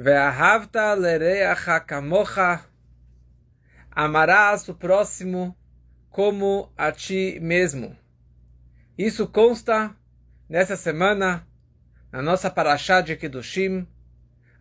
Ve'ahavta 0.00 0.94
lereacha 0.94 1.80
kamocha. 1.80 2.64
Amarás 3.90 4.68
o 4.68 4.74
próximo 4.74 5.58
como 6.08 6.72
a 6.78 6.92
ti 6.92 7.40
mesmo. 7.42 7.96
Isso 8.96 9.26
consta 9.26 9.92
nessa 10.48 10.76
semana, 10.76 11.44
na 12.12 12.22
nossa 12.22 12.48
Parashá 12.48 13.00
de 13.00 13.16
Kedushim, 13.16 13.88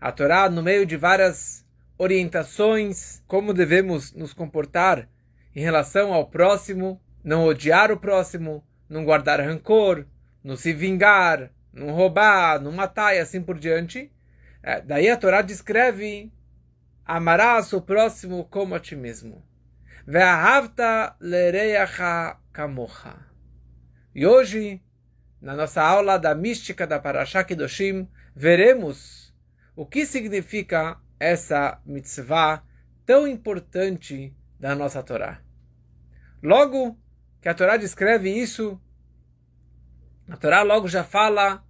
a 0.01 0.11
Torá, 0.11 0.49
no 0.49 0.63
meio 0.63 0.87
de 0.87 0.97
várias 0.97 1.63
orientações, 1.99 3.21
como 3.27 3.53
devemos 3.53 4.13
nos 4.13 4.33
comportar 4.33 5.07
em 5.55 5.61
relação 5.61 6.15
ao 6.15 6.25
próximo, 6.31 6.99
não 7.23 7.45
odiar 7.45 7.91
o 7.91 7.99
próximo, 7.99 8.65
não 8.89 9.05
guardar 9.05 9.39
rancor, 9.39 10.03
não 10.43 10.55
se 10.55 10.73
vingar, 10.73 11.51
não 11.71 11.91
roubar, 11.91 12.59
não 12.59 12.71
matar 12.71 13.15
e 13.15 13.19
assim 13.19 13.39
por 13.39 13.59
diante. 13.59 14.11
É, 14.67 14.81
daí 14.81 15.09
a 15.09 15.15
Torá 15.15 15.41
descreve: 15.41 16.29
amarás 17.05 17.71
o 17.71 17.81
próximo 17.81 18.43
como 18.49 18.75
a 18.75 18.79
ti 18.81 18.97
mesmo. 18.97 19.41
Ve'ahavta 20.05 21.15
lereacha 21.21 22.37
kamocha. 22.51 23.15
E 24.13 24.25
hoje, 24.27 24.83
na 25.39 25.55
nossa 25.55 25.81
aula 25.81 26.17
da 26.19 26.35
mística 26.35 26.85
da 26.85 26.99
Parashá 26.99 27.45
Kedoshim, 27.45 28.09
veremos 28.35 29.33
o 29.73 29.85
que 29.85 30.05
significa 30.05 30.99
essa 31.17 31.79
mitzvah 31.85 32.61
tão 33.05 33.25
importante 33.25 34.35
da 34.59 34.75
nossa 34.75 35.01
Torá. 35.01 35.39
Logo 36.43 36.99
que 37.41 37.47
a 37.47 37.53
Torá 37.53 37.77
descreve 37.77 38.29
isso, 38.29 38.77
a 40.29 40.35
Torá 40.35 40.61
logo 40.61 40.89
já 40.89 41.05
fala, 41.05 41.63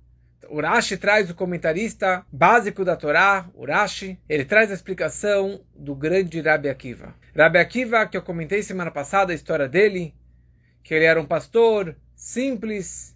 o 0.49 0.61
Rashi 0.61 0.97
traz 0.97 1.29
o 1.29 1.35
comentarista 1.35 2.25
básico 2.31 2.83
da 2.83 2.95
Torá, 2.95 3.49
o 3.53 3.65
Rashi, 3.65 4.19
ele 4.27 4.45
traz 4.45 4.71
a 4.71 4.73
explicação 4.73 5.61
do 5.75 5.95
grande 5.95 6.41
Rabi 6.41 6.69
Akiva. 6.69 7.15
Rabi 7.35 7.59
Akiva, 7.59 8.05
que 8.05 8.17
eu 8.17 8.21
comentei 8.21 8.63
semana 8.63 8.91
passada 8.91 9.31
a 9.31 9.35
história 9.35 9.67
dele, 9.67 10.15
que 10.83 10.93
ele 10.93 11.05
era 11.05 11.19
um 11.19 11.25
pastor 11.25 11.95
simples, 12.15 13.15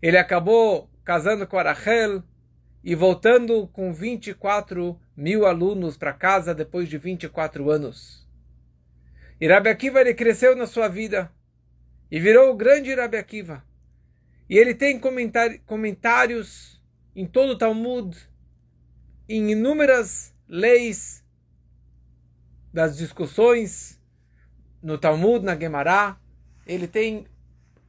ele 0.00 0.16
acabou 0.16 0.90
casando 1.04 1.46
com 1.46 1.58
Arachel 1.58 2.22
e 2.82 2.94
voltando 2.94 3.68
com 3.68 3.92
24 3.92 4.98
mil 5.16 5.46
alunos 5.46 5.96
para 5.96 6.12
casa 6.12 6.54
depois 6.54 6.88
de 6.88 6.96
24 6.96 7.70
anos. 7.70 8.26
E 9.40 9.46
Rabi 9.46 9.68
Akiva 9.68 10.00
ele 10.00 10.14
cresceu 10.14 10.56
na 10.56 10.66
sua 10.66 10.88
vida 10.88 11.30
e 12.10 12.18
virou 12.18 12.50
o 12.50 12.56
grande 12.56 12.94
Rabi 12.94 13.16
Akiva. 13.16 13.62
E 14.48 14.58
ele 14.58 14.74
tem 14.74 15.00
comentários 15.64 16.79
em 17.20 17.26
todo 17.26 17.50
o 17.50 17.58
Talmud, 17.58 18.16
em 19.28 19.50
inúmeras 19.50 20.34
leis 20.48 21.22
das 22.72 22.96
discussões 22.96 24.00
no 24.82 24.96
Talmud, 24.96 25.44
na 25.44 25.54
Gemara. 25.54 26.16
Ele 26.66 26.88
tem 26.88 27.26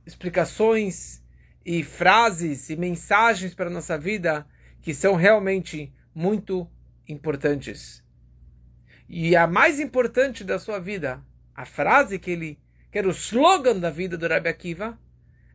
explicações 0.05 1.23
e 1.65 1.81
frases 1.81 2.69
e 2.69 2.75
mensagens 2.75 3.55
para 3.55 3.67
a 3.67 3.73
nossa 3.73 3.97
vida 3.97 4.45
que 4.81 4.93
são 4.93 5.15
realmente 5.15 5.93
muito 6.13 6.69
importantes. 7.07 8.03
E 9.07 9.33
a 9.33 9.47
mais 9.47 9.79
importante 9.79 10.43
da 10.43 10.59
sua 10.59 10.77
vida, 10.77 11.23
a 11.55 11.65
frase 11.65 12.19
que 12.19 12.31
ele, 12.31 12.59
que 12.91 12.97
era 12.97 13.07
o 13.07 13.11
slogan 13.11 13.79
da 13.79 13.89
vida 13.89 14.17
do 14.17 14.27
Rabbi 14.27 14.49
Akiva, 14.49 14.99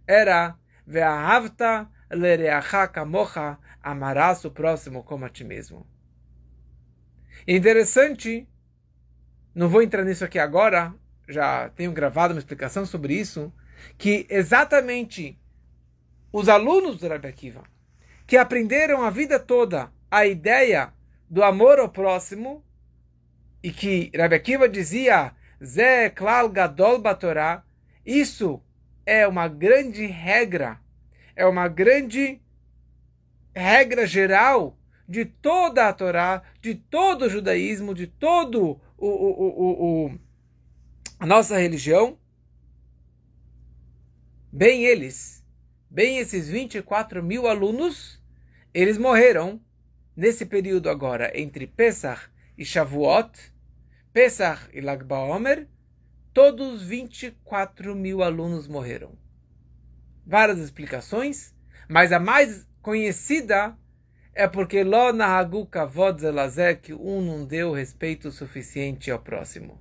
era 0.07 0.57
Ve'ahavta 0.87 1.91
lereacha 2.11 2.87
kamocha, 2.89 3.59
amarás 3.83 4.45
o 4.45 4.51
próximo 4.51 5.03
como 5.03 5.25
a 5.25 5.29
ti 5.29 5.45
mesmo. 5.45 5.87
Interessante, 7.47 8.49
não 9.55 9.69
vou 9.69 9.83
entrar 9.83 10.05
nisso 10.05 10.25
aqui 10.25 10.39
agora, 10.39 10.95
já 11.29 11.69
tenho 11.71 11.93
gravado 11.93 12.35
uma 12.35 12.39
explicação 12.39 12.87
sobre 12.87 13.15
isso, 13.15 13.53
que 13.99 14.27
exatamente 14.29 15.39
os 16.33 16.49
alunos 16.49 16.99
do 16.99 17.09
Rabbi 17.09 17.29
Akiva, 17.29 17.65
que 18.27 18.37
aprenderam 18.37 19.03
a 19.03 19.11
vida 19.11 19.39
toda 19.39 19.93
a 20.11 20.27
ideia 20.27 20.93
do 21.29 21.43
amor 21.43 21.79
ao 21.79 21.89
próximo, 21.89 22.65
e 23.63 23.71
que 23.71 24.11
Rabbi 24.17 24.35
Akiva 24.35 24.69
dizia, 24.69 25.33
Zé 25.65 26.11
klal 26.11 26.49
gadol 26.49 27.01
batorá, 27.01 27.65
isso 28.05 28.63
é 29.05 29.27
uma 29.27 29.49
grande 29.49 30.07
regra, 30.07 30.81
é 31.37 31.45
uma 31.45 31.69
grande 31.69 32.41
regra 33.55 34.07
geral 34.07 34.77
de 35.09 35.25
toda 35.25 35.89
a 35.89 35.93
Torá, 35.93 36.43
de 36.61 36.75
todo 36.75 37.27
o 37.27 37.29
judaísmo, 37.29 37.95
de 37.95 38.07
todo 38.07 38.81
o, 38.97 39.07
o, 39.07 40.07
o, 40.07 40.19
a 41.21 41.27
nossa 41.27 41.59
religião. 41.59 42.19
Bem 44.51 44.85
eles, 44.85 45.45
bem 45.91 46.19
esses 46.19 46.49
24 46.49 47.23
mil 47.23 47.47
alunos, 47.47 48.21
eles 48.73 48.97
morreram 48.97 49.61
nesse 50.17 50.47
período 50.47 50.89
agora 50.89 51.31
entre 51.39 51.67
Pesach 51.67 52.31
e 52.57 52.65
Shavuot, 52.65 53.53
Pesach 54.13 54.71
e 54.73 54.81
Lag 54.81 55.05
BaOmer, 55.05 55.69
todos 56.33 56.83
24 56.83 57.95
mil 57.95 58.23
alunos 58.23 58.67
morreram. 58.67 59.26
Várias 60.27 60.59
explicações, 60.59 61.55
mas 61.89 62.11
a 62.11 62.19
mais 62.19 62.67
conhecida 62.83 63.77
é 64.35 64.49
porque 64.49 64.83
Lo 64.83 65.13
Nahagu 65.13 65.65
Kavod 65.67 66.21
Zelazek, 66.21 66.93
um 66.93 67.23
não 67.23 67.47
deu 67.47 67.73
respeito 67.73 68.31
suficiente 68.33 69.11
ao 69.11 69.21
próximo. 69.21 69.81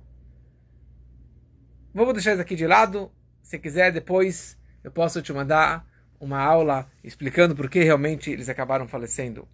Vamos 1.92 2.14
deixar 2.14 2.32
isso 2.32 2.42
aqui 2.42 2.54
de 2.54 2.66
lado. 2.66 3.10
Se 3.42 3.58
quiser, 3.58 3.92
depois 3.92 4.56
eu 4.84 4.90
posso 4.90 5.20
te 5.20 5.32
mandar 5.32 5.84
uma 6.20 6.40
aula 6.40 6.90
explicando 7.02 7.54
por 7.56 7.68
que 7.68 7.82
realmente 7.82 8.30
eles 8.30 8.48
acabaram 8.48 8.86
falecendo. 8.86 9.48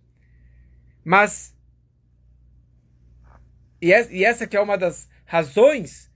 Mas, 1.04 1.56
e 3.80 4.24
essa 4.24 4.47
que 4.47 4.56
é 4.56 4.60
uma 4.60 4.76
das 4.76 5.09
razões 5.24 6.12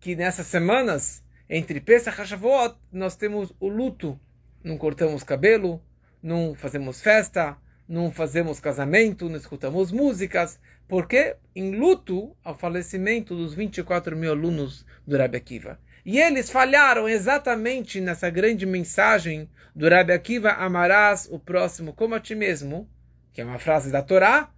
que 0.00 0.16
nessas 0.16 0.46
semanas, 0.46 1.22
entre 1.48 1.80
Pesach 1.80 2.20
e 2.20 2.26
Shavuot, 2.26 2.76
nós 2.92 3.16
temos 3.16 3.52
o 3.60 3.68
luto. 3.68 4.18
Não 4.62 4.78
cortamos 4.78 5.22
cabelo, 5.22 5.82
não 6.22 6.54
fazemos 6.54 7.00
festa, 7.00 7.56
não 7.88 8.10
fazemos 8.12 8.60
casamento, 8.60 9.28
não 9.28 9.36
escutamos 9.36 9.90
músicas, 9.90 10.58
porque 10.88 11.36
em 11.54 11.74
luto 11.74 12.36
ao 12.44 12.56
falecimento 12.56 13.36
dos 13.36 13.54
24 13.54 14.16
mil 14.16 14.30
alunos 14.30 14.86
do 15.06 15.16
Rabbi 15.16 15.36
Akiva. 15.36 15.78
E 16.04 16.18
eles 16.18 16.50
falharam 16.50 17.08
exatamente 17.08 18.00
nessa 18.00 18.28
grande 18.28 18.66
mensagem 18.66 19.48
do 19.74 19.88
Rabbi 19.88 20.12
Akiva, 20.12 20.50
amarás 20.50 21.28
o 21.30 21.38
próximo 21.38 21.92
como 21.92 22.14
a 22.14 22.20
ti 22.20 22.34
mesmo, 22.34 22.88
que 23.32 23.40
é 23.40 23.44
uma 23.44 23.58
frase 23.58 23.90
da 23.90 24.02
Torá, 24.02 24.50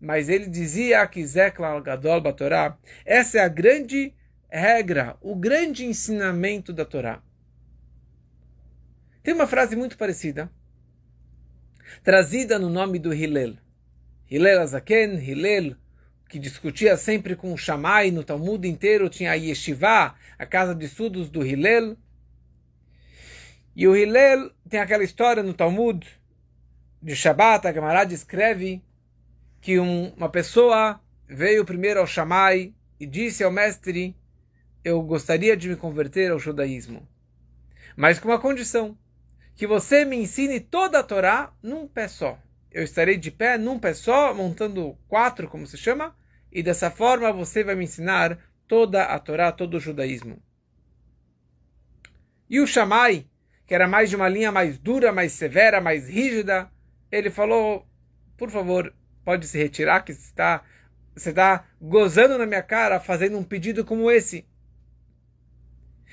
mas 0.00 0.28
ele 0.28 0.48
dizia 0.48 1.06
que 1.06 1.24
Zekla 1.24 1.80
Gadol 1.80 2.32
Torá, 2.32 2.76
essa 3.04 3.38
é 3.38 3.40
a 3.42 3.48
grande 3.48 4.14
regra, 4.48 5.16
o 5.20 5.34
grande 5.34 5.84
ensinamento 5.84 6.72
da 6.72 6.84
Torá. 6.84 7.22
Tem 9.22 9.34
uma 9.34 9.46
frase 9.46 9.74
muito 9.74 9.96
parecida, 9.98 10.50
trazida 12.02 12.58
no 12.58 12.70
nome 12.70 12.98
do 12.98 13.12
Hillel. 13.12 13.56
Hillel 14.30 14.60
Azaken, 14.60 15.18
Hillel, 15.18 15.76
que 16.28 16.38
discutia 16.38 16.96
sempre 16.96 17.36
com 17.36 17.52
o 17.52 17.58
Shammai 17.58 18.10
no 18.10 18.24
Talmud 18.24 18.66
inteiro, 18.68 19.08
tinha 19.08 19.32
a 19.32 19.34
Yeshiva, 19.34 20.14
a 20.38 20.46
casa 20.46 20.74
de 20.74 20.86
estudos 20.86 21.28
do 21.28 21.44
Hillel. 21.44 21.96
E 23.74 23.86
o 23.86 23.96
Hillel 23.96 24.50
tem 24.68 24.80
aquela 24.80 25.04
história 25.04 25.42
no 25.42 25.54
Talmud 25.54 26.06
de 27.02 27.14
Shabbat, 27.14 27.66
a 27.66 27.72
Gemara 27.72 28.04
descreve 28.04 28.82
que 29.60 29.78
um, 29.78 30.08
uma 30.16 30.28
pessoa 30.28 31.00
veio 31.28 31.64
primeiro 31.64 32.00
ao 32.00 32.06
Shammai 32.06 32.72
e 32.98 33.06
disse 33.06 33.44
ao 33.44 33.50
mestre 33.50 34.16
eu 34.86 35.02
gostaria 35.02 35.56
de 35.56 35.68
me 35.68 35.74
converter 35.74 36.30
ao 36.30 36.38
judaísmo. 36.38 37.08
Mas 37.96 38.20
com 38.20 38.28
uma 38.28 38.38
condição, 38.38 38.96
que 39.56 39.66
você 39.66 40.04
me 40.04 40.14
ensine 40.14 40.60
toda 40.60 41.00
a 41.00 41.02
Torá 41.02 41.52
num 41.60 41.88
pé 41.88 42.06
só. 42.06 42.38
Eu 42.70 42.84
estarei 42.84 43.16
de 43.16 43.32
pé 43.32 43.58
num 43.58 43.80
pé 43.80 43.92
só, 43.92 44.32
montando 44.32 44.96
quatro, 45.08 45.48
como 45.48 45.66
se 45.66 45.76
chama, 45.76 46.16
e 46.52 46.62
dessa 46.62 46.88
forma 46.88 47.32
você 47.32 47.64
vai 47.64 47.74
me 47.74 47.82
ensinar 47.82 48.38
toda 48.68 49.02
a 49.02 49.18
Torá, 49.18 49.50
todo 49.50 49.74
o 49.74 49.80
judaísmo. 49.80 50.40
E 52.48 52.60
o 52.60 52.66
Shammai, 52.66 53.26
que 53.66 53.74
era 53.74 53.88
mais 53.88 54.08
de 54.08 54.14
uma 54.14 54.28
linha 54.28 54.52
mais 54.52 54.78
dura, 54.78 55.12
mais 55.12 55.32
severa, 55.32 55.80
mais 55.80 56.08
rígida, 56.08 56.70
ele 57.10 57.28
falou, 57.28 57.84
por 58.36 58.50
favor, 58.50 58.94
pode 59.24 59.48
se 59.48 59.58
retirar, 59.58 60.04
que 60.04 60.12
está, 60.12 60.62
você 61.12 61.30
está 61.30 61.66
gozando 61.80 62.38
na 62.38 62.46
minha 62.46 62.62
cara 62.62 63.00
fazendo 63.00 63.36
um 63.36 63.42
pedido 63.42 63.84
como 63.84 64.08
esse. 64.08 64.46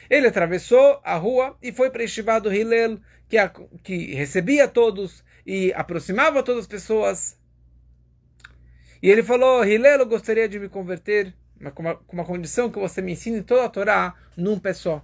Ele 0.09 0.27
atravessou 0.27 0.99
a 1.03 1.15
rua 1.15 1.57
e 1.61 1.71
foi 1.71 1.89
para 1.89 2.03
Yeshiva 2.03 2.39
do 2.39 2.53
Hillel, 2.53 2.99
que, 3.27 3.37
a, 3.37 3.49
que 3.49 4.13
recebia 4.13 4.67
todos 4.67 5.23
e 5.45 5.73
aproximava 5.73 6.43
todas 6.43 6.61
as 6.61 6.67
pessoas. 6.67 7.37
E 9.01 9.09
ele 9.09 9.23
falou, 9.23 9.65
Hillel, 9.65 9.99
eu 9.99 10.05
gostaria 10.05 10.47
de 10.47 10.59
me 10.59 10.69
converter, 10.69 11.33
mas 11.59 11.73
com 11.73 11.81
uma, 11.81 11.95
com 11.95 12.13
uma 12.13 12.25
condição 12.25 12.69
que 12.69 12.79
você 12.79 13.01
me 13.01 13.13
ensine 13.13 13.41
toda 13.41 13.65
a 13.65 13.69
Torá 13.69 14.15
num 14.35 14.59
pé 14.59 14.73
só. 14.73 15.03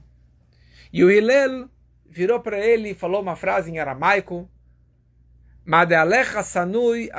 E 0.92 1.04
o 1.04 1.12
Hillel 1.12 1.70
virou 2.06 2.40
para 2.40 2.60
ele 2.60 2.90
e 2.90 2.96
falou 2.96 3.22
uma 3.22 3.36
frase 3.36 3.70
em 3.70 3.80
aramaico, 3.80 4.50
sanui 6.44 7.10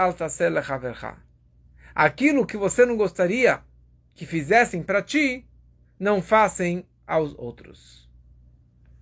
Aquilo 1.94 2.46
que 2.46 2.56
você 2.56 2.84
não 2.84 2.96
gostaria 2.96 3.60
que 4.14 4.26
fizessem 4.26 4.82
para 4.82 5.02
ti, 5.02 5.46
não 5.98 6.20
façam 6.20 6.84
aos 7.10 7.34
outros. 7.36 8.08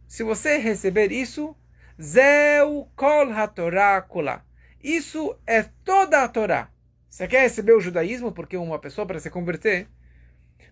Se 0.06 0.22
você 0.22 0.56
receber 0.56 1.12
isso, 1.12 1.54
Zeu 2.00 2.88
kol 2.96 3.30
hatorá 3.30 4.00
kula. 4.00 4.42
Isso 4.82 5.38
é 5.46 5.64
toda 5.84 6.22
a 6.22 6.28
Torá. 6.28 6.70
Você 7.10 7.28
quer 7.28 7.42
receber 7.42 7.72
o 7.72 7.80
judaísmo 7.80 8.32
porque 8.32 8.56
uma 8.56 8.78
pessoa 8.78 9.06
para 9.06 9.20
se 9.20 9.28
converter, 9.28 9.88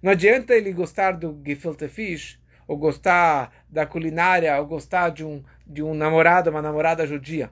não 0.02 0.12
adianta 0.12 0.54
ele 0.54 0.72
gostar 0.72 1.12
do 1.12 1.38
gefilte 1.44 1.88
fish, 1.88 2.40
ou 2.66 2.78
gostar 2.78 3.52
da 3.68 3.84
culinária, 3.84 4.58
ou 4.58 4.66
gostar 4.66 5.10
de 5.10 5.24
um, 5.24 5.44
de 5.66 5.82
um 5.82 5.92
namorado, 5.92 6.50
uma 6.50 6.62
namorada 6.62 7.06
judia. 7.06 7.50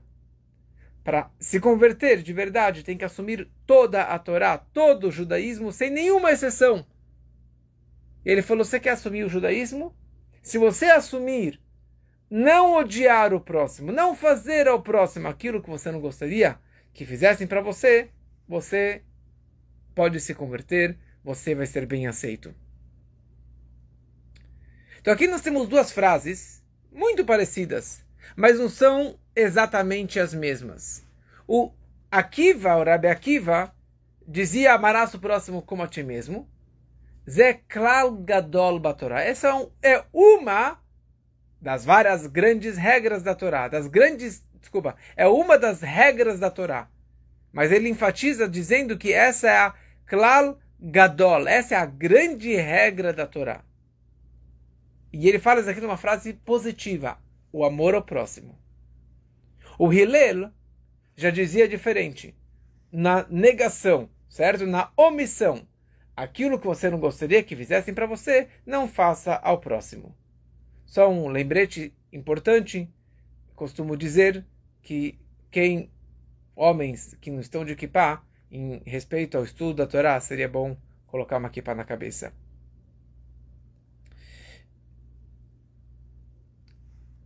Para 1.02 1.30
se 1.38 1.60
converter 1.60 2.22
de 2.22 2.32
verdade, 2.32 2.82
tem 2.82 2.96
que 2.96 3.04
assumir 3.04 3.50
toda 3.66 4.02
a 4.02 4.18
Torá, 4.18 4.56
todo 4.56 5.08
o 5.08 5.12
judaísmo, 5.12 5.70
sem 5.70 5.90
nenhuma 5.90 6.30
exceção. 6.30 6.86
Ele 8.24 8.42
falou: 8.42 8.64
Você 8.64 8.80
quer 8.80 8.90
assumir 8.90 9.24
o 9.24 9.28
judaísmo? 9.28 9.94
Se 10.42 10.58
você 10.58 10.86
assumir 10.86 11.60
não 12.30 12.74
odiar 12.74 13.32
o 13.32 13.40
próximo, 13.40 13.92
não 13.92 14.14
fazer 14.14 14.66
ao 14.66 14.82
próximo 14.82 15.28
aquilo 15.28 15.62
que 15.62 15.70
você 15.70 15.90
não 15.90 16.00
gostaria 16.00 16.58
que 16.92 17.04
fizessem 17.04 17.46
para 17.46 17.60
você, 17.60 18.10
você 18.48 19.02
pode 19.94 20.20
se 20.20 20.34
converter, 20.34 20.98
você 21.22 21.54
vai 21.54 21.66
ser 21.66 21.86
bem 21.86 22.06
aceito. 22.06 22.54
Então 25.00 25.12
aqui 25.12 25.26
nós 25.26 25.42
temos 25.42 25.68
duas 25.68 25.92
frases 25.92 26.62
muito 26.90 27.24
parecidas, 27.24 28.04
mas 28.36 28.58
não 28.58 28.68
são 28.68 29.18
exatamente 29.34 30.18
as 30.18 30.32
mesmas. 30.32 31.04
O 31.46 31.72
Akiva, 32.10 32.76
o 32.76 32.84
Rabi 32.84 33.08
Akiva, 33.08 33.74
dizia 34.26 34.72
amarás 34.72 35.12
o 35.14 35.18
próximo 35.18 35.60
como 35.60 35.82
a 35.82 35.88
ti 35.88 36.02
mesmo. 36.02 36.48
Zeklal 37.28 38.12
Gadol 38.12 38.78
Batorá. 38.78 39.22
Essa 39.22 39.48
é 39.82 40.04
uma 40.12 40.78
das 41.60 41.84
várias 41.84 42.26
grandes 42.26 42.76
regras 42.76 43.22
da 43.22 43.34
Torá, 43.34 43.68
das 43.68 43.86
grandes, 43.86 44.44
desculpa, 44.60 44.96
é 45.16 45.26
uma 45.26 45.58
das 45.58 45.80
regras 45.80 46.38
da 46.38 46.50
Torá. 46.50 46.90
Mas 47.50 47.72
ele 47.72 47.88
enfatiza 47.88 48.48
dizendo 48.48 48.98
que 48.98 49.12
essa 49.12 49.48
é 49.48 49.56
a 49.56 49.74
klal 50.04 50.58
gadol, 50.78 51.48
essa 51.48 51.74
é 51.74 51.78
a 51.78 51.86
grande 51.86 52.54
regra 52.54 53.12
da 53.12 53.26
Torá. 53.26 53.64
E 55.10 55.26
ele 55.28 55.38
fala 55.38 55.60
isso 55.60 55.70
aqui 55.70 55.80
numa 55.80 55.96
frase 55.96 56.34
positiva, 56.34 57.18
o 57.50 57.64
amor 57.64 57.94
ao 57.94 58.02
próximo. 58.02 58.58
O 59.78 59.92
Hillel 59.92 60.50
já 61.16 61.30
dizia 61.30 61.66
diferente, 61.66 62.36
na 62.92 63.24
negação, 63.30 64.10
certo? 64.28 64.66
Na 64.66 64.92
omissão. 64.96 65.66
Aquilo 66.16 66.58
que 66.58 66.66
você 66.66 66.88
não 66.88 67.00
gostaria 67.00 67.42
que 67.42 67.56
fizessem 67.56 67.92
para 67.92 68.06
você, 68.06 68.48
não 68.64 68.86
faça 68.86 69.34
ao 69.34 69.58
próximo. 69.58 70.16
Só 70.86 71.10
um 71.10 71.28
lembrete 71.28 71.92
importante, 72.12 72.88
costumo 73.56 73.96
dizer 73.96 74.46
que 74.80 75.18
quem, 75.50 75.90
homens 76.54 77.14
que 77.20 77.30
não 77.30 77.40
estão 77.40 77.64
de 77.64 77.74
kippah, 77.74 78.22
em 78.50 78.80
respeito 78.86 79.36
ao 79.36 79.42
estudo 79.42 79.74
da 79.74 79.86
Torá, 79.86 80.20
seria 80.20 80.48
bom 80.48 80.76
colocar 81.06 81.38
uma 81.38 81.50
kippah 81.50 81.74
na 81.74 81.84
cabeça. 81.84 82.32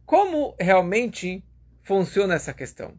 Como 0.07 0.57
realmente 0.59 1.45
funciona 1.83 2.35
essa 2.35 2.55
questão? 2.55 2.99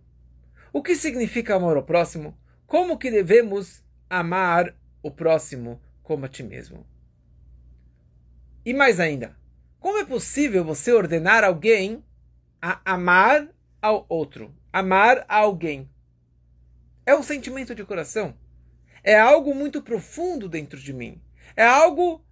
O 0.71 0.83
que 0.83 0.95
significa 0.95 1.55
amor 1.55 1.75
ao 1.75 1.83
próximo? 1.83 2.37
Como 2.67 2.99
que 2.99 3.09
devemos 3.09 3.83
amar 4.07 4.75
o 5.01 5.11
próximo 5.11 5.81
como 6.03 6.25
a 6.25 6.29
ti 6.29 6.43
mesmo? 6.43 6.85
E 8.65 8.73
mais 8.73 8.99
ainda, 8.99 9.37
como 9.79 9.97
é 9.97 10.05
possível 10.05 10.63
você 10.63 10.91
ordenar 10.91 11.43
alguém 11.43 12.03
a 12.61 12.81
amar 12.83 13.47
ao 13.81 14.05
outro? 14.09 14.53
Amar 14.71 15.25
a 15.27 15.37
alguém. 15.37 15.89
É 17.05 17.15
um 17.15 17.23
sentimento 17.23 17.73
de 17.73 17.85
coração. 17.85 18.35
É 19.03 19.17
algo 19.19 19.55
muito 19.55 19.81
profundo 19.81 20.49
dentro 20.49 20.79
de 20.79 20.93
mim. 20.93 21.21
É 21.55 21.65
algo 21.65 22.23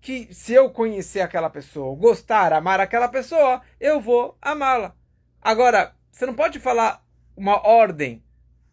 que, 0.00 0.32
se 0.32 0.52
eu 0.52 0.70
conhecer 0.70 1.20
aquela 1.20 1.50
pessoa, 1.50 1.94
gostar, 1.96 2.52
amar 2.52 2.80
aquela 2.80 3.08
pessoa, 3.08 3.60
eu 3.78 4.00
vou 4.00 4.36
amá-la. 4.40 4.96
Agora, 5.42 5.94
você 6.10 6.24
não 6.24 6.34
pode 6.34 6.58
falar 6.58 7.04
uma 7.36 7.66
ordem. 7.66 8.24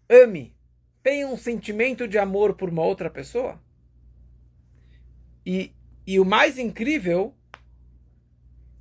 Ame. 0.09 0.52
Tenha 1.03 1.27
um 1.27 1.35
sentimento 1.35 2.07
de 2.07 2.17
amor 2.17 2.55
por 2.55 2.69
uma 2.69 2.81
outra 2.81 3.09
pessoa. 3.09 3.61
E, 5.45 5.75
e 6.07 6.17
o 6.17 6.23
mais 6.23 6.57
incrível 6.57 7.35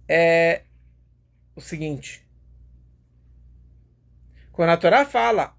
é 0.09 0.63
o 1.57 1.61
seguinte. 1.61 2.25
Quando 4.53 4.71
a 4.71 4.77
Torá 4.77 5.05
fala 5.05 5.57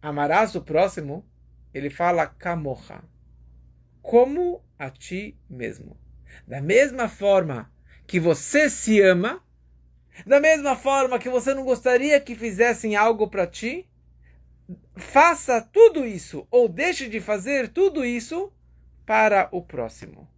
amarás 0.00 0.54
o 0.54 0.62
próximo, 0.62 1.24
ele 1.74 1.90
fala 1.90 2.26
kamocha, 2.26 3.02
como 4.00 4.62
a 4.78 4.88
ti 4.88 5.36
mesmo. 5.50 5.96
Da 6.46 6.60
mesma 6.60 7.08
forma 7.08 7.72
que 8.06 8.20
você 8.20 8.70
se 8.70 9.00
ama, 9.00 9.42
da 10.26 10.38
mesma 10.38 10.76
forma 10.76 11.18
que 11.18 11.28
você 11.28 11.54
não 11.54 11.64
gostaria 11.64 12.20
que 12.20 12.36
fizessem 12.36 12.94
algo 12.94 13.28
para 13.28 13.46
ti, 13.46 13.88
faça 14.96 15.60
tudo 15.60 16.04
isso 16.04 16.46
ou 16.50 16.68
deixe 16.68 17.08
de 17.08 17.20
fazer 17.20 17.68
tudo 17.68 18.04
isso 18.04 18.52
para 19.06 19.48
o 19.52 19.62
próximo. 19.62 20.28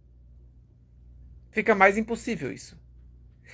Fica 1.51 1.73
mais 1.73 1.97
impossível 1.97 2.51
isso. 2.51 2.79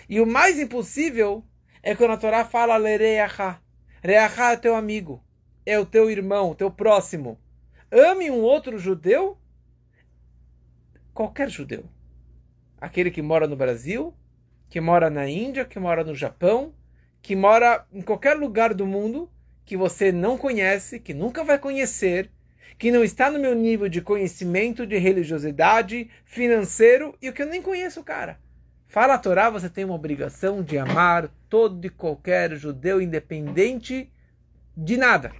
E 0.10 0.19
o 0.19 0.25
mais 0.25 0.60
impossível 0.60 1.44
é 1.83 1.95
quando 1.95 2.12
a 2.12 2.18
Torá 2.18 2.45
fala 2.45 2.78
Lereachá. 2.78 3.62
Reachá 4.01 4.54
é 4.54 4.57
teu 4.57 4.75
amigo, 4.75 5.24
é 5.66 5.78
o 5.78 5.86
teu 5.86 6.10
irmão, 6.10 6.56
teu 6.56 6.72
próximo. 6.72 7.39
Ame 7.92 8.31
um 8.31 8.42
outro 8.42 8.77
judeu, 8.80 9.38
qualquer 11.13 11.50
judeu. 11.50 11.86
Aquele 12.79 13.12
que 13.12 13.22
mora 13.22 13.48
no 13.48 13.56
Brasil, 13.56 14.13
que 14.70 14.82
mora 14.82 15.10
na 15.10 15.27
Índia, 15.29 15.65
que 15.65 15.77
mora 15.77 16.03
no 16.03 16.15
Japão, 16.15 16.74
que 17.22 17.36
mora 17.36 17.86
em 17.91 18.01
qualquer 18.01 18.36
lugar 18.36 18.74
do 18.74 18.88
mundo 18.88 19.29
que 19.72 19.78
você 19.78 20.12
não 20.12 20.38
conhece, 20.38 21.00
que 21.00 21.13
nunca 21.13 21.46
vai 21.46 21.58
conhecer, 21.58 22.30
que 22.78 22.92
não 22.92 23.06
está 23.06 23.32
no 23.32 23.40
meu 23.40 23.56
nível 23.56 23.88
de 23.88 24.01
conhecimento, 24.01 24.86
de 24.86 24.98
religiosidade, 24.98 26.10
financeiro, 26.25 27.18
e 27.22 27.30
o 27.30 27.34
que 27.34 27.42
eu 27.42 27.46
nem 27.46 27.62
conheço 27.62 28.04
cara. 28.04 28.38
Fala 28.86 29.13
a 29.13 29.18
Torá, 29.18 29.50
você 29.50 29.70
tem 29.70 29.86
uma 29.86 29.94
obrigação 29.94 30.62
de 30.62 30.78
amar 30.78 31.32
todo 31.48 31.88
e 31.88 31.90
qualquer 31.90 32.54
judeu, 32.58 33.01
independente 33.01 34.12
de 34.75 34.98
nada. 34.98 35.32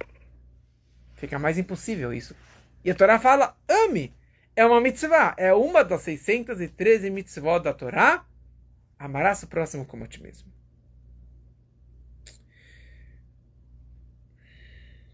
Fica 1.16 1.38
mais 1.38 1.58
impossível 1.58 2.10
isso. 2.10 2.34
E 2.82 2.90
a 2.90 2.94
Torá 2.94 3.18
fala, 3.18 3.54
ame. 3.68 4.14
É 4.56 4.64
uma 4.64 4.80
mitzvah. 4.80 5.34
É 5.36 5.52
uma 5.52 5.84
das 5.84 6.00
613 6.00 7.10
mitzvot 7.10 7.60
da 7.60 7.74
Torá. 7.74 8.24
Amarás 8.98 9.42
o 9.42 9.46
próximo 9.46 9.84
como 9.84 10.04
a 10.04 10.08
ti 10.08 10.22
mesmo. 10.22 10.50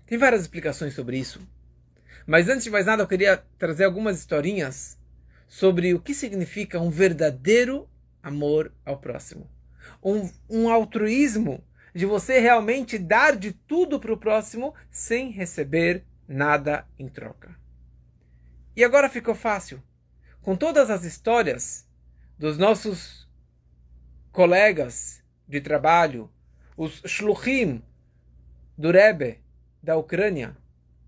Tem 0.08 0.16
várias 0.16 0.40
explicações 0.40 0.94
sobre 0.94 1.18
isso. 1.18 1.38
Mas 2.26 2.48
antes 2.48 2.64
de 2.64 2.70
mais 2.70 2.86
nada, 2.86 3.02
eu 3.02 3.06
queria 3.06 3.44
trazer 3.58 3.84
algumas 3.84 4.18
historinhas 4.18 4.98
sobre 5.46 5.92
o 5.92 6.00
que 6.00 6.14
significa 6.14 6.80
um 6.80 6.88
verdadeiro 6.88 7.86
amor 8.22 8.72
ao 8.86 8.98
próximo. 8.98 9.50
Um, 10.02 10.30
um 10.48 10.70
altruísmo 10.70 11.62
de 11.94 12.06
você 12.06 12.38
realmente 12.38 12.96
dar 12.98 13.36
de 13.36 13.52
tudo 13.52 14.00
para 14.00 14.12
o 14.12 14.16
próximo 14.16 14.74
sem 14.90 15.30
receber 15.30 16.04
nada 16.26 16.86
em 16.98 17.06
troca. 17.06 17.54
E 18.74 18.82
agora 18.82 19.10
ficou 19.10 19.34
fácil. 19.34 19.82
Com 20.40 20.56
todas 20.56 20.88
as 20.88 21.04
histórias 21.04 21.86
dos 22.38 22.56
nossos 22.56 23.28
colegas 24.32 25.22
de 25.46 25.60
trabalho, 25.60 26.30
os 26.78 27.02
shluchim 27.04 27.82
do 28.76 28.90
Rebbe 28.90 29.40
da 29.82 29.96
Ucrânia, 29.96 30.56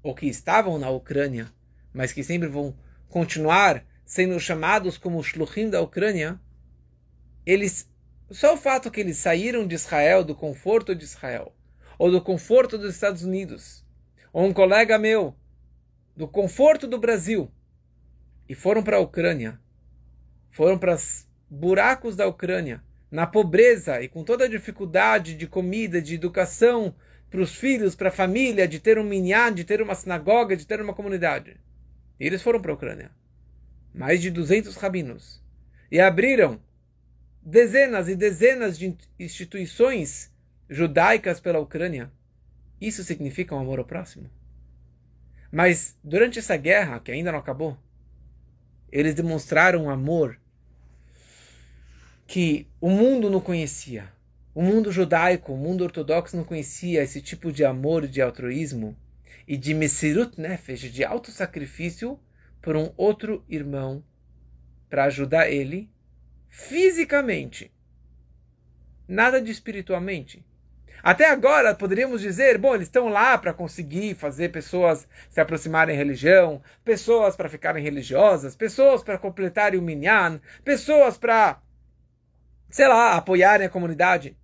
ou 0.03 0.15
que 0.15 0.27
estavam 0.27 0.79
na 0.79 0.91
Ucrânia, 0.91 1.53
mas 1.93 2.13
que 2.13 2.23
sempre 2.23 2.49
vão 2.49 2.77
continuar 3.09 3.85
sendo 4.05 4.39
chamados 4.41 4.97
como 4.97 5.23
shluchim 5.23 5.69
da 5.69 5.81
Ucrânia, 5.81 6.41
eles 7.45 7.89
só 8.31 8.55
o 8.55 8.57
fato 8.57 8.91
que 8.91 9.01
eles 9.01 9.17
saíram 9.17 9.67
de 9.67 9.75
Israel, 9.75 10.23
do 10.23 10.35
conforto 10.35 10.95
de 10.95 11.05
Israel, 11.05 11.55
ou 11.99 12.11
do 12.11 12.21
conforto 12.21 12.79
dos 12.79 12.95
Estados 12.95 13.25
Unidos, 13.25 13.85
ou 14.33 14.45
um 14.45 14.53
colega 14.53 14.99
meu 14.99 15.35
do 16.17 16.29
conforto 16.29 16.87
do 16.87 16.99
Brasil 16.99 17.51
e 18.49 18.55
foram 18.55 18.83
para 18.83 18.97
a 18.97 19.01
Ucrânia, 19.01 19.59
foram 20.51 20.79
para 20.79 20.95
os 20.95 21.27
buracos 21.49 22.15
da 22.15 22.27
Ucrânia, 22.27 22.83
na 23.11 23.27
pobreza 23.27 24.01
e 24.01 24.09
com 24.09 24.23
toda 24.23 24.45
a 24.45 24.49
dificuldade 24.49 25.35
de 25.35 25.47
comida, 25.47 26.01
de 26.01 26.15
educação 26.15 26.95
para 27.31 27.41
os 27.41 27.55
filhos, 27.55 27.95
para 27.95 28.09
a 28.09 28.13
família, 28.13 28.67
de 28.67 28.81
ter 28.81 28.99
um 28.99 29.05
minyan, 29.05 29.55
de 29.55 29.65
ter 29.65 29.81
uma 29.81 29.95
sinagoga, 29.95 30.57
de 30.57 30.67
ter 30.67 30.81
uma 30.81 30.93
comunidade. 30.93 31.57
E 32.19 32.27
eles 32.27 32.43
foram 32.43 32.61
para 32.61 32.73
a 32.73 32.75
Ucrânia. 32.75 33.11
Mais 33.95 34.21
de 34.21 34.31
200 34.31 34.77
rabinos. 34.77 35.43
E 35.91 36.01
abriram 36.01 36.61
dezenas 37.41 38.09
e 38.09 38.17
dezenas 38.17 38.77
de 38.77 38.97
instituições 39.19 40.31
judaicas 40.69 41.41
pela 41.41 41.61
Ucrânia. 41.61 42.11
Isso 42.81 43.05
significa 43.05 43.55
um 43.55 43.61
amor 43.61 43.79
ao 43.79 43.85
próximo. 43.85 44.29
Mas 45.53 45.97
durante 46.03 46.39
essa 46.39 46.57
guerra, 46.57 47.01
que 47.01 47.13
ainda 47.13 47.33
não 47.33 47.39
acabou, 47.39 47.77
eles 48.91 49.15
demonstraram 49.15 49.85
um 49.85 49.91
amor 49.91 50.39
que 52.27 52.69
o 52.81 52.89
mundo 52.89 53.29
não 53.29 53.41
conhecia. 53.41 54.13
O 54.53 54.63
mundo 54.63 54.91
judaico, 54.91 55.53
o 55.53 55.57
mundo 55.57 55.85
ortodoxo 55.85 56.37
não 56.37 56.45
conhecia 56.45 57.03
esse 57.03 57.23
tipo 57.23 57.53
de 57.53 57.65
amor, 57.65 58.07
de 58.07 58.21
altruísmo 58.21 58.97
e 59.47 59.57
de 59.57 59.73
mesirut 59.73 60.41
nefesh, 60.41 60.93
de 60.93 61.05
auto-sacrifício 61.05 62.19
por 62.61 62.77
um 62.77 62.93
outro 62.97 63.45
irmão 63.49 64.03
para 64.89 65.05
ajudar 65.05 65.49
ele 65.49 65.89
fisicamente. 66.49 67.73
Nada 69.07 69.41
de 69.41 69.51
espiritualmente. 69.51 70.45
Até 71.03 71.31
agora 71.31 71.75
poderíamos 71.75 72.21
dizer, 72.21 72.59
bom, 72.59 72.75
eles 72.75 72.89
estão 72.89 73.09
lá 73.09 73.39
para 73.39 73.55
conseguir 73.55 74.15
fazer 74.15 74.51
pessoas 74.51 75.09
se 75.31 75.41
aproximarem 75.41 75.97
religião, 75.97 76.61
pessoas 76.85 77.37
para 77.37 77.49
ficarem 77.49 77.83
religiosas, 77.83 78.55
pessoas 78.55 79.03
para 79.03 79.17
completarem 79.17 79.81
o 79.81 79.83
minyan, 79.83 80.41
pessoas 80.63 81.17
para, 81.17 81.63
sei 82.71 82.89
lá, 82.89 83.17
apoiarem 83.17 83.67
a 83.67 83.71
comunidade. 83.71 84.37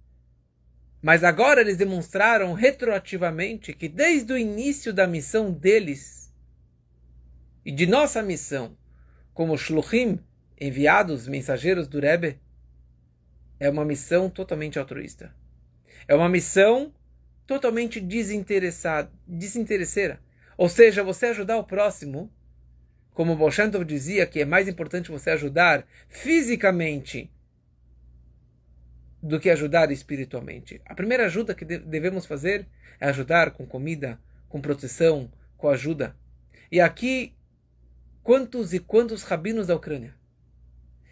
Mas 1.01 1.23
agora 1.23 1.61
eles 1.61 1.77
demonstraram 1.77 2.53
retroativamente 2.53 3.73
que 3.73 3.89
desde 3.89 4.33
o 4.33 4.39
início 4.39 4.93
da 4.93 5.07
missão 5.07 5.53
deles 5.53 6.33
e 7.65 7.71
de 7.71 7.87
nossa 7.87 8.23
missão, 8.23 8.77
como 9.33 9.57
shluchim, 9.57 10.19
enviados, 10.61 11.29
mensageiros 11.29 11.87
do 11.87 12.01
Rebbe, 12.01 12.41
é 13.59 13.69
uma 13.71 13.85
missão 13.85 14.29
totalmente 14.29 14.79
altruísta. 14.79 15.35
É 16.09 16.15
uma 16.15 16.29
missão 16.29 16.93
totalmente 17.47 18.01
desinteressada, 18.01 19.11
desinteresseira. 19.27 20.21
Ou 20.57 20.69
seja, 20.69 21.03
você 21.03 21.27
ajudar 21.27 21.59
o 21.59 21.65
próximo, 21.65 22.31
como 23.13 23.37
Bolshantov 23.37 23.85
dizia, 23.85 24.27
que 24.27 24.41
é 24.41 24.45
mais 24.45 24.69
importante 24.69 25.11
você 25.11 25.31
ajudar 25.31 25.87
fisicamente 26.09 27.31
do 29.27 29.41
que 29.41 29.51
ajudar 29.51 29.91
espiritualmente. 29.91 30.81
A 30.87 30.95
primeira 30.95 31.27
ajuda 31.27 31.55
que 31.55 31.65
devemos 31.65 32.27
fazer 32.27 32.67
é 33.01 33.09
ajudar 33.09 33.51
com 33.51 33.67
comida, 33.67 34.19
com 34.49 34.61
proteção, 34.61 35.31
com 35.57 35.69
ajuda. 35.69 36.17
E 36.71 36.81
aqui, 36.81 37.35
quantos 38.23 38.73
e 38.73 38.79
quantos 38.79 39.23
rabinos 39.23 39.67
da 39.67 39.77
Ucrânia 39.77 40.15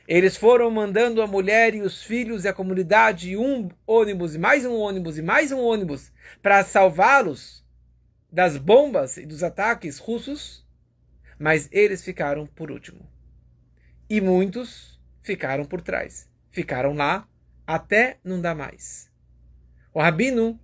eles 0.06 0.36
foram 0.36 0.70
mandando 0.70 1.22
a 1.22 1.26
mulher 1.26 1.74
e 1.74 1.80
os 1.80 2.02
filhos 2.02 2.44
e 2.44 2.48
a 2.48 2.52
comunidade 2.52 3.36
um 3.36 3.70
ônibus 3.86 4.34
e 4.34 4.38
mais 4.38 4.64
um 4.64 4.74
ônibus 4.74 5.16
e 5.16 5.22
mais 5.22 5.50
um 5.50 5.58
ônibus 5.58 6.12
para 6.42 6.62
salvá-los 6.62 7.64
das 8.30 8.58
bombas 8.58 9.16
e 9.16 9.24
dos 9.24 9.42
ataques 9.42 9.98
russos, 9.98 10.66
mas 11.38 11.68
eles 11.72 12.04
ficaram 12.04 12.46
por 12.46 12.70
último. 12.70 13.08
E 14.10 14.20
muitos 14.20 15.00
ficaram 15.22 15.64
por 15.64 15.80
trás. 15.80 16.28
Ficaram 16.50 16.92
lá 16.92 17.26
até 17.66 18.18
não 18.24 18.40
dar 18.40 18.54
mais. 18.54 19.10
O 19.92 20.00
rabino 20.00 20.58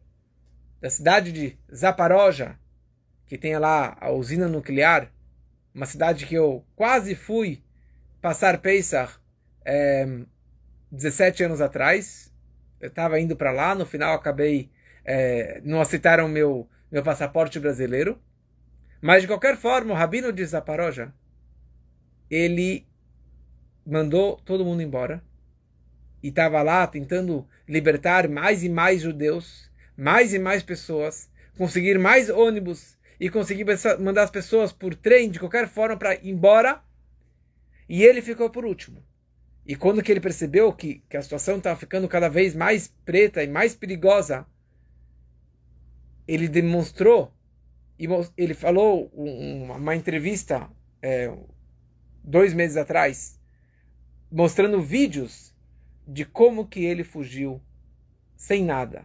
da 0.80 0.90
cidade 0.90 1.32
de 1.32 1.58
Zaparoja, 1.74 2.58
que 3.26 3.38
tem 3.38 3.56
lá 3.58 3.96
a 4.00 4.10
usina 4.10 4.48
nuclear, 4.48 5.10
uma 5.74 5.86
cidade 5.86 6.26
que 6.26 6.34
eu 6.34 6.64
quase 6.74 7.14
fui 7.14 7.62
passar 8.20 8.58
Pesach 8.58 9.18
é, 9.64 10.06
17 10.90 11.44
anos 11.44 11.60
atrás. 11.60 12.32
Eu 12.80 12.88
estava 12.88 13.20
indo 13.20 13.36
para 13.36 13.52
lá, 13.52 13.74
no 13.74 13.86
final 13.86 14.14
acabei. 14.14 14.70
É, 15.04 15.60
não 15.64 15.80
aceitaram 15.80 16.28
meu, 16.28 16.68
meu 16.90 17.02
passaporte 17.02 17.60
brasileiro. 17.60 18.20
Mas 19.00 19.22
de 19.22 19.28
qualquer 19.28 19.56
forma, 19.56 19.92
o 19.92 19.96
Rabino 19.96 20.32
de 20.32 20.44
Zaparoja, 20.44 21.12
ele 22.28 22.86
mandou 23.86 24.36
todo 24.36 24.64
mundo 24.64 24.82
embora 24.82 25.22
e 26.22 26.28
estava 26.28 26.62
lá 26.62 26.86
tentando 26.86 27.46
libertar 27.66 28.28
mais 28.28 28.62
e 28.62 28.68
mais 28.68 29.02
judeus, 29.02 29.70
mais 29.96 30.32
e 30.34 30.38
mais 30.38 30.62
pessoas, 30.62 31.30
conseguir 31.56 31.98
mais 31.98 32.28
ônibus 32.28 32.98
e 33.18 33.28
conseguir 33.28 33.66
mandar 33.98 34.22
as 34.22 34.30
pessoas 34.30 34.72
por 34.72 34.94
trem 34.94 35.30
de 35.30 35.38
qualquer 35.38 35.68
forma 35.68 35.96
para 35.96 36.14
ir 36.14 36.30
embora. 36.30 36.82
E 37.88 38.02
ele 38.02 38.22
ficou 38.22 38.48
por 38.48 38.64
último. 38.64 39.04
E 39.66 39.76
quando 39.76 40.02
que 40.02 40.10
ele 40.10 40.20
percebeu 40.20 40.72
que, 40.72 41.02
que 41.08 41.16
a 41.16 41.22
situação 41.22 41.58
estava 41.58 41.78
ficando 41.78 42.08
cada 42.08 42.28
vez 42.28 42.54
mais 42.54 42.88
preta 43.04 43.42
e 43.42 43.46
mais 43.46 43.74
perigosa, 43.74 44.46
ele 46.26 46.48
demonstrou, 46.48 47.32
ele 48.36 48.54
falou 48.54 49.10
uma, 49.12 49.74
uma 49.74 49.96
entrevista 49.96 50.70
é, 51.02 51.32
dois 52.24 52.54
meses 52.54 52.76
atrás, 52.76 53.38
mostrando 54.30 54.80
vídeos 54.80 55.49
de 56.06 56.24
como 56.24 56.66
que 56.66 56.84
ele 56.84 57.04
fugiu 57.04 57.60
sem 58.36 58.64
nada, 58.64 59.04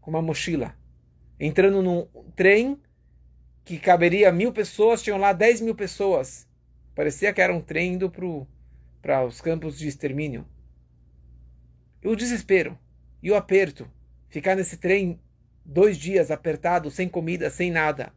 com 0.00 0.10
uma 0.10 0.22
mochila, 0.22 0.76
entrando 1.38 1.82
num 1.82 2.06
trem 2.36 2.80
que 3.64 3.78
caberia 3.78 4.30
mil 4.32 4.52
pessoas, 4.52 5.02
tinham 5.02 5.18
lá 5.18 5.32
dez 5.32 5.60
mil 5.60 5.74
pessoas. 5.74 6.46
Parecia 6.94 7.32
que 7.32 7.40
era 7.40 7.54
um 7.54 7.60
trem 7.60 7.94
indo 7.94 8.12
para 9.00 9.24
os 9.24 9.40
campos 9.40 9.78
de 9.78 9.88
extermínio. 9.88 10.46
E 12.02 12.08
o 12.08 12.16
desespero 12.16 12.78
e 13.22 13.30
o 13.30 13.36
aperto, 13.36 13.90
ficar 14.28 14.56
nesse 14.56 14.76
trem 14.76 15.20
dois 15.64 15.96
dias 15.96 16.30
apertado, 16.30 16.90
sem 16.90 17.08
comida, 17.08 17.50
sem 17.50 17.70
nada, 17.70 18.12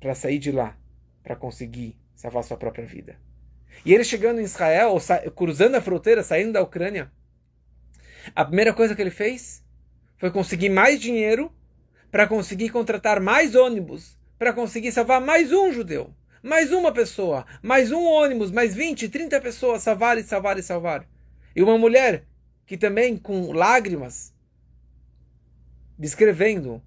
para 0.00 0.14
sair 0.14 0.38
de 0.38 0.50
lá, 0.50 0.76
para 1.22 1.36
conseguir 1.36 1.96
salvar 2.14 2.42
sua 2.42 2.56
própria 2.56 2.86
vida. 2.86 3.16
E 3.84 3.94
ele 3.94 4.04
chegando 4.04 4.40
em 4.40 4.44
Israel, 4.44 4.96
cruzando 5.34 5.76
a 5.76 5.80
fronteira, 5.80 6.22
saindo 6.22 6.52
da 6.52 6.62
Ucrânia, 6.62 7.10
a 8.34 8.44
primeira 8.44 8.74
coisa 8.74 8.94
que 8.94 9.00
ele 9.00 9.10
fez 9.10 9.64
foi 10.18 10.30
conseguir 10.30 10.68
mais 10.68 11.00
dinheiro 11.00 11.52
para 12.10 12.26
conseguir 12.26 12.70
contratar 12.70 13.20
mais 13.20 13.54
ônibus, 13.54 14.18
para 14.38 14.52
conseguir 14.52 14.92
salvar 14.92 15.20
mais 15.20 15.52
um 15.52 15.72
judeu 15.72 16.14
mais 16.42 16.72
uma 16.72 16.92
pessoa, 16.92 17.46
mais 17.62 17.92
um 17.92 18.02
ônibus, 18.02 18.50
mais 18.50 18.74
20, 18.74 19.08
30 19.08 19.40
pessoas, 19.40 19.82
salvar 19.82 20.16
e 20.18 20.22
salvar 20.22 20.58
e 20.58 20.62
salvar. 20.62 21.06
E 21.54 21.62
uma 21.62 21.76
mulher 21.76 22.24
que 22.66 22.78
também 22.78 23.16
com 23.16 23.52
lágrimas, 23.52 24.32
descrevendo 25.98 26.82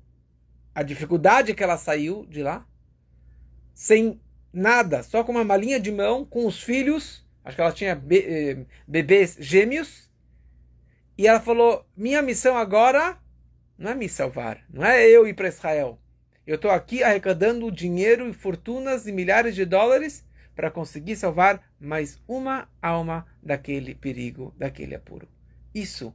a 0.73 0.81
dificuldade 0.81 1.53
que 1.53 1.63
ela 1.63 1.77
saiu 1.77 2.25
de 2.25 2.41
lá, 2.41 2.65
sem 3.73 4.19
nada, 4.53 5.01
só 5.01 5.24
com 5.24 5.31
uma 5.31 5.43
malinha 5.43 5.79
de 5.79 5.91
mão, 5.91 6.24
com 6.24 6.45
os 6.45 6.62
filhos, 6.62 7.25
acho 7.43 7.55
que 7.55 7.62
ela 7.62 7.72
tinha 7.72 7.95
be 7.95 8.19
eh, 8.19 8.65
bebês 8.88 9.36
gêmeos, 9.39 10.10
e 11.17 11.27
ela 11.27 11.39
falou: 11.39 11.86
Minha 11.98 12.22
missão 12.22 12.55
agora 12.55 13.17
não 13.77 13.91
é 13.91 13.95
me 13.95 14.07
salvar, 14.07 14.63
não 14.69 14.86
é 14.86 15.03
eu 15.07 15.27
ir 15.27 15.33
para 15.33 15.48
Israel. 15.48 16.00
Eu 16.45 16.55
estou 16.55 16.72
aqui 16.72 17.01
arrecadando 17.01 17.72
dinheiro 17.72 18.29
e 18.29 18.33
fortunas 18.33 19.07
e 19.07 19.12
milhares 19.12 19.55
de 19.55 19.65
dólares 19.65 20.25
para 20.55 20.69
conseguir 20.69 21.15
salvar 21.15 21.63
mais 21.79 22.22
uma 22.27 22.67
alma 22.81 23.25
daquele 23.41 23.95
perigo, 23.95 24.53
daquele 24.57 24.93
apuro. 24.93 25.27
Isso 25.74 26.13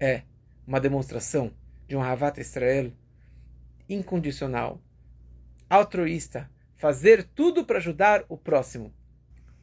é 0.00 0.22
uma 0.66 0.80
demonstração 0.80 1.52
de 1.86 1.94
um 1.96 2.02
Havat 2.02 2.40
Israel 2.40 2.92
incondicional, 3.88 4.80
altruísta, 5.70 6.50
fazer 6.76 7.24
tudo 7.34 7.64
para 7.64 7.78
ajudar 7.78 8.24
o 8.28 8.36
próximo. 8.36 8.92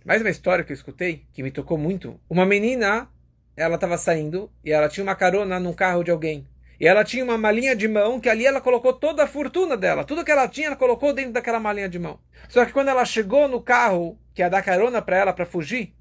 Mais 0.06 0.22
uma 0.22 0.30
história 0.30 0.64
que 0.64 0.72
eu 0.72 0.76
escutei 0.76 1.26
que 1.32 1.44
me 1.44 1.52
tocou 1.52 1.78
muito. 1.78 2.20
Uma 2.30 2.46
menina, 2.46 3.10
ela 3.56 3.76
estava 3.76 3.98
saindo 3.98 4.52
e 4.64 4.72
ela 4.72 4.90
tinha 4.90 5.04
uma 5.04 5.16
carona 5.16 5.60
num 5.60 5.74
carro 5.74 6.04
de 6.04 6.12
alguém. 6.12 6.48
E 6.80 6.88
ela 6.88 7.04
tinha 7.04 7.24
uma 7.24 7.38
malinha 7.38 7.76
de 7.76 7.88
mão 7.88 8.20
que 8.20 8.28
ali 8.28 8.46
ela 8.46 8.60
colocou 8.60 8.92
toda 8.92 9.24
a 9.24 9.28
fortuna 9.28 9.78
dela. 9.78 10.04
Tudo 10.04 10.26
que 10.26 10.32
ela 10.32 10.48
tinha, 10.48 10.68
ela 10.68 10.76
colocou 10.76 11.14
dentro 11.14 11.32
daquela 11.32 11.60
malinha 11.60 11.88
de 11.88 12.00
mão. 12.00 12.20
Só 12.50 12.66
que 12.66 12.74
quando 12.74 12.90
ela 12.90 13.06
chegou 13.06 13.48
no 13.48 13.62
carro, 13.62 14.20
que 14.34 14.42
ia 14.42 14.50
dar 14.50 14.64
carona 14.64 15.02
para 15.02 15.18
ela 15.18 15.32
para 15.34 15.46
fugir, 15.46 15.96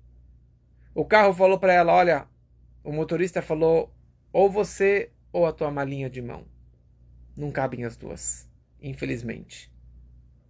o 0.95 1.05
carro 1.05 1.33
falou 1.33 1.59
para 1.59 1.73
ela: 1.73 1.93
Olha, 1.93 2.27
o 2.83 2.91
motorista 2.91 3.41
falou, 3.41 3.95
ou 4.33 4.51
você 4.51 5.11
ou 5.33 5.47
a 5.47 5.53
tua 5.53 5.71
malinha 5.71 6.11
de 6.11 6.21
mão. 6.21 6.45
Não 7.37 7.51
cabem 7.51 7.85
as 7.85 7.97
duas, 7.97 8.49
infelizmente. 8.81 9.72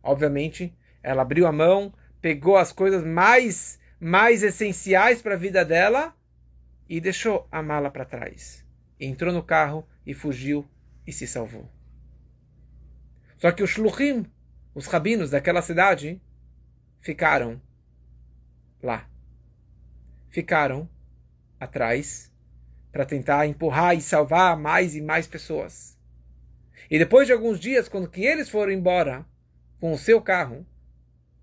Obviamente 0.03 0.77
Ela 1.03 1.23
abriu 1.23 1.47
a 1.47 1.53
mão, 1.53 1.93
pegou 2.21 2.57
as 2.57 2.73
coisas 2.73 3.05
mais, 3.05 3.81
mais 3.99 4.43
essenciais 4.43 5.21
para 5.21 5.35
a 5.35 5.39
vida 5.39 5.65
dela 5.65 6.15
e 6.89 7.01
deixou 7.01 7.49
a 7.51 7.63
mala 7.63 7.91
para 7.91 8.05
trás. 8.05 8.65
Entrou 9.01 9.33
no 9.33 9.43
carro 9.43 9.87
e 10.07 10.15
fugiu 10.15 10.65
e 11.07 11.13
se 11.13 11.27
salvou. 11.27 11.69
Só 13.39 13.51
que 13.51 13.63
os 13.63 13.71
shluchim, 13.71 14.25
os 14.75 14.87
rabinos 14.87 15.31
daquela 15.31 15.61
cidade, 15.63 16.23
ficaram 17.01 17.61
lá. 18.81 19.09
Ficaram 20.31 20.89
atrás 21.59 22.33
para 22.93 23.05
tentar 23.05 23.47
empurrar 23.47 23.97
e 23.97 24.01
salvar 24.01 24.57
mais 24.57 24.95
e 24.95 25.01
mais 25.01 25.27
pessoas. 25.27 25.99
E 26.89 26.99
depois 26.99 27.27
de 27.27 27.33
alguns 27.33 27.59
dias, 27.59 27.89
quando 27.89 28.09
que 28.09 28.25
eles 28.25 28.49
foram 28.49 28.71
embora 28.71 29.27
com 29.83 29.91
o 29.91 29.99
seu 29.99 30.23
carro, 30.23 30.65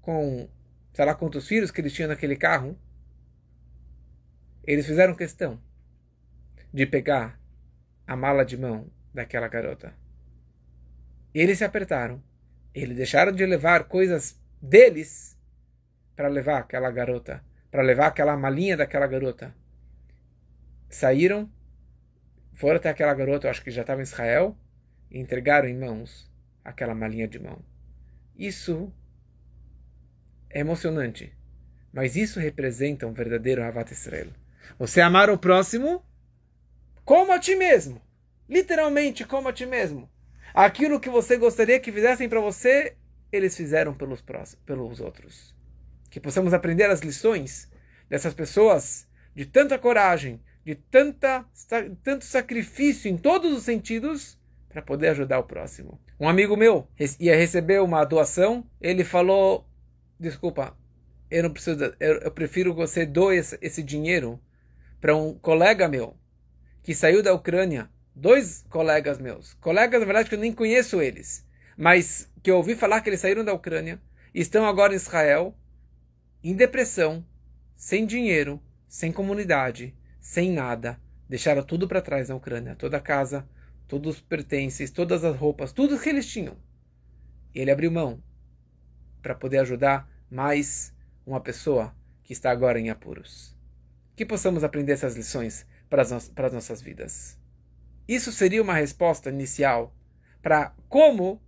com 0.02 0.48
sei 0.94 1.04
lá 1.04 1.14
quantos 1.14 1.46
filhos 1.46 1.72
que 1.72 1.82
eles 1.82 1.92
tinham 1.92 2.08
naquele 2.08 2.38
carro, 2.38 2.80
eles 4.64 4.86
fizeram 4.86 5.14
questão 5.14 5.62
de 6.74 6.86
pegar 6.86 7.38
a 8.08 8.16
mala 8.16 8.46
de 8.46 8.58
mão 8.58 8.90
daquela 9.14 9.50
garota. 9.50 9.94
Eles 11.34 11.58
se 11.58 11.66
apertaram. 11.66 12.24
Eles 12.74 12.96
deixaram 12.96 13.34
de 13.34 13.46
levar 13.46 13.90
coisas 13.90 14.40
deles 14.62 15.38
para 16.16 16.30
levar 16.30 16.60
aquela 16.60 16.90
garota, 16.92 17.44
para 17.70 17.84
levar 17.84 18.08
aquela 18.08 18.38
malinha 18.38 18.78
daquela 18.78 19.06
garota. 19.06 19.54
Saíram, 20.88 21.52
foram 22.54 22.78
até 22.78 22.88
aquela 22.88 23.14
garota, 23.14 23.48
eu 23.48 23.52
acho 23.52 23.62
que 23.62 23.70
já 23.70 23.82
estava 23.82 24.00
em 24.00 24.04
Israel, 24.04 24.58
e 25.12 25.20
entregaram 25.20 25.68
em 25.68 25.78
mãos 25.78 26.32
aquela 26.64 26.96
malinha 26.96 27.28
de 27.28 27.38
mão. 27.38 27.68
Isso 28.40 28.90
é 30.50 30.62
emocionante, 30.62 31.36
mas 31.92 32.16
isso 32.16 32.40
representa 32.40 33.06
um 33.06 33.12
verdadeiro 33.12 33.62
Havat 33.62 33.92
Israel. 33.92 34.32
Você 34.78 35.02
amar 35.02 35.30
o 35.30 35.38
próximo 35.38 36.02
como 37.04 37.34
a 37.34 37.40
ti 37.40 37.58
mesmo. 37.58 38.02
Literalmente 38.48 39.26
como 39.26 39.50
a 39.50 39.54
ti 39.54 39.66
mesmo. 39.66 40.10
Aquilo 40.54 41.02
que 41.02 41.10
você 41.10 41.36
gostaria 41.36 41.82
que 41.82 41.92
fizessem 41.92 42.30
para 42.30 42.40
você, 42.40 42.96
eles 43.30 43.58
fizeram 43.58 43.94
pelos, 43.94 44.22
próximos, 44.22 44.64
pelos 44.64 45.02
outros. 45.02 45.54
Que 46.10 46.22
possamos 46.22 46.54
aprender 46.54 46.90
as 46.90 47.02
lições 47.02 47.70
dessas 48.08 48.34
pessoas 48.34 49.06
de 49.36 49.46
tanta 49.46 49.78
coragem, 49.78 50.42
de 50.64 50.76
tanta, 50.76 51.46
tanto 52.02 52.24
sacrifício 52.24 53.12
em 53.12 53.18
todos 53.18 53.52
os 53.52 53.64
sentidos 53.64 54.39
para 54.80 54.86
poder 54.86 55.10
ajudar 55.10 55.40
o 55.40 55.44
próximo. 55.44 56.00
Um 56.20 56.28
amigo 56.28 56.56
meu 56.56 56.88
ia 57.20 57.36
receber 57.36 57.82
uma 57.82 58.04
doação, 58.06 58.66
ele 58.80 59.04
falou: 59.04 59.68
Desculpa, 60.20 60.76
eu 61.30 61.44
não 61.44 61.52
preciso, 61.52 61.94
eu, 62.00 62.16
eu 62.20 62.32
prefiro 62.32 62.74
que 62.74 62.80
você 62.80 63.06
doe 63.06 63.38
esse, 63.38 63.58
esse 63.62 63.84
dinheiro 63.84 64.40
para 65.02 65.16
um 65.16 65.34
colega 65.34 65.88
meu 65.88 66.16
que 66.82 66.96
saiu 66.96 67.22
da 67.22 67.34
Ucrânia 67.34 67.90
dois 68.16 68.66
colegas 68.70 69.20
meus, 69.20 69.54
colegas 69.56 70.00
na 70.00 70.06
verdade 70.06 70.30
que 70.30 70.36
eu 70.36 70.40
nem 70.40 70.52
conheço 70.52 71.02
eles, 71.02 71.46
mas 71.78 72.30
que 72.42 72.50
eu 72.50 72.58
ouvi 72.58 72.76
falar 72.76 73.02
que 73.02 73.10
eles 73.10 73.20
saíram 73.20 73.44
da 73.44 73.54
Ucrânia 73.54 74.02
estão 74.34 74.66
agora 74.66 74.94
em 74.94 74.98
Israel, 74.98 75.56
em 76.44 76.54
depressão, 76.54 77.26
sem 77.76 78.06
dinheiro, 78.06 78.62
sem 78.88 79.12
comunidade, 79.12 79.96
sem 80.20 80.52
nada, 80.52 81.00
deixaram 81.28 81.64
tudo 81.64 81.88
para 81.88 82.02
trás 82.02 82.30
na 82.30 82.36
Ucrânia, 82.36 82.76
toda 82.76 82.98
a 82.98 83.02
casa, 83.02 83.48
todos 83.90 84.16
os 84.16 84.22
pertences, 84.22 84.92
todas 84.92 85.26
as 85.26 85.36
roupas, 85.36 85.74
tudo 85.74 86.00
que 86.00 86.08
eles 86.08 86.28
tinham. 86.28 86.56
E 87.54 87.60
ele 87.60 87.72
abriu 87.72 87.92
mão 87.92 88.24
para 89.22 89.36
poder 89.36 89.58
ajudar 89.58 90.08
mais 90.30 90.94
uma 91.26 91.42
pessoa 91.42 91.94
que 92.24 92.32
está 92.32 92.52
agora 92.52 92.80
em 92.80 92.90
apuros. 92.90 93.58
Que 94.16 94.26
possamos 94.26 94.64
aprender 94.64 94.94
essas 94.94 95.16
lições 95.18 95.66
para 95.90 96.04
as, 96.04 96.12
no 96.12 96.22
para 96.34 96.48
as 96.48 96.54
nossas 96.54 96.82
vidas. 96.82 97.38
Isso 98.08 98.32
seria 98.32 98.62
uma 98.62 98.76
resposta 98.76 99.30
inicial 99.30 99.94
para 100.42 100.74
como 100.88 101.42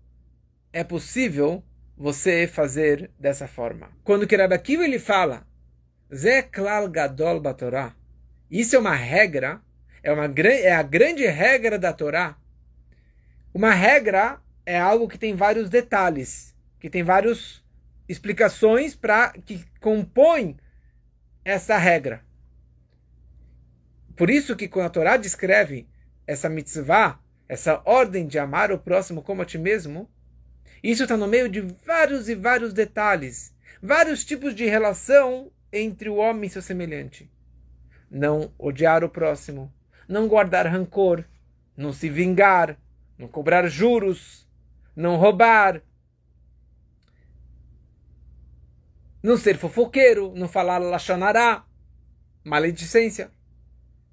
é 0.74 0.84
possível 0.84 1.64
você 1.96 2.48
fazer 2.48 3.12
dessa 3.20 3.48
forma. 3.48 3.92
Quando 4.04 4.26
que 4.26 4.36
Rabbi 4.36 4.56
Akiva 4.56 4.84
ele 4.84 4.98
fala, 4.98 5.46
Zé 6.14 6.42
klal 6.42 6.90
gadol 6.90 7.40
batorá, 7.40 7.96
isso 8.50 8.76
é 8.76 8.80
uma 8.80 8.96
regra, 8.96 9.62
é, 10.04 10.12
uma, 10.12 10.26
é 10.26 10.72
a 10.72 10.82
grande 10.82 11.26
regra 11.28 11.78
da 11.78 11.94
Torá. 11.94 12.41
Uma 13.54 13.74
regra 13.74 14.40
é 14.66 14.80
algo 14.80 15.10
que 15.10 15.18
tem 15.18 15.36
vários 15.36 15.70
detalhes, 15.70 16.56
que 16.80 16.90
tem 16.90 17.04
várias 17.04 17.62
explicações 18.08 18.96
para 18.96 19.32
que 19.32 19.66
compõem 19.80 20.58
essa 21.44 21.78
regra. 21.78 22.24
Por 24.16 24.30
isso 24.30 24.56
que 24.56 24.68
quando 24.68 24.86
a 24.86 24.90
Torá 24.90 25.18
descreve 25.18 25.88
essa 26.26 26.48
mitzvah, 26.48 27.20
essa 27.48 27.82
ordem 27.84 28.26
de 28.26 28.40
amar 28.40 28.72
o 28.72 28.80
próximo 28.80 29.22
como 29.22 29.42
a 29.42 29.46
ti 29.46 29.58
mesmo, 29.58 30.10
isso 30.82 31.04
está 31.04 31.18
no 31.18 31.28
meio 31.28 31.50
de 31.50 31.62
vários 31.86 32.30
e 32.30 32.36
vários 32.36 32.74
detalhes, 32.74 33.54
vários 33.82 34.24
tipos 34.24 34.56
de 34.56 34.66
relação 34.66 35.52
entre 35.74 36.08
o 36.08 36.16
homem 36.16 36.48
e 36.48 36.50
seu 36.50 36.62
semelhante. 36.62 37.30
Não 38.10 38.54
odiar 38.58 39.04
o 39.04 39.10
próximo, 39.10 39.74
não 40.08 40.28
guardar 40.28 40.66
rancor, 40.68 41.26
não 41.76 41.92
se 41.92 42.10
vingar, 42.10 42.78
não 43.22 43.28
cobrar 43.28 43.68
juros, 43.68 44.48
não 44.96 45.16
roubar, 45.16 45.82
não 49.22 49.38
ser 49.38 49.58
fofoqueiro, 49.58 50.34
não 50.36 50.48
falar 50.48 50.80
lachonará, 50.80 51.64
maledicência, 52.44 53.32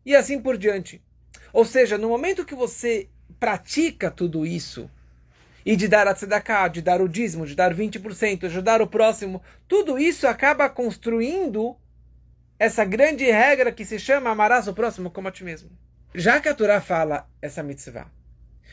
e 0.05 0.15
assim 0.15 0.39
por 0.39 0.59
diante. 0.59 1.03
Ou 1.55 1.65
seja, 1.65 1.97
no 1.97 2.11
momento 2.11 2.45
que 2.45 2.55
você 2.55 3.09
pratica 3.41 4.11
tudo 4.11 4.45
isso, 4.45 4.91
e 5.65 5.75
de 5.75 5.89
dar 5.89 6.07
a 6.07 6.15
tzedakah, 6.15 6.69
de 6.69 6.83
dar 6.83 7.01
o 7.01 7.09
dízimo, 7.09 7.47
de 7.47 7.55
dar 7.55 7.75
20%, 7.75 8.45
ajudar 8.45 8.83
o 8.83 8.87
próximo, 8.87 9.43
tudo 9.67 9.99
isso 9.99 10.27
acaba 10.27 10.69
construindo 10.69 11.77
essa 12.59 12.85
grande 12.85 13.25
regra 13.25 13.73
que 13.73 13.85
se 13.85 13.99
chama 13.99 14.31
amarás 14.31 14.69
o 14.69 14.75
próximo 14.75 15.11
como 15.11 15.29
a 15.29 15.33
ti 15.33 15.45
mesmo. 15.45 15.71
Já 16.15 16.41
que 16.41 16.49
a 16.49 16.55
Torá 16.55 16.81
fala 16.81 17.29
essa 17.41 17.63
mitzvah, 17.63 18.11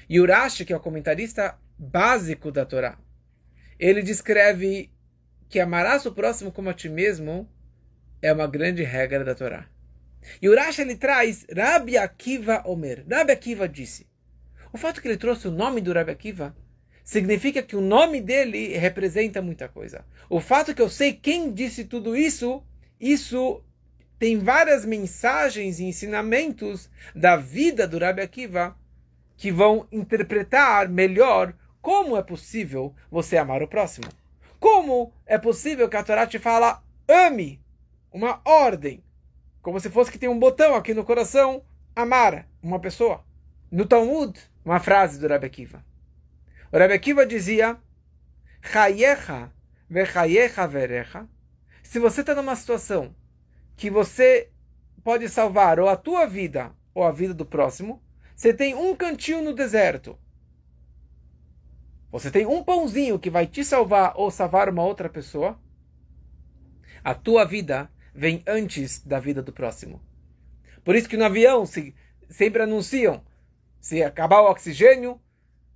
e 0.10 0.19
Urashi, 0.19 0.65
que 0.65 0.73
é 0.73 0.77
o 0.77 0.79
comentarista 0.79 1.58
básico 1.77 2.51
da 2.51 2.65
Torá, 2.65 2.97
ele 3.79 4.01
descreve 4.01 4.91
que 5.49 5.60
amarás 5.60 6.05
o 6.05 6.12
próximo 6.12 6.51
como 6.51 6.69
a 6.69 6.73
ti 6.73 6.89
mesmo 6.89 7.49
é 8.21 8.31
uma 8.31 8.47
grande 8.47 8.84
regra 8.84 9.23
da 9.23 9.36
Torá. 9.36 9.67
E 10.41 10.49
o 10.49 10.55
Rashi 10.55 10.81
ele 10.81 10.95
traz 10.95 11.45
Rabi 11.55 11.97
Akiva 11.97 12.63
Omer. 12.65 13.05
Rabi 13.10 13.31
Akiva 13.31 13.67
disse. 13.67 14.08
O 14.73 14.77
fato 14.77 15.01
que 15.01 15.08
ele 15.08 15.17
trouxe 15.17 15.47
o 15.47 15.51
nome 15.51 15.81
do 15.81 15.93
Rabi 15.93 16.12
Akiva 16.12 16.55
significa 17.03 17.62
que 17.62 17.75
o 17.75 17.81
nome 17.81 18.19
dele 18.19 18.75
representa 18.77 19.41
muita 19.41 19.69
coisa. 19.69 20.03
O 20.29 20.39
fato 20.39 20.73
que 20.73 20.81
eu 20.81 20.89
sei 20.89 21.13
quem 21.13 21.53
disse 21.53 21.86
tudo 21.86 22.15
isso, 22.15 22.63
isso 22.99 23.63
tem 24.17 24.39
várias 24.39 24.86
mensagens 24.86 25.79
e 25.79 25.86
ensinamentos 25.86 26.89
da 27.15 27.38
vida 27.38 27.88
do 27.88 27.99
Rabi 27.99 28.21
Akiva 28.21 28.75
que 29.38 29.52
vão 29.52 29.88
interpretar 29.91 30.89
melhor 30.89 31.54
como 31.82 32.17
é 32.17 32.24
possível 32.24 32.95
você 33.12 33.38
amar 33.38 33.62
o 33.62 33.67
próximo. 33.67 34.08
Como 34.60 35.13
é 35.26 35.38
possível 35.38 35.88
que 35.88 35.98
a 35.98 36.04
Torá 36.04 36.26
te 36.26 36.39
fala 36.39 36.84
ame, 37.08 37.62
uma 38.12 38.41
ordem, 38.43 39.04
como 39.62 39.80
se 39.80 39.89
fosse 39.89 40.12
que 40.12 40.17
tem 40.17 40.30
um 40.30 40.39
botão 40.39 40.76
aqui 40.76 40.93
no 40.93 41.06
coração, 41.06 41.63
amar 41.95 42.48
uma 42.62 42.80
pessoa. 42.80 43.24
No 43.71 43.86
Talmud, 43.86 44.39
uma 44.63 44.80
frase 44.80 45.19
do 45.19 45.28
Rebbe 45.28 45.45
Akiva. 45.45 45.86
O 46.71 46.78
Rebbe 46.78 46.93
Akiva 46.93 47.26
dizia, 47.26 47.78
Chayecha 48.62 49.52
vechayecha 49.89 50.67
verecha. 50.67 51.28
Se 51.84 52.00
você 52.00 52.21
está 52.21 52.34
numa 52.34 52.56
situação 52.56 53.15
que 53.76 53.89
você 53.89 54.50
pode 55.04 55.30
salvar 55.30 55.80
ou 55.80 55.88
a 55.88 55.95
tua 55.95 56.26
vida 56.26 56.71
ou 56.93 57.04
a 57.04 57.12
vida 57.12 57.34
do 57.34 57.45
próximo, 57.45 58.02
você 58.36 58.54
tem 58.54 58.76
um 58.76 58.93
cantinho 58.93 59.41
no 59.41 59.54
deserto. 59.54 60.19
Você 62.12 62.30
tem 62.30 62.45
um 62.45 62.63
pãozinho 62.63 63.17
que 63.17 63.30
vai 63.30 63.48
te 63.48 63.63
salvar 63.63 64.13
ou 64.15 64.30
salvar 64.30 64.67
uma 64.69 64.84
outra 64.84 65.10
pessoa. 65.10 65.58
A 67.02 67.13
tua 67.13 67.45
vida 67.45 67.89
vem 68.13 68.43
antes 68.45 69.02
da 69.06 69.19
vida 69.19 69.41
do 69.41 69.54
próximo. 69.54 70.02
Por 70.84 70.95
isso 70.95 71.08
que 71.08 71.15
no 71.15 71.24
avião 71.24 71.65
se, 71.65 71.95
sempre 72.30 72.62
anunciam, 72.62 73.24
se 73.80 74.04
acabar 74.04 74.41
o 74.41 74.52
oxigênio, 74.52 75.19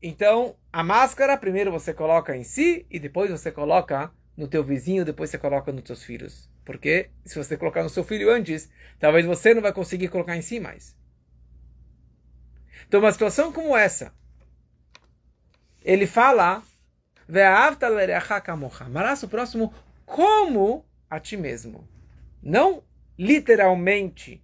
então 0.01 0.55
a 0.71 0.83
máscara 0.83 1.37
primeiro 1.37 1.71
você 1.71 1.93
coloca 1.93 2.35
em 2.35 2.43
si 2.43 2.85
e 2.89 2.99
depois 2.99 3.31
você 3.31 3.51
coloca 3.51 4.11
no 4.35 4.47
teu 4.47 4.63
vizinho, 4.63 5.05
depois 5.05 5.29
você 5.29 5.37
coloca 5.37 5.71
nos 5.71 5.83
teus 5.83 6.03
filhos. 6.03 6.49
Porque 6.65 7.09
se 7.25 7.37
você 7.37 7.55
colocar 7.55 7.83
no 7.83 7.89
seu 7.89 8.03
filho 8.03 8.29
antes, 8.29 8.69
talvez 8.99 9.25
você 9.25 9.53
não 9.53 9.61
vai 9.61 9.73
conseguir 9.73 10.09
colocar 10.09 10.35
em 10.35 10.41
si 10.41 10.59
mais. 10.59 10.98
Então 12.89 13.01
uma 13.01 13.11
situação 13.11 13.53
como 13.53 13.77
essa, 13.77 14.11
ele 15.83 16.07
fala 16.07 16.63
Amarás 18.87 19.21
o 19.21 19.27
próximo 19.27 19.71
como 20.07 20.83
a 21.07 21.19
ti 21.19 21.37
mesmo. 21.37 21.87
Não 22.41 22.83
literalmente. 23.15 24.43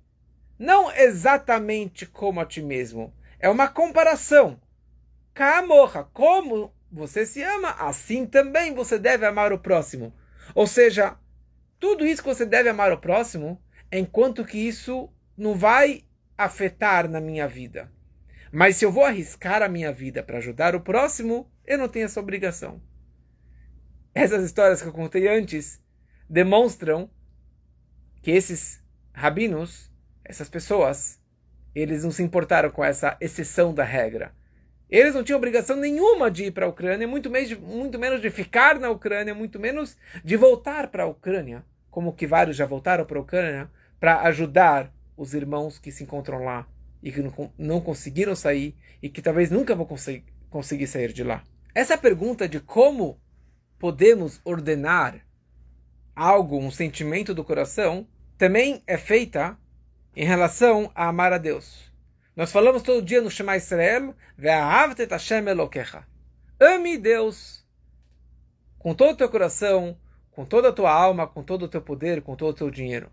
Não 0.60 0.91
exatamente 0.91 2.05
como 2.05 2.39
a 2.39 2.45
ti 2.45 2.62
mesmo. 2.62 3.12
É 3.39 3.49
uma 3.49 3.67
comparação. 3.67 4.62
Kamorra, 5.34 6.03
como 6.13 6.71
você 6.91 7.25
se 7.25 7.41
ama, 7.41 7.71
assim 7.71 8.27
também 8.27 8.75
você 8.75 8.99
deve 8.99 9.25
amar 9.25 9.51
o 9.53 9.60
próximo. 9.60 10.13
Ou 10.53 10.67
seja, 10.67 11.17
tudo 11.79 12.05
isso 12.05 12.21
que 12.21 12.29
você 12.29 12.45
deve 12.45 12.69
amar 12.69 12.91
o 12.93 12.99
próximo, 12.99 13.60
enquanto 13.91 14.45
que 14.45 14.60
isso 14.60 15.10
não 15.36 15.55
vai 15.55 16.03
afetar 16.38 17.10
na 17.10 17.19
minha 17.19 17.47
vida. 17.47 17.91
Mas 18.55 18.77
se 18.77 18.85
eu 18.85 18.91
vou 18.91 19.03
arriscar 19.03 19.61
a 19.61 19.67
minha 19.67 19.91
vida 19.91 20.23
para 20.23 20.37
ajudar 20.37 20.75
o 20.75 20.79
próximo, 20.79 21.51
eu 21.65 21.77
não 21.77 21.89
tenho 21.89 22.05
essa 22.05 22.21
obrigação. 22.21 22.81
Essas 24.13 24.45
histórias 24.45 24.81
que 24.81 24.87
eu 24.87 24.93
contei 24.93 25.27
antes 25.27 25.83
demonstram 26.29 27.09
que 28.21 28.31
esses 28.31 28.81
rabinos, 29.11 29.91
essas 30.23 30.47
pessoas, 30.47 31.19
eles 31.75 32.05
não 32.05 32.11
se 32.11 32.23
importaram 32.23 32.69
com 32.69 32.81
essa 32.81 33.17
exceção 33.19 33.73
da 33.73 33.83
regra. 33.83 34.33
Eles 34.89 35.13
não 35.13 35.21
tinham 35.21 35.37
obrigação 35.37 35.75
nenhuma 35.75 36.31
de 36.31 36.45
ir 36.45 36.51
para 36.51 36.65
a 36.65 36.69
Ucrânia, 36.69 37.05
muito, 37.05 37.29
menos, 37.29 37.51
muito 37.59 37.99
menos 37.99 38.21
de 38.21 38.29
ficar 38.29 38.79
na 38.79 38.89
Ucrânia, 38.89 39.35
muito 39.35 39.59
menos 39.59 39.97
de 40.23 40.37
voltar 40.37 40.87
para 40.87 41.03
a 41.03 41.07
Ucrânia, 41.07 41.61
como 41.91 42.13
que 42.13 42.25
vários 42.25 42.55
já 42.55 42.65
voltaram 42.65 43.03
para 43.03 43.19
a 43.19 43.21
Ucrânia, 43.21 43.69
para 43.99 44.21
ajudar 44.21 44.89
os 45.17 45.33
irmãos 45.33 45.77
que 45.77 45.91
se 45.91 46.05
encontram 46.05 46.45
lá 46.45 46.65
e 47.05 47.11
que 47.11 47.21
não, 47.55 47.79
conseguiram 47.79 48.35
sair 48.35 48.75
e 48.99 49.07
que 49.07 49.21
talvez 49.21 49.51
nunca 49.51 49.75
vão 49.75 49.87
conseguir 50.49 50.87
sair 50.87 51.13
de 51.13 51.23
lá. 51.23 51.43
Essa 51.75 51.95
pergunta 51.95 52.49
de 52.49 52.59
como 52.59 53.21
podemos 53.77 54.41
ordenar 54.43 55.23
algo, 56.15 56.57
um 56.57 56.71
sentimento 56.71 57.31
do 57.31 57.43
coração, 57.43 58.07
também 58.39 58.81
é 58.87 58.97
feita 58.97 59.55
em 60.15 60.25
relação 60.25 60.91
a 60.95 61.07
amar 61.07 61.31
a 61.31 61.37
Deus. 61.37 61.93
Nós 62.35 62.51
falamos 62.51 62.81
todo 62.81 63.05
dia 63.05 63.21
no 63.21 63.29
Shema 63.29 63.55
Israel, 63.55 64.15
Ame 66.59 66.97
Deus 66.97 67.63
com 68.79 68.95
todo 68.95 69.13
o 69.13 69.17
teu 69.17 69.29
coração, 69.29 69.95
com 70.31 70.43
toda 70.43 70.69
a 70.69 70.73
tua 70.73 70.91
alma, 70.91 71.27
com 71.27 71.43
todo 71.43 71.65
o 71.65 71.67
teu 71.67 71.81
poder, 71.81 72.23
com 72.23 72.35
todo 72.35 72.49
o 72.49 72.53
teu 72.53 72.71
dinheiro. 72.71 73.11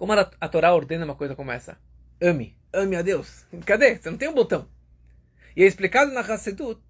Como 0.00 0.14
a, 0.14 0.30
a 0.40 0.48
Torá 0.48 0.72
ordena 0.72 1.04
uma 1.04 1.14
coisa 1.14 1.36
como 1.36 1.50
essa? 1.50 1.76
Ame, 2.22 2.56
ame 2.72 2.96
a 2.96 3.02
Deus. 3.02 3.44
Cadê? 3.66 3.96
Você 3.96 4.08
não 4.08 4.16
tem 4.16 4.30
um 4.30 4.34
botão. 4.34 4.66
E 5.54 5.62
é 5.62 5.66
explicado 5.66 6.10
na 6.10 6.20
Hassedut 6.20 6.80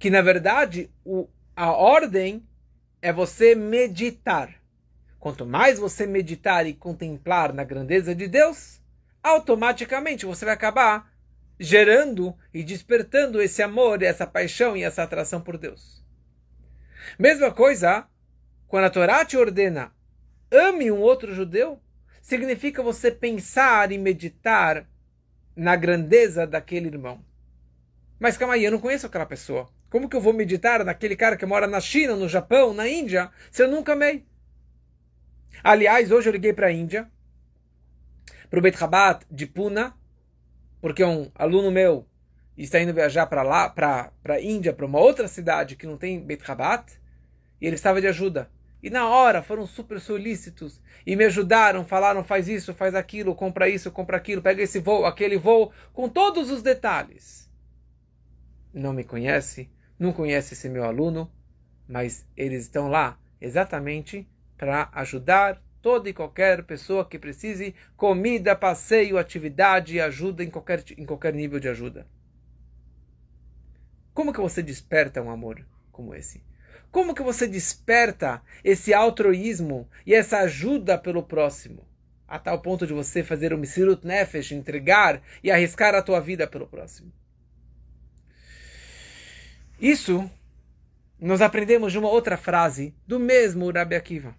que, 0.00 0.10
na 0.10 0.20
verdade, 0.20 0.90
o, 1.04 1.28
a 1.54 1.70
ordem 1.70 2.44
é 3.00 3.12
você 3.12 3.54
meditar. 3.54 4.52
Quanto 5.20 5.46
mais 5.46 5.78
você 5.78 6.06
meditar 6.06 6.66
e 6.66 6.74
contemplar 6.74 7.52
na 7.52 7.62
grandeza 7.62 8.16
de 8.16 8.26
Deus, 8.26 8.80
automaticamente 9.22 10.26
você 10.26 10.44
vai 10.44 10.54
acabar 10.54 11.14
gerando 11.56 12.36
e 12.52 12.64
despertando 12.64 13.40
esse 13.40 13.62
amor, 13.62 14.02
essa 14.02 14.26
paixão 14.26 14.76
e 14.76 14.82
essa 14.82 15.04
atração 15.04 15.40
por 15.40 15.56
Deus. 15.56 16.04
Mesma 17.16 17.52
coisa, 17.52 18.08
quando 18.66 18.86
a 18.86 18.90
Torá 18.90 19.24
te 19.24 19.36
ordena 19.36 19.92
ame 20.50 20.90
um 20.90 21.00
outro 21.00 21.32
judeu, 21.32 21.80
significa 22.24 22.82
você 22.82 23.10
pensar 23.10 23.92
e 23.92 23.98
meditar 23.98 24.88
na 25.54 25.76
grandeza 25.76 26.46
daquele 26.46 26.88
irmão. 26.88 27.22
Mas 28.18 28.38
calma 28.38 28.54
aí, 28.54 28.64
eu 28.64 28.72
não 28.72 28.78
conheço 28.78 29.06
aquela 29.06 29.26
pessoa. 29.26 29.68
Como 29.90 30.08
que 30.08 30.16
eu 30.16 30.22
vou 30.22 30.32
meditar 30.32 30.82
naquele 30.82 31.16
cara 31.16 31.36
que 31.36 31.44
mora 31.44 31.66
na 31.66 31.80
China, 31.80 32.16
no 32.16 32.26
Japão, 32.26 32.72
na 32.72 32.88
Índia, 32.88 33.30
se 33.50 33.62
eu 33.62 33.70
nunca 33.70 33.92
amei? 33.92 34.24
Aliás, 35.62 36.10
hoje 36.10 36.30
eu 36.30 36.32
liguei 36.32 36.54
para 36.54 36.68
a 36.68 36.72
Índia, 36.72 37.10
para 38.48 38.58
o 38.58 38.62
Beit 38.62 38.78
Rabat 38.78 39.26
de 39.30 39.46
Puna, 39.46 39.94
porque 40.80 41.04
um 41.04 41.30
aluno 41.34 41.70
meu 41.70 42.06
está 42.56 42.80
indo 42.80 42.94
viajar 42.94 43.26
para 43.26 43.42
lá, 43.42 43.68
para 43.68 44.10
a 44.30 44.40
Índia, 44.40 44.72
para 44.72 44.86
uma 44.86 44.98
outra 44.98 45.28
cidade 45.28 45.76
que 45.76 45.86
não 45.86 45.98
tem 45.98 46.24
Beit 46.24 46.42
Rabat, 46.42 46.90
e 47.60 47.66
ele 47.66 47.76
estava 47.76 48.00
de 48.00 48.06
ajuda. 48.06 48.50
E 48.84 48.90
na 48.90 49.08
hora 49.08 49.42
foram 49.42 49.66
super 49.66 49.98
solícitos 49.98 50.78
e 51.06 51.16
me 51.16 51.24
ajudaram, 51.24 51.86
falaram 51.86 52.22
faz 52.22 52.48
isso, 52.48 52.74
faz 52.74 52.94
aquilo, 52.94 53.34
compra 53.34 53.66
isso, 53.66 53.90
compra 53.90 54.18
aquilo, 54.18 54.42
pega 54.42 54.62
esse 54.62 54.78
voo, 54.78 55.06
aquele 55.06 55.38
voo, 55.38 55.72
com 55.94 56.06
todos 56.06 56.50
os 56.50 56.62
detalhes. 56.62 57.50
Não 58.74 58.92
me 58.92 59.02
conhece, 59.02 59.70
não 59.98 60.12
conhece 60.12 60.52
esse 60.52 60.68
meu 60.68 60.84
aluno, 60.84 61.32
mas 61.88 62.28
eles 62.36 62.64
estão 62.64 62.88
lá 62.88 63.18
exatamente 63.40 64.28
para 64.58 64.90
ajudar 64.92 65.62
toda 65.80 66.10
e 66.10 66.12
qualquer 66.12 66.62
pessoa 66.64 67.06
que 67.06 67.18
precise 67.18 67.74
comida, 67.96 68.54
passeio, 68.54 69.16
atividade, 69.16 69.98
ajuda 69.98 70.44
em 70.44 70.50
qualquer, 70.50 70.84
em 70.98 71.06
qualquer 71.06 71.32
nível 71.32 71.58
de 71.58 71.70
ajuda. 71.70 72.06
Como 74.12 74.30
que 74.30 74.42
você 74.42 74.62
desperta 74.62 75.22
um 75.22 75.30
amor 75.30 75.66
como 75.90 76.14
esse? 76.14 76.44
Como 76.94 77.12
que 77.12 77.24
você 77.24 77.48
desperta 77.48 78.40
esse 78.62 78.94
altruísmo 78.94 79.88
e 80.06 80.14
essa 80.14 80.38
ajuda 80.38 80.96
pelo 80.96 81.24
próximo? 81.24 81.84
A 82.28 82.38
tal 82.38 82.60
ponto 82.60 82.86
de 82.86 82.92
você 82.92 83.24
fazer 83.24 83.52
o 83.52 83.58
Misirut 83.58 84.06
Nefesh, 84.06 84.52
entregar 84.52 85.20
e 85.42 85.50
arriscar 85.50 85.92
a 85.96 86.02
tua 86.02 86.20
vida 86.20 86.46
pelo 86.46 86.68
próximo. 86.68 87.12
Isso 89.80 90.30
nós 91.18 91.40
aprendemos 91.40 91.90
de 91.90 91.98
uma 91.98 92.08
outra 92.08 92.36
frase 92.36 92.94
do 93.04 93.18
mesmo 93.18 93.72
Rabbi 93.72 93.96
Akiva. 93.96 94.32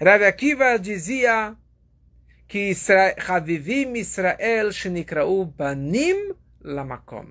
Rav 0.00 0.22
Akiva 0.22 0.78
dizia 0.78 1.56
que 2.46 2.70
Havivim 3.26 3.94
Israel 3.94 4.70
Shenikrau 4.70 5.44
Banim 5.44 6.32
Lamakom. 6.60 7.26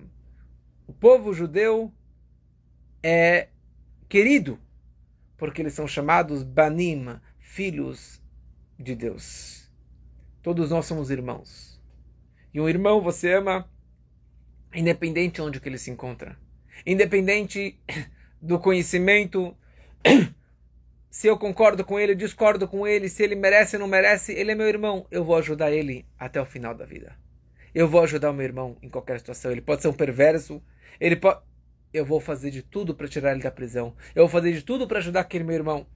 O 0.85 0.91
povo 0.91 1.33
judeu 1.33 1.89
é 3.01 3.47
querido 4.07 4.59
porque 5.37 5.61
eles 5.61 5.73
são 5.73 5.87
chamados 5.87 6.43
Banim, 6.43 7.19
filhos 7.39 8.21
de 8.79 8.95
Deus. 8.95 9.69
Todos 10.41 10.69
nós 10.69 10.85
somos 10.85 11.09
irmãos. 11.09 11.81
E 12.53 12.61
um 12.61 12.69
irmão 12.69 13.01
você 13.01 13.33
ama 13.33 13.69
independente 14.73 15.35
de 15.35 15.41
onde 15.41 15.59
que 15.59 15.67
ele 15.67 15.77
se 15.77 15.91
encontra. 15.91 16.37
Independente 16.85 17.79
do 18.41 18.59
conhecimento 18.59 19.55
se 21.09 21.27
eu 21.27 21.37
concordo 21.37 21.83
com 21.83 21.99
ele, 21.99 22.13
discordo 22.13 22.67
com 22.67 22.85
ele, 22.85 23.09
se 23.09 23.23
ele 23.23 23.35
merece 23.35 23.77
ou 23.77 23.79
não 23.79 23.87
merece, 23.87 24.33
ele 24.33 24.51
é 24.51 24.55
meu 24.55 24.67
irmão. 24.67 25.07
Eu 25.09 25.23
vou 25.23 25.37
ajudar 25.37 25.71
ele 25.71 26.05
até 26.19 26.41
o 26.41 26.45
final 26.45 26.75
da 26.75 26.85
vida. 26.85 27.15
Eu 27.73 27.87
vou 27.87 28.03
ajudar 28.03 28.31
o 28.31 28.33
meu 28.33 28.45
irmão 28.45 28.77
em 28.81 28.89
qualquer 28.89 29.19
situação. 29.19 29.51
Ele 29.51 29.61
pode 29.61 29.81
ser 29.81 29.87
um 29.87 29.93
perverso, 29.93 30.61
ele 30.99 31.15
pode. 31.15 31.39
Eu 31.95 32.03
vou 32.03 32.19
fazer 32.19 32.51
de 32.51 32.61
tudo 32.61 32.93
para 32.93 33.07
tirar 33.07 33.31
ele 33.31 33.41
da 33.41 33.49
prisão. 33.49 33.95
Eu 34.13 34.23
vou 34.23 34.29
fazer 34.29 34.51
de 34.51 34.61
tudo 34.61 34.85
para 34.85 34.97
ajudar 34.97 35.21
aquele 35.21 35.45
meu 35.45 35.55
irmão. 35.55 35.87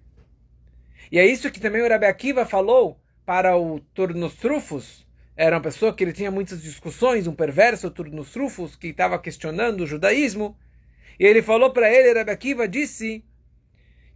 E 1.12 1.20
é 1.20 1.26
isso 1.26 1.52
que 1.52 1.60
também 1.60 1.82
o 1.82 1.90
Rabi 1.90 2.06
Akiva 2.06 2.46
falou 2.46 2.98
para 3.26 3.58
o 3.58 3.82
Turnos 3.94 4.36
Trufos. 4.36 5.06
Era 5.36 5.58
uma 5.58 5.62
pessoa 5.62 5.94
que 5.94 6.02
ele 6.02 6.14
tinha 6.14 6.32
muitas 6.32 6.62
discussões, 6.62 7.28
um 7.28 7.36
perverso 7.36 7.92
Turnos 7.92 8.32
Trufos, 8.32 8.78
que 8.78 8.88
estava 8.88 9.20
questionando 9.20 9.82
o 9.82 9.86
judaísmo. 9.86 10.58
E 11.20 11.26
ele 11.26 11.42
falou 11.42 11.74
para 11.74 11.94
ele, 11.94 12.18
Rabi 12.18 12.32
Akiva 12.32 12.66
disse 12.66 13.26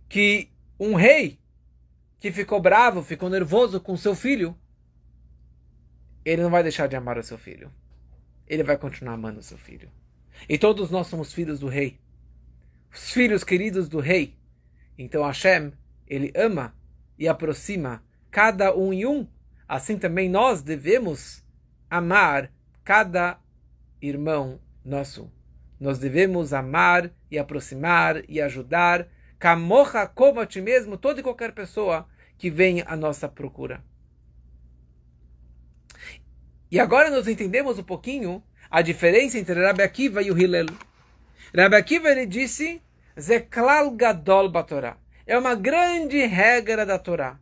que 0.07 0.49
um 0.79 0.93
rei 0.93 1.37
que 2.17 2.31
ficou 2.31 2.61
bravo, 2.61 3.03
ficou 3.03 3.29
nervoso 3.29 3.81
com 3.81 3.97
seu 3.97 4.15
filho, 4.15 4.57
ele 6.23 6.43
não 6.43 6.49
vai 6.49 6.63
deixar 6.63 6.87
de 6.87 6.95
amar 6.95 7.17
o 7.17 7.23
seu 7.23 7.37
filho. 7.37 7.69
Ele 8.47 8.63
vai 8.63 8.77
continuar 8.77 9.15
amando 9.15 9.41
o 9.41 9.43
seu 9.43 9.57
filho. 9.57 9.91
E 10.47 10.57
todos 10.57 10.89
nós 10.89 11.07
somos 11.07 11.33
filhos 11.33 11.59
do 11.59 11.67
rei. 11.67 11.99
Os 12.93 13.11
filhos 13.11 13.43
queridos 13.43 13.87
do 13.87 13.99
rei. 13.99 14.37
Então 14.97 15.23
Hashem, 15.23 15.73
ele 16.07 16.31
ama 16.35 16.75
e 17.17 17.27
aproxima 17.27 18.03
cada 18.29 18.75
um 18.75 18.93
e 18.93 19.05
um. 19.05 19.27
Assim 19.67 19.97
também 19.97 20.29
nós 20.29 20.61
devemos 20.61 21.43
amar 21.89 22.51
cada 22.83 23.39
irmão 24.01 24.59
nosso. 24.83 25.31
Nós 25.79 25.99
devemos 25.99 26.53
amar 26.53 27.11
e 27.29 27.37
aproximar 27.37 28.23
e 28.29 28.41
ajudar 28.41 29.07
Camocha 29.43 30.07
como 30.07 30.39
a 30.39 30.45
ti 30.45 30.61
mesmo, 30.61 30.97
toda 30.97 31.19
e 31.19 31.23
qualquer 31.23 31.51
pessoa 31.51 32.07
que 32.37 32.49
vem 32.49 32.81
à 32.87 32.95
nossa 32.95 33.27
procura. 33.27 33.83
E 36.71 36.79
agora 36.79 37.09
nós 37.09 37.27
entendemos 37.27 37.77
um 37.77 37.83
pouquinho 37.83 38.41
a 38.73 38.81
diferença 38.81 39.37
entre 39.37 39.53
Rabbi 39.53 39.83
Akiva 39.83 40.23
e 40.23 40.31
o 40.31 40.37
Hillel. 40.37 40.65
Rabbi 41.55 41.75
Akiva 41.75 42.09
ele 42.09 42.25
disse, 42.25 42.81
Zeklal 43.19 43.91
Gadol 43.91 44.49
Batorá. 44.49 44.97
É 45.27 45.37
uma 45.37 45.53
grande 45.53 46.25
regra 46.25 46.83
da 46.83 46.97
Torá. 46.97 47.37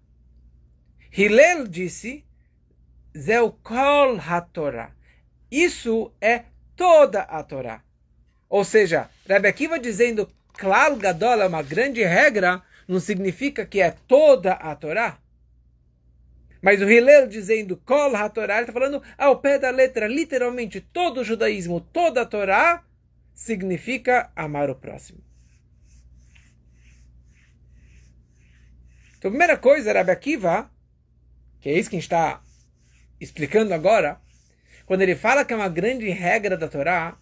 Hillel 1.10 1.68
disse, 1.68 2.26
Zeukol 3.18 4.20
HaTorá. 4.20 4.92
Isso 5.50 6.12
é 6.20 6.44
toda 6.76 7.22
a 7.22 7.42
Torá. 7.44 7.82
Ou 8.50 8.66
seja, 8.66 9.10
Rebbe 9.26 9.48
Akiva 9.48 9.80
dizendo 9.80 10.30
Klal 10.58 10.98
Gadol 10.98 11.42
é 11.42 11.48
uma 11.48 11.64
grande 11.64 12.04
regra, 12.04 12.62
não 12.86 13.00
significa 13.00 13.66
que 13.66 13.80
é 13.80 13.96
toda 14.06 14.52
a 14.52 14.76
Torá. 14.76 15.18
Mas 16.62 16.80
o 16.82 16.90
Hillel 16.90 17.28
dizendo 17.28 17.76
Kol 17.76 18.16
HaTorah, 18.16 18.56
ele 18.56 18.62
está 18.62 18.74
falando 18.74 19.02
ao 19.18 19.40
pé 19.40 19.58
da 19.58 19.72
letra, 19.72 20.08
literalmente 20.08 20.80
todo 20.80 21.22
o 21.22 21.24
judaísmo, 21.24 21.82
toda 21.82 22.22
a 22.22 22.26
Torá, 22.26 22.84
significa 23.34 24.32
amar 24.36 24.70
o 24.70 24.76
próximo. 24.76 25.20
Então, 29.18 29.30
a 29.30 29.32
primeira 29.32 29.58
coisa, 29.58 29.92
Rabbi 29.92 30.12
Akiva, 30.12 30.72
que 31.60 31.70
é 31.70 31.78
isso 31.78 31.90
que 31.90 31.96
a 31.96 32.00
gente 32.00 32.06
está 32.06 32.42
explicando 33.20 33.74
agora, 33.74 34.20
quando 34.86 35.02
ele 35.02 35.16
fala 35.16 35.44
que 35.46 35.54
é 35.54 35.56
uma 35.56 35.70
grande 35.70 36.10
regra 36.10 36.58
da 36.58 36.68
Torá, 36.68 37.18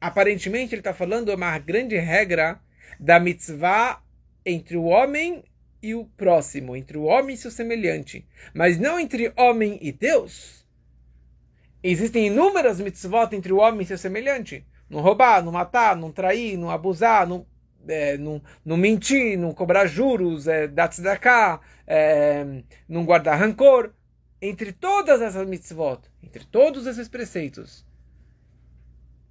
aparentemente 0.00 0.74
ele 0.74 0.80
está 0.80 0.94
falando 0.94 1.32
uma 1.32 1.58
grande 1.58 1.96
regra 1.96 2.60
da 2.98 3.20
mitzvah 3.20 4.02
entre 4.44 4.76
o 4.76 4.84
homem 4.84 5.44
e 5.82 5.94
o 5.94 6.04
próximo, 6.04 6.76
entre 6.76 6.98
o 6.98 7.04
homem 7.04 7.34
e 7.34 7.38
seu 7.38 7.50
semelhante, 7.50 8.26
mas 8.54 8.78
não 8.78 8.98
entre 8.98 9.32
homem 9.36 9.78
e 9.80 9.92
Deus. 9.92 10.66
Existem 11.82 12.26
inúmeras 12.26 12.80
mitzvot 12.80 13.34
entre 13.34 13.52
o 13.52 13.58
homem 13.58 13.82
e 13.82 13.86
seu 13.86 13.98
semelhante. 13.98 14.66
Não 14.90 15.00
roubar, 15.00 15.44
não 15.44 15.52
matar, 15.52 15.96
não 15.96 16.10
trair, 16.10 16.56
não 16.56 16.70
abusar, 16.70 17.26
não 17.26 17.46
é, 17.86 18.16
não, 18.18 18.42
não 18.64 18.76
mentir, 18.76 19.38
não 19.38 19.52
cobrar 19.52 19.86
juros, 19.86 20.48
é, 20.48 20.66
dar 20.66 20.88
tzedakah, 20.88 21.60
é, 21.86 22.62
não 22.88 23.04
guardar 23.04 23.38
rancor. 23.38 23.92
Entre 24.40 24.72
todas 24.72 25.20
essas 25.20 25.48
mitzvot, 25.48 26.00
entre 26.22 26.44
todos 26.44 26.86
esses 26.86 27.08
preceitos, 27.08 27.84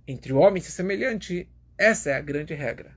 entre 0.06 0.34
o 0.34 0.38
homem 0.38 0.60
e 0.60 0.62
seu 0.62 0.74
semelhante, 0.74 1.50
essa 1.78 2.10
é 2.10 2.14
a 2.16 2.22
grande 2.22 2.54
regra. 2.54 2.92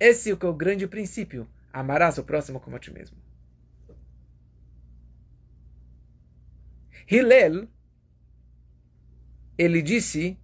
Esse 0.00 0.30
é 0.30 0.34
o 0.34 0.50
é 0.50 0.56
grande 0.56 0.86
princípio. 0.86 1.46
Amarás 1.72 2.18
o 2.18 2.24
próximo 2.24 2.60
como 2.60 2.76
a 2.76 2.78
ti 2.78 2.92
mesmo. 2.92 3.16
Hillel, 7.10 7.68
ele 9.58 9.82
disse 9.82 10.38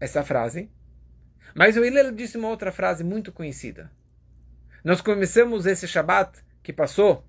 essa 0.00 0.22
frase 0.22 0.70
mas 1.54 1.76
o 1.76 1.84
Hillel 1.84 2.12
disse 2.12 2.36
uma 2.36 2.48
outra 2.48 2.70
frase 2.70 3.02
muito 3.02 3.32
conhecida. 3.32 3.90
Nós 4.84 5.00
começamos 5.00 5.66
esse 5.66 5.88
Shabat 5.88 6.40
que 6.62 6.72
passou, 6.72 7.26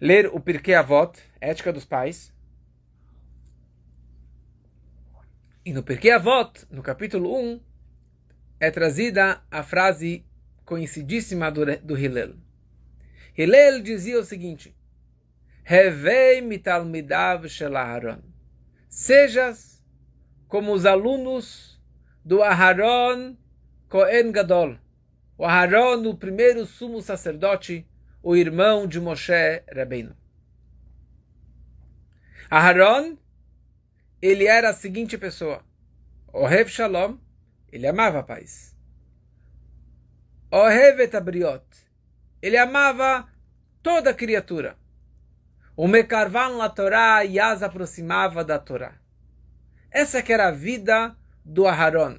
ler 0.00 0.26
o 0.26 0.40
Pirkei 0.40 0.74
Avot, 0.74 1.18
Ética 1.40 1.72
dos 1.72 1.84
Pais. 1.84 2.34
E 5.64 5.72
no 5.72 5.82
Pirkei 5.82 6.10
Avot, 6.10 6.66
no 6.70 6.82
capítulo 6.82 7.38
1, 7.38 7.60
é 8.58 8.70
trazida 8.70 9.40
a 9.50 9.62
frase 9.62 10.26
conhecidíssima 10.72 11.50
do, 11.50 11.66
do 11.82 11.98
Hillel. 11.98 12.34
Hillel 13.36 13.82
dizia 13.82 14.18
o 14.18 14.24
seguinte: 14.24 14.74
Revei 15.62 16.40
mitalmidav 16.40 17.46
shel 17.46 17.74
Sejas 18.88 19.82
como 20.48 20.72
os 20.72 20.86
alunos 20.86 21.78
do 22.24 22.42
Aharon 22.42 23.36
Cohen 23.90 24.32
Gadol. 24.32 24.78
O 25.36 25.44
Aharon, 25.44 26.08
o 26.08 26.16
primeiro 26.16 26.64
sumo 26.64 27.02
sacerdote, 27.02 27.86
o 28.22 28.34
irmão 28.34 28.86
de 28.86 28.98
Moshe 29.00 29.62
Rabbeinu. 29.74 30.14
Aharon, 32.48 33.18
ele 34.22 34.46
era 34.46 34.70
a 34.70 34.74
seguinte 34.74 35.18
pessoa. 35.18 35.62
Ohev 36.32 36.70
Shalom, 36.70 37.18
ele 37.70 37.86
amava 37.86 38.20
a 38.20 38.22
paz. 38.22 38.71
Ohev 40.54 41.00
et 41.00 41.14
ele 42.42 42.58
amava 42.58 43.26
toda 43.82 44.12
criatura. 44.12 44.76
O 45.74 45.88
Mekarvan 45.88 46.58
la 46.58 46.68
Torá 46.68 47.24
e 47.24 47.40
as 47.40 47.62
aproximava 47.62 48.44
da 48.44 48.58
Torá. 48.58 48.92
Essa 49.90 50.22
que 50.22 50.30
era 50.30 50.48
a 50.48 50.50
vida 50.50 51.16
do 51.42 51.66
Aharon. 51.66 52.18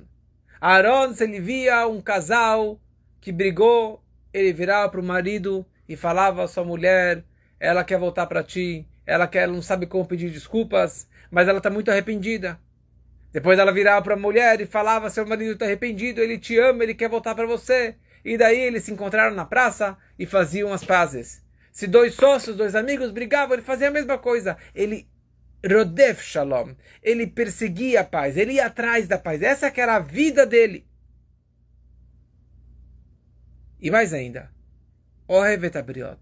Aharon, 0.60 1.14
se 1.14 1.26
ele 1.26 1.40
via 1.40 1.88
um 1.88 2.02
casal 2.02 2.82
que 3.22 3.32
brigou, 3.32 4.04
ele 4.34 4.52
virava 4.52 4.90
para 4.90 5.00
o 5.00 5.04
marido 5.04 5.64
e 5.88 5.96
falava 5.96 6.44
à 6.44 6.48
sua 6.48 6.64
mulher, 6.64 7.24
ela 7.60 7.84
quer 7.84 8.00
voltar 8.00 8.26
para 8.26 8.44
ti, 8.44 8.88
ela 9.06 9.28
quer, 9.28 9.44
ela 9.44 9.54
não 9.54 9.62
sabe 9.62 9.86
como 9.86 10.08
pedir 10.08 10.32
desculpas, 10.32 11.08
mas 11.30 11.48
ela 11.48 11.60
está 11.60 11.70
muito 11.70 11.92
arrependida. 11.92 12.60
Depois 13.32 13.60
ela 13.60 13.72
virava 13.72 14.02
para 14.02 14.16
a 14.16 14.20
mulher 14.20 14.60
e 14.60 14.66
falava, 14.66 15.12
seu 15.12 15.24
marido 15.24 15.52
está 15.52 15.66
arrependido, 15.66 16.20
ele 16.20 16.40
te 16.40 16.58
ama, 16.58 16.82
ele 16.82 16.96
quer 16.96 17.10
voltar 17.10 17.36
para 17.36 17.46
você. 17.46 17.96
E 18.24 18.38
daí 18.38 18.60
eles 18.60 18.84
se 18.84 18.92
encontraram 18.92 19.36
na 19.36 19.46
praça 19.46 19.98
e 20.18 20.26
faziam 20.26 20.72
as 20.72 20.84
pazes. 20.84 21.44
Se 21.72 21.88
dois 21.88 22.14
sócios, 22.14 22.56
dois 22.56 22.76
amigos 22.76 23.12
brigavam, 23.12 23.56
ele 23.56 23.64
fazia 23.64 23.88
a 23.88 23.92
mesma 23.92 24.18
coisa. 24.18 24.58
Ele 24.74 25.08
Rodef 25.66 26.22
Shalom. 26.22 26.76
Ele 27.02 27.26
perseguia 27.26 28.02
a 28.02 28.04
paz, 28.04 28.38
ele 28.38 28.54
ia 28.54 28.68
atrás 28.68 29.08
da 29.08 29.18
paz. 29.18 29.42
Essa 29.42 29.72
que 29.72 29.82
era 29.82 29.96
a 29.96 30.00
vida 30.00 30.46
dele. 30.46 30.86
E 33.80 33.90
mais 33.90 34.14
ainda, 34.14 34.52
Ohevet 35.28 35.78
Abriot. 35.78 36.20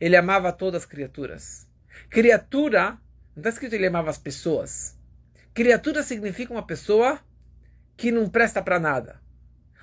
Ele 0.00 0.16
amava 0.16 0.52
todas 0.52 0.82
as 0.82 0.88
criaturas. 0.88 1.66
Criatura, 2.10 2.98
não 3.34 3.40
está 3.40 3.50
escrito 3.50 3.74
ele 3.74 3.86
amava 3.86 4.10
as 4.10 4.18
pessoas. 4.18 4.98
Criatura 5.52 6.02
significa 6.02 6.52
uma 6.52 6.66
pessoa 6.66 7.20
que 7.96 8.10
não 8.10 8.28
presta 8.28 8.62
para 8.62 8.80
nada. 8.80 9.20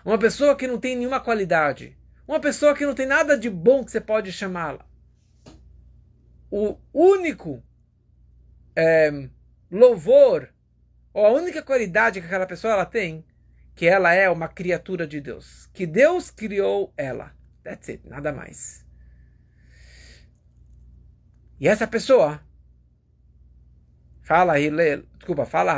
Uma 0.03 0.17
pessoa 0.17 0.55
que 0.55 0.67
não 0.67 0.79
tem 0.79 0.95
nenhuma 0.95 1.19
qualidade. 1.19 1.97
Uma 2.27 2.39
pessoa 2.39 2.75
que 2.75 2.85
não 2.85 2.95
tem 2.95 3.05
nada 3.05 3.37
de 3.37 3.49
bom 3.49 3.83
que 3.83 3.91
você 3.91 4.01
pode 4.01 4.31
chamá-la. 4.31 4.85
O 6.49 6.77
único 6.93 7.63
é, 8.75 9.29
louvor, 9.69 10.49
ou 11.13 11.25
a 11.25 11.31
única 11.31 11.61
qualidade 11.61 12.19
que 12.19 12.25
aquela 12.25 12.45
pessoa 12.45 12.73
ela 12.73 12.85
tem, 12.85 13.25
que 13.75 13.87
ela 13.87 14.13
é 14.13 14.29
uma 14.29 14.47
criatura 14.47 15.07
de 15.07 15.21
Deus. 15.21 15.69
Que 15.73 15.85
Deus 15.85 16.29
criou 16.29 16.93
ela. 16.97 17.33
That's 17.63 17.89
it, 17.89 18.07
nada 18.07 18.31
mais. 18.31 18.85
E 21.59 21.67
essa 21.67 21.87
pessoa, 21.87 22.41
fala 24.23 24.59
Hillel, 24.59 25.03
desculpa, 25.17 25.45
fala 25.45 25.73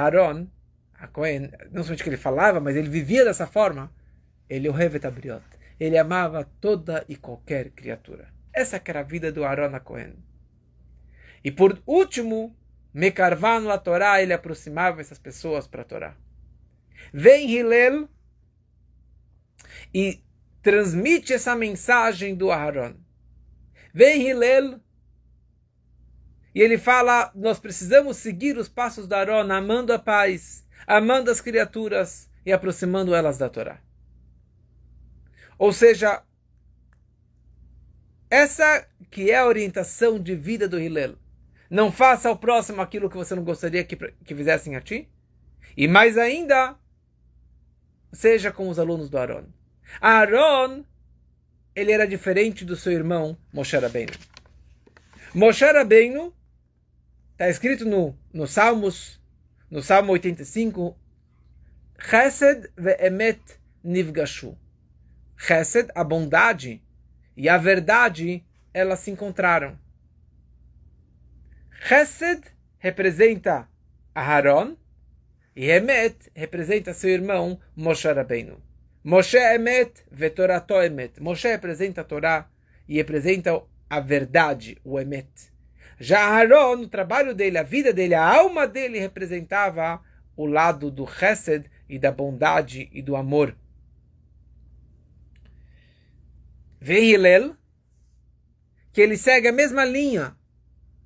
Cohen, 1.12 1.52
não 1.72 1.84
somente 1.84 2.04
que 2.04 2.10
ele 2.10 2.16
falava, 2.16 2.62
mas 2.62 2.78
ele 2.78 2.88
vivia 2.88 3.26
dessa 3.26 3.46
forma, 3.46 3.92
ele 4.50 4.70
o 4.70 4.72
Revetabriot. 4.72 5.44
Ele 5.80 5.98
amava 5.98 6.50
toda 6.62 7.04
e 7.10 7.16
qualquer 7.16 7.72
criatura. 7.72 8.32
Essa 8.54 8.82
era 8.86 9.00
a 9.00 9.04
vida 9.04 9.32
do 9.32 9.44
Aaron 9.44 9.76
a 9.76 9.80
Cohen. 9.80 10.16
E 11.44 11.52
por 11.52 11.82
último, 11.86 12.56
Mekarvan 12.94 13.60
la 13.60 13.78
Torá, 13.78 14.22
ele 14.22 14.34
aproximava 14.34 15.02
essas 15.02 15.18
pessoas 15.18 15.68
para 15.68 15.82
a 15.82 15.86
Torá. 15.86 16.16
Vem 17.12 17.50
Hillel 17.50 18.08
e 19.94 20.24
transmite 20.62 21.34
essa 21.34 21.56
mensagem 21.56 22.36
do 22.36 22.52
Aharon. 22.52 22.96
Vem 23.94 24.28
Hillel 24.28 24.80
e 26.54 26.62
ele 26.62 26.78
fala: 26.78 27.32
nós 27.36 27.60
precisamos 27.60 28.18
seguir 28.18 28.58
os 28.58 28.70
passos 28.70 29.08
do 29.08 29.14
Aharon, 29.14 29.52
amando 29.52 29.92
a 29.92 30.00
paz, 30.00 30.66
amando 30.86 31.32
as 31.32 31.42
criaturas 31.42 32.30
e 32.46 32.54
aproximando 32.54 33.16
elas 33.16 33.38
da 33.38 33.50
Torá. 33.50 33.82
Ou 35.58 35.72
seja, 35.72 36.24
essa 38.30 38.88
que 39.14 39.30
é 39.30 39.38
a 39.38 39.46
orientação 39.46 40.20
de 40.20 40.36
vida 40.36 40.68
do 40.68 40.80
Hillel. 40.80 41.16
Não 41.70 41.92
faça 41.92 42.30
ao 42.30 42.36
próximo 42.36 42.82
aquilo 42.82 43.08
que 43.08 43.16
você 43.16 43.36
não 43.36 43.44
gostaria 43.44 43.84
que, 43.84 43.96
que 43.96 44.36
fizessem 44.36 44.76
a 44.76 44.82
ti. 44.82 45.08
E 45.78 45.88
mais 45.88 46.18
ainda, 46.18 46.76
seja 48.12 48.52
como 48.52 48.72
os 48.72 48.80
alunos 48.80 49.08
do 49.10 49.18
Aaron. 49.20 49.46
Aaron, 50.02 50.84
ele 51.76 51.92
era 51.92 52.08
diferente 52.08 52.66
do 52.66 52.76
seu 52.76 52.92
irmão 52.92 53.38
Moshe 53.54 53.78
Rabbeinu. 53.78 54.14
Moshe 55.36 55.66
Rabbeinu, 55.66 56.34
está 57.34 57.50
escrito 57.50 57.86
no, 57.86 58.18
no 58.34 58.48
Salmos, 58.48 59.22
no 59.70 59.82
Salmo 59.84 60.12
85, 60.14 60.98
Chesed 62.00 62.68
ve'emet 62.76 63.40
nivgashu. 63.84 64.58
Chesed, 65.46 65.92
a 65.94 66.06
bondade, 66.06 66.82
e 67.36 67.50
a 67.50 67.58
verdade, 67.58 68.46
elas 68.74 69.00
se 69.00 69.12
encontraram. 69.12 69.78
Chesed 71.86 72.44
representa 72.80 73.68
Aharon 74.16 74.78
e 75.54 75.70
Emet 75.70 76.32
representa 76.34 76.94
seu 76.94 77.10
irmão 77.10 77.60
Moshe 77.76 78.10
Rabbeinu. 78.10 78.58
Moshe 79.04 79.38
Emet 79.38 79.92
vetorato 80.10 80.76
Emet. 80.76 81.22
Moshe 81.22 81.50
representa 81.50 82.00
a 82.00 82.06
Torá 82.06 82.48
e 82.88 82.96
representa 82.96 83.62
a 83.90 84.00
verdade, 84.00 84.78
o 84.82 84.98
Emet. 84.98 85.28
Já 86.00 86.22
Aharon, 86.22 86.84
o 86.84 86.88
trabalho 86.88 87.36
dele, 87.36 87.58
a 87.58 87.64
vida 87.64 87.92
dele, 87.92 88.16
a 88.16 88.26
alma 88.26 88.66
dele 88.66 88.98
representava 88.98 90.02
o 90.38 90.46
lado 90.46 90.90
do 90.90 91.06
Chesed 91.06 91.70
e 91.90 92.00
da 92.00 92.14
bondade 92.14 92.88
e 92.94 93.02
do 93.02 93.18
amor. 93.18 93.54
Vê 96.86 97.00
Hillel, 97.00 97.56
que 98.92 99.00
ele 99.00 99.16
segue 99.16 99.48
a 99.48 99.54
mesma 99.54 99.86
linha 99.86 100.36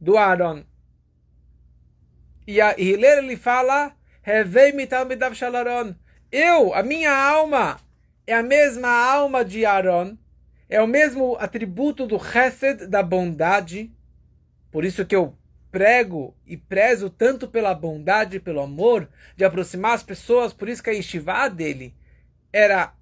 do 0.01 0.17
Aaron. 0.17 0.63
E 2.47 2.59
a 2.59 2.73
Hillel 2.75 3.19
ele 3.19 3.37
fala, 3.37 3.95
eu, 6.31 6.73
a 6.73 6.81
minha 6.81 7.15
alma, 7.15 7.79
é 8.25 8.33
a 8.33 8.41
mesma 8.41 8.89
alma 8.89 9.45
de 9.45 9.67
Aaron, 9.67 10.17
é 10.67 10.81
o 10.81 10.87
mesmo 10.87 11.37
atributo 11.39 12.07
do 12.07 12.17
Chesed, 12.17 12.87
da 12.87 13.03
bondade. 13.03 13.91
Por 14.71 14.83
isso 14.83 15.05
que 15.05 15.15
eu 15.15 15.37
prego 15.71 16.35
e 16.43 16.57
prezo 16.57 17.07
tanto 17.07 17.47
pela 17.47 17.75
bondade, 17.75 18.39
pelo 18.39 18.61
amor, 18.61 19.07
de 19.35 19.45
aproximar 19.45 19.93
as 19.93 20.01
pessoas. 20.01 20.53
Por 20.53 20.69
isso 20.69 20.81
que 20.81 20.89
a 20.89 20.93
Yeshiva 20.93 21.47
dele 21.51 21.93
era 22.51 22.96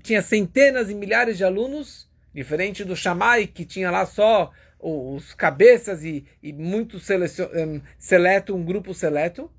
tinha 0.00 0.22
centenas 0.22 0.88
e 0.88 0.94
milhares 0.94 1.36
de 1.36 1.44
alunos, 1.44 2.08
diferente 2.32 2.84
do 2.84 2.96
Shammai, 2.96 3.46
que 3.46 3.64
tinha 3.64 3.90
lá 3.90 4.06
só 4.06 4.50
os 4.78 5.32
cabeças 5.32 6.02
e, 6.02 6.24
e 6.42 6.52
muito 6.52 6.96
um, 6.96 7.80
seleto, 7.98 8.54
um 8.54 8.64
grupo 8.64 8.92
seleto. 8.92 9.50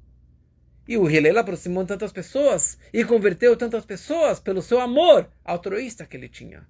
E 0.85 0.97
o 0.97 1.09
Hillel 1.09 1.39
aproximou 1.39 1.85
tantas 1.85 2.11
pessoas 2.11 2.77
e 2.91 3.05
converteu 3.05 3.55
tantas 3.55 3.85
pessoas 3.85 4.39
pelo 4.39 4.61
seu 4.61 4.81
amor 4.81 5.29
altruísta 5.45 6.05
que 6.05 6.17
ele 6.17 6.27
tinha. 6.27 6.67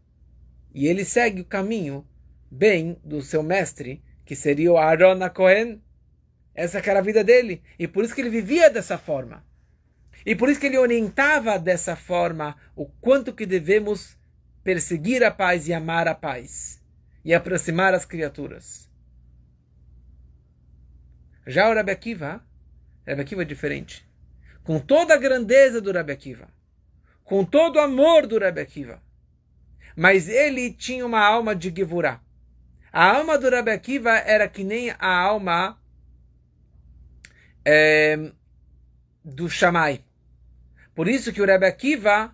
E 0.71 0.87
ele 0.87 1.03
segue 1.03 1.41
o 1.41 1.45
caminho 1.45 2.07
bem 2.49 2.99
do 3.03 3.23
seu 3.23 3.41
mestre, 3.41 4.03
que 4.23 4.35
seria 4.35 4.71
o 4.71 4.77
Aaron 4.77 5.17
Cohen. 5.33 5.81
Essa 6.53 6.77
era 6.77 6.99
a 6.99 7.03
vida 7.03 7.23
dele. 7.23 7.63
E 7.79 7.87
por 7.87 8.03
isso 8.03 8.13
que 8.13 8.21
ele 8.21 8.29
vivia 8.29 8.69
dessa 8.69 8.99
forma. 8.99 9.43
E 10.25 10.35
por 10.35 10.49
isso 10.49 10.59
que 10.59 10.67
ele 10.67 10.77
orientava 10.77 11.59
dessa 11.59 11.95
forma 11.95 12.55
o 12.75 12.85
quanto 12.85 13.33
que 13.33 13.45
devemos 13.45 14.17
perseguir 14.63 15.23
a 15.23 15.31
paz 15.31 15.67
e 15.67 15.73
amar 15.73 16.07
a 16.07 16.15
paz. 16.15 16.81
E 17.25 17.33
aproximar 17.33 17.93
as 17.93 18.05
criaturas. 18.05 18.89
Já 21.45 21.69
o 21.69 21.73
Rabbi 21.73 21.91
Akiva 21.91 22.43
Rebbe 23.05 23.21
Akiva 23.21 23.41
é 23.41 23.45
diferente. 23.45 24.07
Com 24.63 24.79
toda 24.79 25.13
a 25.13 25.17
grandeza 25.17 25.81
do 25.81 25.91
Rebbe 25.91 26.13
Akiva, 26.13 26.47
com 27.23 27.43
todo 27.43 27.75
o 27.75 27.81
amor 27.81 28.25
do 28.25 28.39
Rebbe 28.39 28.61
Akiva, 28.61 29.01
mas 29.95 30.29
ele 30.29 30.71
tinha 30.71 31.05
uma 31.05 31.19
alma 31.19 31.55
de 31.55 31.73
Gevurah. 31.75 32.21
A 32.91 33.17
alma 33.17 33.37
do 33.37 33.49
Rebbe 33.49 33.71
Akiva 33.71 34.11
era 34.11 34.47
que 34.47 34.63
nem 34.63 34.91
a 34.91 35.19
alma 35.19 35.77
é, 37.65 38.31
do 39.23 39.49
Shammai. 39.49 40.03
Por 40.95 41.07
isso 41.07 41.33
que 41.33 41.41
o 41.41 41.45
Rebbe 41.45 41.65
Akiva 41.65 42.33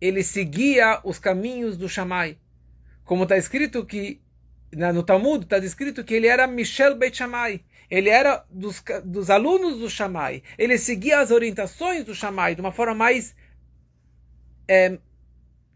ele 0.00 0.22
seguia 0.22 1.00
os 1.04 1.18
caminhos 1.18 1.76
do 1.76 1.88
Shammai. 1.88 2.38
Como 3.04 3.24
está 3.24 3.36
escrito 3.36 3.84
que 3.84 4.20
no 4.72 5.02
Talmud 5.02 5.44
está 5.44 5.58
escrito 5.58 6.04
que 6.04 6.14
ele 6.14 6.28
era 6.28 6.46
Michel 6.46 6.96
Beit 6.96 7.16
Shammai. 7.16 7.62
Ele 7.90 8.08
era 8.08 8.44
dos, 8.48 8.82
dos 9.04 9.28
alunos 9.28 9.80
do 9.80 9.90
Shammai. 9.90 10.42
Ele 10.56 10.78
seguia 10.78 11.18
as 11.18 11.30
orientações 11.30 12.04
do 12.04 12.14
Shammai 12.14 12.54
de 12.54 12.60
uma 12.60 12.70
forma 12.70 12.94
mais 12.94 13.34
é, 14.68 14.96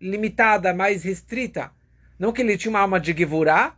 limitada, 0.01 0.73
mais 0.73 1.03
restrita. 1.03 1.73
Não 2.19 2.33
que 2.33 2.41
ele 2.41 2.57
tinha 2.57 2.71
uma 2.71 2.81
alma 2.81 3.01
de 3.01 3.13
Gevurah, 3.13 3.77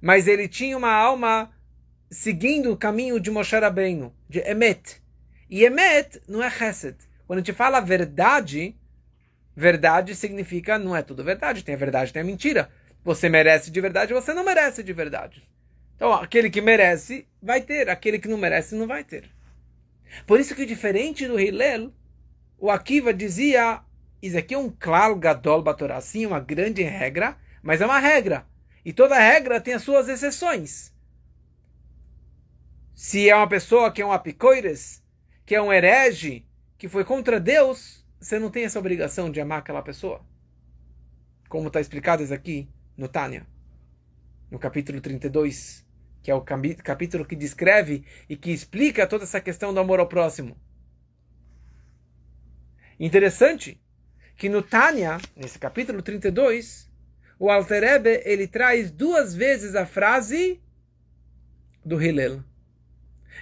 mas 0.00 0.28
ele 0.28 0.46
tinha 0.46 0.78
uma 0.78 0.92
alma 0.92 1.50
seguindo 2.08 2.72
o 2.72 2.76
caminho 2.76 3.18
de 3.18 3.32
Moshe 3.32 3.58
Rabbeinu, 3.58 4.14
de 4.28 4.38
Emet. 4.38 5.02
E 5.50 5.64
Emet 5.64 6.20
não 6.28 6.42
é 6.42 6.48
Chesed. 6.48 7.07
Quando 7.28 7.40
a 7.40 7.42
gente 7.42 7.52
fala 7.52 7.78
verdade, 7.78 8.74
verdade 9.54 10.16
significa 10.16 10.78
não 10.78 10.96
é 10.96 11.02
tudo 11.02 11.22
verdade. 11.22 11.62
Tem 11.62 11.74
a 11.74 11.78
verdade, 11.78 12.10
tem 12.10 12.22
a 12.22 12.24
mentira. 12.24 12.70
Você 13.04 13.28
merece 13.28 13.70
de 13.70 13.78
verdade, 13.82 14.14
você 14.14 14.32
não 14.32 14.42
merece 14.42 14.82
de 14.82 14.94
verdade. 14.94 15.46
Então, 15.94 16.10
aquele 16.10 16.48
que 16.48 16.62
merece 16.62 17.28
vai 17.42 17.60
ter, 17.60 17.90
aquele 17.90 18.18
que 18.18 18.28
não 18.28 18.38
merece 18.38 18.74
não 18.74 18.86
vai 18.86 19.04
ter. 19.04 19.28
Por 20.26 20.40
isso 20.40 20.54
que 20.54 20.64
diferente 20.64 21.28
do 21.28 21.38
Hillel, 21.38 21.92
o 22.58 22.70
Akiva 22.70 23.12
dizia, 23.12 23.82
isso 24.22 24.38
aqui 24.38 24.54
é 24.54 24.58
um 24.58 24.70
claro 24.70 25.14
gadol 25.14 25.62
batorá, 25.62 26.00
sim, 26.00 26.24
uma 26.24 26.40
grande 26.40 26.82
regra, 26.82 27.36
mas 27.62 27.82
é 27.82 27.84
uma 27.84 27.98
regra. 27.98 28.46
E 28.82 28.90
toda 28.90 29.18
regra 29.18 29.60
tem 29.60 29.74
as 29.74 29.82
suas 29.82 30.08
exceções. 30.08 30.94
Se 32.94 33.28
é 33.28 33.36
uma 33.36 33.48
pessoa 33.48 33.92
que 33.92 34.00
é 34.00 34.06
um 34.06 34.12
apicoires, 34.12 35.02
que 35.44 35.54
é 35.54 35.60
um 35.60 35.70
herege, 35.70 36.47
que 36.78 36.88
foi 36.88 37.04
contra 37.04 37.38
Deus, 37.38 38.06
você 38.18 38.38
não 38.38 38.50
tem 38.50 38.64
essa 38.64 38.78
obrigação 38.78 39.30
de 39.30 39.40
amar 39.40 39.58
aquela 39.58 39.82
pessoa. 39.82 40.24
Como 41.48 41.66
está 41.68 41.80
explicado 41.80 42.22
aqui 42.32 42.68
no 42.96 43.08
Tânia, 43.08 43.46
no 44.50 44.58
capítulo 44.58 45.00
32 45.00 45.86
que 46.22 46.30
é 46.30 46.34
o 46.34 46.42
capítulo 46.42 47.24
que 47.24 47.36
descreve 47.36 48.04
e 48.28 48.36
que 48.36 48.50
explica 48.50 49.06
toda 49.06 49.24
essa 49.24 49.40
questão 49.40 49.72
do 49.72 49.80
amor 49.80 49.98
ao 49.98 50.06
próximo. 50.06 50.56
Interessante 53.00 53.80
que 54.36 54.48
no 54.48 54.62
Tânia, 54.62 55.18
nesse 55.34 55.58
capítulo 55.58 56.02
32, 56.02 56.90
o 57.38 57.50
Alter 57.50 57.82
Ebe, 57.82 58.22
ele 58.26 58.46
traz 58.46 58.90
duas 58.90 59.34
vezes 59.34 59.74
a 59.74 59.86
frase 59.86 60.60
do 61.82 62.02
Hillel. 62.02 62.42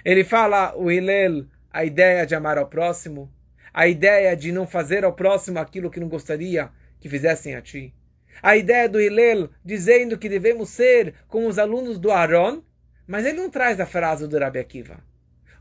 Ele 0.05 0.23
fala 0.23 0.73
o 0.77 0.89
Hillel, 0.89 1.45
a 1.77 1.85
ideia 1.85 2.25
de 2.25 2.33
amar 2.33 2.57
ao 2.57 2.67
próximo, 2.67 3.31
a 3.71 3.87
ideia 3.87 4.35
de 4.35 4.51
não 4.51 4.65
fazer 4.65 5.05
ao 5.05 5.13
próximo 5.13 5.59
aquilo 5.59 5.91
que 5.91 5.99
não 5.99 6.09
gostaria 6.09 6.71
que 6.99 7.07
fizessem 7.07 7.53
a 7.53 7.61
ti. 7.61 7.93
A 8.41 8.57
ideia 8.57 8.89
do 8.89 8.99
Hillel 8.99 9.51
dizendo 9.63 10.17
que 10.17 10.27
devemos 10.27 10.69
ser 10.69 11.13
como 11.27 11.47
os 11.47 11.59
alunos 11.59 11.99
do 11.99 12.09
Aaron, 12.09 12.63
mas 13.05 13.27
ele 13.27 13.37
não 13.37 13.51
traz 13.51 13.79
a 13.79 13.85
frase 13.85 14.27
do 14.27 14.39
Rabi 14.39 14.57
Akiva. 14.57 15.03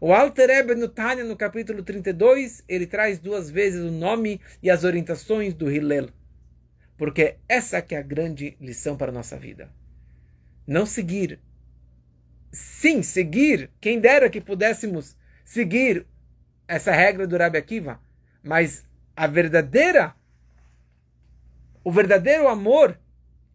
O 0.00 0.10
Alter 0.10 0.48
Rebbe 0.48 0.74
no 0.74 0.88
Tânia, 0.88 1.22
no 1.22 1.36
capítulo 1.36 1.82
32, 1.82 2.64
ele 2.66 2.86
traz 2.86 3.18
duas 3.18 3.50
vezes 3.50 3.84
o 3.84 3.92
nome 3.92 4.40
e 4.62 4.70
as 4.70 4.84
orientações 4.84 5.52
do 5.52 5.70
Hillel. 5.70 6.08
Porque 6.96 7.36
essa 7.46 7.82
que 7.82 7.94
é 7.94 7.98
a 7.98 8.02
grande 8.02 8.56
lição 8.58 8.96
para 8.96 9.10
a 9.10 9.14
nossa 9.14 9.36
vida. 9.36 9.70
Não 10.66 10.86
seguir. 10.86 11.38
Sim, 12.50 13.02
seguir. 13.02 13.68
Quem 13.82 14.00
dera 14.00 14.30
que 14.30 14.40
pudéssemos 14.40 15.14
seguir 15.46 16.06
essa 16.68 16.92
regra 16.92 17.26
do 17.26 17.38
Rabi 17.38 17.56
Akiva. 17.56 18.02
Mas 18.42 18.86
a 19.16 19.26
verdadeira, 19.26 20.14
o 21.82 21.90
verdadeiro 21.90 22.48
amor 22.48 22.98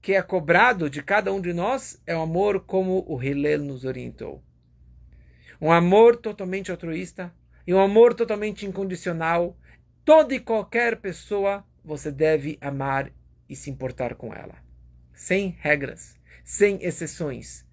que 0.01 0.13
é 0.13 0.21
cobrado 0.23 0.89
de 0.89 1.03
cada 1.03 1.31
um 1.31 1.39
de 1.39 1.53
nós 1.53 2.01
é 2.07 2.15
o 2.15 2.21
amor 2.21 2.61
como 2.61 3.05
o 3.07 3.21
Hillel 3.21 3.59
nos 3.59 3.85
orientou. 3.85 4.41
Um 5.59 5.71
amor 5.71 6.15
totalmente 6.15 6.71
altruísta 6.71 7.31
e 7.67 7.73
um 7.73 7.79
amor 7.79 8.15
totalmente 8.15 8.65
incondicional. 8.65 9.55
Toda 10.03 10.33
e 10.33 10.39
qualquer 10.39 10.99
pessoa 10.99 11.63
você 11.83 12.11
deve 12.11 12.57
amar 12.59 13.11
e 13.47 13.55
se 13.55 13.69
importar 13.69 14.15
com 14.15 14.33
ela. 14.33 14.55
Sem 15.13 15.49
regras, 15.59 16.17
sem 16.43 16.83
exceções. 16.83 17.63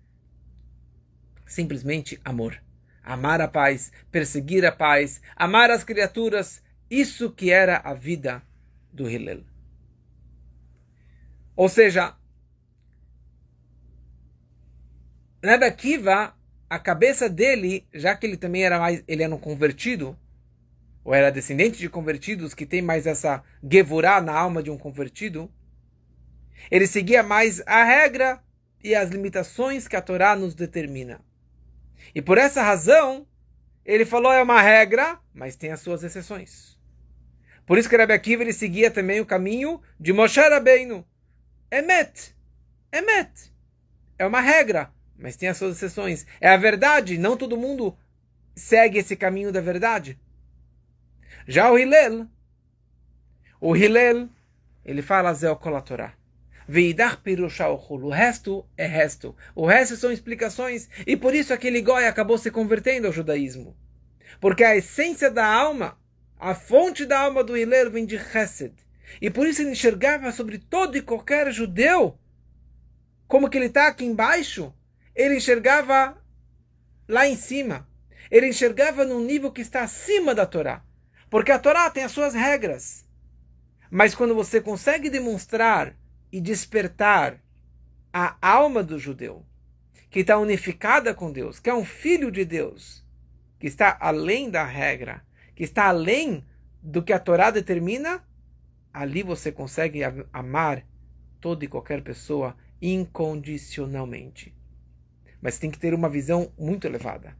Simplesmente 1.46 2.20
amor. 2.22 2.60
Amar 3.08 3.40
a 3.40 3.48
paz, 3.48 3.90
perseguir 4.12 4.66
a 4.66 4.70
paz, 4.70 5.22
amar 5.34 5.70
as 5.70 5.82
criaturas. 5.82 6.62
Isso 6.90 7.30
que 7.30 7.50
era 7.50 7.78
a 7.78 7.94
vida 7.94 8.42
do 8.92 9.08
Hillel. 9.08 9.44
Ou 11.56 11.70
seja, 11.70 12.14
Rebbe 15.42 15.64
a 16.68 16.78
cabeça 16.78 17.30
dele, 17.30 17.88
já 17.94 18.14
que 18.14 18.26
ele 18.26 18.36
também 18.36 18.62
era 18.62 18.78
mais, 18.78 19.02
ele 19.08 19.22
era 19.22 19.34
um 19.34 19.38
convertido, 19.38 20.14
ou 21.02 21.14
era 21.14 21.30
descendente 21.30 21.78
de 21.78 21.88
convertidos, 21.88 22.52
que 22.52 22.66
tem 22.66 22.82
mais 22.82 23.06
essa 23.06 23.42
gevurá 23.70 24.20
na 24.20 24.34
alma 24.34 24.62
de 24.62 24.70
um 24.70 24.76
convertido, 24.76 25.50
ele 26.70 26.86
seguia 26.86 27.22
mais 27.22 27.62
a 27.66 27.82
regra 27.84 28.38
e 28.84 28.94
as 28.94 29.08
limitações 29.08 29.88
que 29.88 29.96
a 29.96 30.02
Torá 30.02 30.36
nos 30.36 30.54
determina. 30.54 31.26
E 32.14 32.22
por 32.22 32.38
essa 32.38 32.62
razão, 32.62 33.26
ele 33.84 34.04
falou 34.04 34.32
é 34.32 34.42
uma 34.42 34.60
regra, 34.60 35.18
mas 35.32 35.56
tem 35.56 35.70
as 35.70 35.80
suas 35.80 36.02
exceções. 36.02 36.78
Por 37.66 37.76
isso 37.76 37.88
que 37.88 37.96
Rebbe 37.96 38.14
Akiva 38.14 38.42
ele 38.42 38.52
seguia 38.52 38.90
também 38.90 39.20
o 39.20 39.26
caminho 39.26 39.80
de 40.00 40.12
Moshe 40.12 40.40
Rabbeinu. 40.40 41.06
Emet. 41.70 42.34
Emet. 42.90 43.52
É 44.18 44.26
uma 44.26 44.40
regra, 44.40 44.90
mas 45.16 45.36
tem 45.36 45.48
as 45.48 45.56
suas 45.56 45.76
exceções. 45.76 46.26
É 46.40 46.48
a 46.48 46.56
verdade, 46.56 47.18
não 47.18 47.36
todo 47.36 47.58
mundo 47.58 47.96
segue 48.56 48.98
esse 48.98 49.14
caminho 49.14 49.52
da 49.52 49.60
verdade. 49.60 50.18
Já 51.46 51.70
o 51.70 51.78
Hillel, 51.78 52.26
o 53.60 53.76
Hillel, 53.76 54.28
ele 54.84 55.02
fala 55.02 55.32
Zé 55.34 55.48
Torá. 55.84 56.14
Veidar 56.70 57.22
O 57.88 58.10
resto 58.10 58.68
é 58.76 58.86
resto. 58.86 59.34
O 59.54 59.64
resto 59.64 59.96
são 59.96 60.12
explicações. 60.12 60.86
E 61.06 61.16
por 61.16 61.34
isso 61.34 61.54
aquele 61.54 61.80
goi 61.80 62.06
acabou 62.06 62.36
se 62.36 62.50
convertendo 62.50 63.06
ao 63.06 63.12
judaísmo. 63.12 63.74
Porque 64.38 64.62
a 64.62 64.76
essência 64.76 65.30
da 65.30 65.46
alma, 65.46 65.98
A 66.38 66.54
fonte 66.54 67.06
da 67.06 67.20
alma 67.20 67.42
do 67.42 67.56
Hillel 67.56 67.90
vem 67.90 68.04
de 68.04 68.18
Chesed. 68.18 68.74
E 69.18 69.30
por 69.30 69.46
isso 69.46 69.62
ele 69.62 69.70
enxergava 69.70 70.30
sobre 70.30 70.58
todo 70.58 70.98
e 70.98 71.02
qualquer 71.02 71.50
judeu, 71.50 72.18
como 73.26 73.48
que 73.48 73.56
ele 73.56 73.66
está 73.66 73.88
aqui 73.88 74.04
embaixo, 74.04 74.72
ele 75.16 75.38
enxergava 75.38 76.22
lá 77.08 77.26
em 77.26 77.34
cima. 77.34 77.88
Ele 78.30 78.48
enxergava 78.48 79.06
num 79.06 79.24
nível 79.24 79.50
que 79.50 79.62
está 79.62 79.82
acima 79.82 80.34
da 80.34 80.44
Torá. 80.44 80.84
Porque 81.30 81.50
a 81.50 81.58
Torá 81.58 81.88
tem 81.88 82.04
as 82.04 82.12
suas 82.12 82.34
regras. 82.34 83.06
Mas 83.90 84.14
quando 84.14 84.34
você 84.34 84.60
consegue 84.60 85.08
demonstrar 85.08 85.96
e 86.30 86.40
despertar 86.40 87.42
a 88.12 88.36
alma 88.40 88.82
do 88.82 88.98
judeu, 88.98 89.44
que 90.10 90.20
está 90.20 90.38
unificada 90.38 91.14
com 91.14 91.32
Deus, 91.32 91.60
que 91.60 91.70
é 91.70 91.74
um 91.74 91.84
filho 91.84 92.30
de 92.30 92.44
Deus, 92.44 93.04
que 93.58 93.66
está 93.66 93.96
além 94.00 94.50
da 94.50 94.64
regra, 94.64 95.24
que 95.54 95.64
está 95.64 95.86
além 95.86 96.44
do 96.82 97.02
que 97.02 97.12
a 97.12 97.18
Torá 97.18 97.50
determina, 97.50 98.24
ali 98.92 99.22
você 99.22 99.52
consegue 99.52 100.00
amar 100.32 100.84
toda 101.40 101.64
e 101.64 101.68
qualquer 101.68 102.02
pessoa 102.02 102.56
incondicionalmente. 102.80 104.54
Mas 105.40 105.58
tem 105.58 105.70
que 105.70 105.78
ter 105.78 105.94
uma 105.94 106.08
visão 106.08 106.52
muito 106.58 106.86
elevada. 106.86 107.36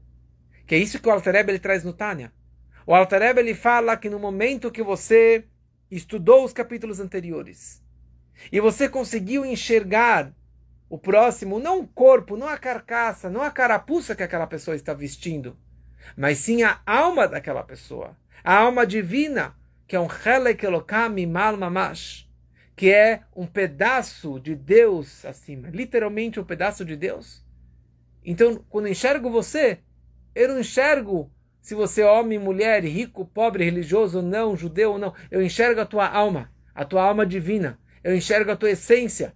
Que 0.66 0.74
é 0.74 0.78
isso 0.78 1.00
que 1.00 1.08
o 1.08 1.12
Altareb 1.12 1.48
ele 1.48 1.58
traz 1.58 1.82
no 1.82 1.92
Tânia. 1.92 2.32
O 2.86 2.94
Altareb 2.94 3.38
ele 3.38 3.54
fala 3.54 3.96
que 3.96 4.10
no 4.10 4.18
momento 4.18 4.70
que 4.70 4.82
você 4.82 5.44
estudou 5.90 6.44
os 6.44 6.52
capítulos 6.52 7.00
anteriores 7.00 7.82
e 8.50 8.60
você 8.60 8.88
conseguiu 8.88 9.44
enxergar 9.44 10.32
o 10.88 10.98
próximo, 10.98 11.58
não 11.58 11.80
o 11.80 11.86
corpo, 11.86 12.36
não 12.36 12.48
a 12.48 12.56
carcaça, 12.56 13.28
não 13.28 13.42
a 13.42 13.50
carapuça 13.50 14.14
que 14.14 14.22
aquela 14.22 14.46
pessoa 14.46 14.74
está 14.74 14.94
vestindo, 14.94 15.56
mas 16.16 16.38
sim 16.38 16.62
a 16.62 16.80
alma 16.86 17.28
daquela 17.28 17.62
pessoa, 17.62 18.16
a 18.42 18.56
alma 18.56 18.86
divina, 18.86 19.54
que 19.86 19.96
é 19.96 20.00
um 20.00 20.08
Helek 20.08 20.64
Elokam 20.64 21.14
Mamash, 21.58 22.28
que 22.74 22.90
é 22.90 23.22
um 23.34 23.46
pedaço 23.46 24.38
de 24.40 24.54
Deus 24.54 25.24
acima, 25.24 25.68
literalmente 25.68 26.40
um 26.40 26.44
pedaço 26.44 26.84
de 26.84 26.96
Deus. 26.96 27.44
Então, 28.24 28.64
quando 28.68 28.88
enxergo 28.88 29.30
você, 29.30 29.80
eu 30.34 30.48
não 30.48 30.60
enxergo 30.60 31.30
se 31.60 31.74
você 31.74 32.00
é 32.00 32.06
homem, 32.06 32.38
mulher, 32.38 32.82
rico, 32.84 33.26
pobre, 33.26 33.64
religioso 33.64 34.18
ou 34.18 34.24
não, 34.24 34.56
judeu 34.56 34.92
ou 34.92 34.98
não. 34.98 35.12
Eu 35.30 35.42
enxergo 35.42 35.80
a 35.80 35.84
tua 35.84 36.08
alma, 36.08 36.50
a 36.74 36.84
tua 36.84 37.02
alma 37.02 37.26
divina. 37.26 37.78
Eu 38.02 38.14
enxergo 38.14 38.50
a 38.50 38.56
tua 38.56 38.70
essência, 38.70 39.34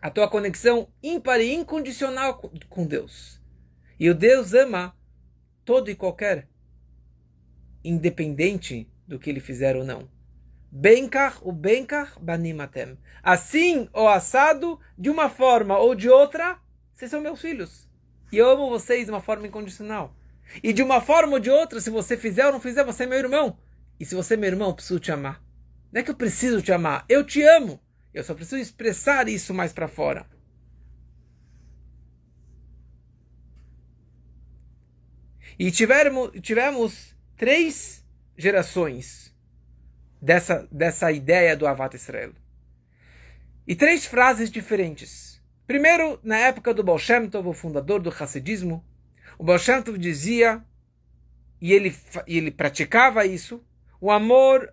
a 0.00 0.10
tua 0.10 0.28
conexão 0.28 0.88
ímpar 1.02 1.40
e 1.40 1.52
incondicional 1.52 2.38
com 2.68 2.86
Deus. 2.86 3.40
E 3.98 4.08
o 4.08 4.14
Deus 4.14 4.54
ama 4.54 4.96
todo 5.64 5.90
e 5.90 5.94
qualquer, 5.94 6.48
independente 7.84 8.88
do 9.06 9.18
que 9.18 9.28
ele 9.28 9.40
fizer 9.40 9.76
ou 9.76 9.84
não. 9.84 10.08
Benkar 10.72 11.38
o 11.46 11.52
benkar 11.52 12.14
banimatem. 12.20 12.96
Assim 13.22 13.88
ou 13.92 14.08
assado, 14.08 14.78
de 14.96 15.10
uma 15.10 15.28
forma 15.28 15.76
ou 15.76 15.94
de 15.94 16.08
outra, 16.08 16.58
vocês 16.92 17.10
são 17.10 17.20
meus 17.20 17.40
filhos. 17.40 17.88
E 18.32 18.38
eu 18.38 18.48
amo 18.48 18.70
vocês 18.70 19.06
de 19.06 19.10
uma 19.10 19.20
forma 19.20 19.46
incondicional. 19.46 20.14
E 20.62 20.72
de 20.72 20.82
uma 20.82 21.00
forma 21.00 21.34
ou 21.34 21.40
de 21.40 21.50
outra, 21.50 21.80
se 21.80 21.90
você 21.90 22.16
fizer 22.16 22.46
ou 22.46 22.52
não 22.52 22.60
fizer, 22.60 22.84
você 22.84 23.04
é 23.04 23.06
meu 23.06 23.18
irmão. 23.18 23.58
E 23.98 24.04
se 24.04 24.14
você 24.14 24.34
é 24.34 24.36
meu 24.36 24.48
irmão, 24.48 24.68
eu 24.68 24.74
preciso 24.74 25.00
te 25.00 25.10
amar. 25.10 25.42
Não 25.92 26.00
é 26.00 26.04
que 26.04 26.10
eu 26.10 26.16
preciso 26.16 26.62
te 26.62 26.72
amar, 26.72 27.04
eu 27.08 27.24
te 27.24 27.42
amo. 27.42 27.80
Eu 28.12 28.24
só 28.24 28.34
preciso 28.34 28.60
expressar 28.60 29.28
isso 29.28 29.54
mais 29.54 29.72
para 29.72 29.88
fora. 29.88 30.26
E 35.58 35.70
tivemos, 35.70 36.30
tivemos 36.40 37.14
três 37.36 38.04
gerações 38.36 39.34
dessa, 40.20 40.66
dessa 40.72 41.12
ideia 41.12 41.56
do 41.56 41.66
Avat 41.66 41.94
Israel. 41.94 42.32
E 43.66 43.76
três 43.76 44.06
frases 44.06 44.50
diferentes. 44.50 45.40
Primeiro, 45.66 46.18
na 46.22 46.38
época 46.38 46.74
do 46.74 46.82
Baal 46.82 46.98
Shem 46.98 47.28
Tov, 47.28 47.48
o 47.48 47.52
fundador 47.52 48.00
do 48.00 48.10
Hassidismo, 48.10 48.84
o 49.38 49.44
Baal 49.44 49.58
Shem 49.58 49.82
Tov 49.82 49.98
dizia, 49.98 50.64
e 51.60 51.72
ele, 51.72 51.94
e 52.26 52.38
ele 52.38 52.50
praticava 52.50 53.24
isso, 53.24 53.64
o 54.00 54.10
amor 54.10 54.72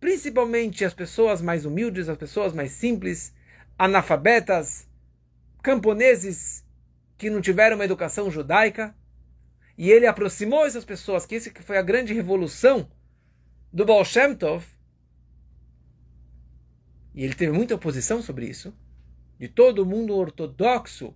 principalmente 0.00 0.84
as 0.84 0.94
pessoas 0.94 1.40
mais 1.40 1.64
humildes, 1.64 2.08
as 2.08 2.18
pessoas 2.18 2.52
mais 2.52 2.72
simples, 2.72 3.34
analfabetas, 3.78 4.88
camponeses 5.62 6.64
que 7.18 7.30
não 7.30 7.40
tiveram 7.40 7.76
uma 7.76 7.84
educação 7.84 8.30
judaica, 8.30 8.94
e 9.76 9.90
ele 9.90 10.06
aproximou 10.06 10.64
essas 10.64 10.84
pessoas, 10.84 11.26
que 11.26 11.34
esse 11.34 11.50
que 11.50 11.62
foi 11.62 11.76
a 11.76 11.82
grande 11.82 12.14
revolução 12.14 12.88
do 13.72 13.84
Baal 13.84 14.04
Shem 14.04 14.34
Tov, 14.34 14.64
e 17.14 17.24
ele 17.24 17.34
teve 17.34 17.52
muita 17.52 17.74
oposição 17.74 18.22
sobre 18.22 18.46
isso, 18.46 18.74
de 19.38 19.48
todo 19.48 19.86
mundo 19.86 20.14
ortodoxo, 20.14 21.14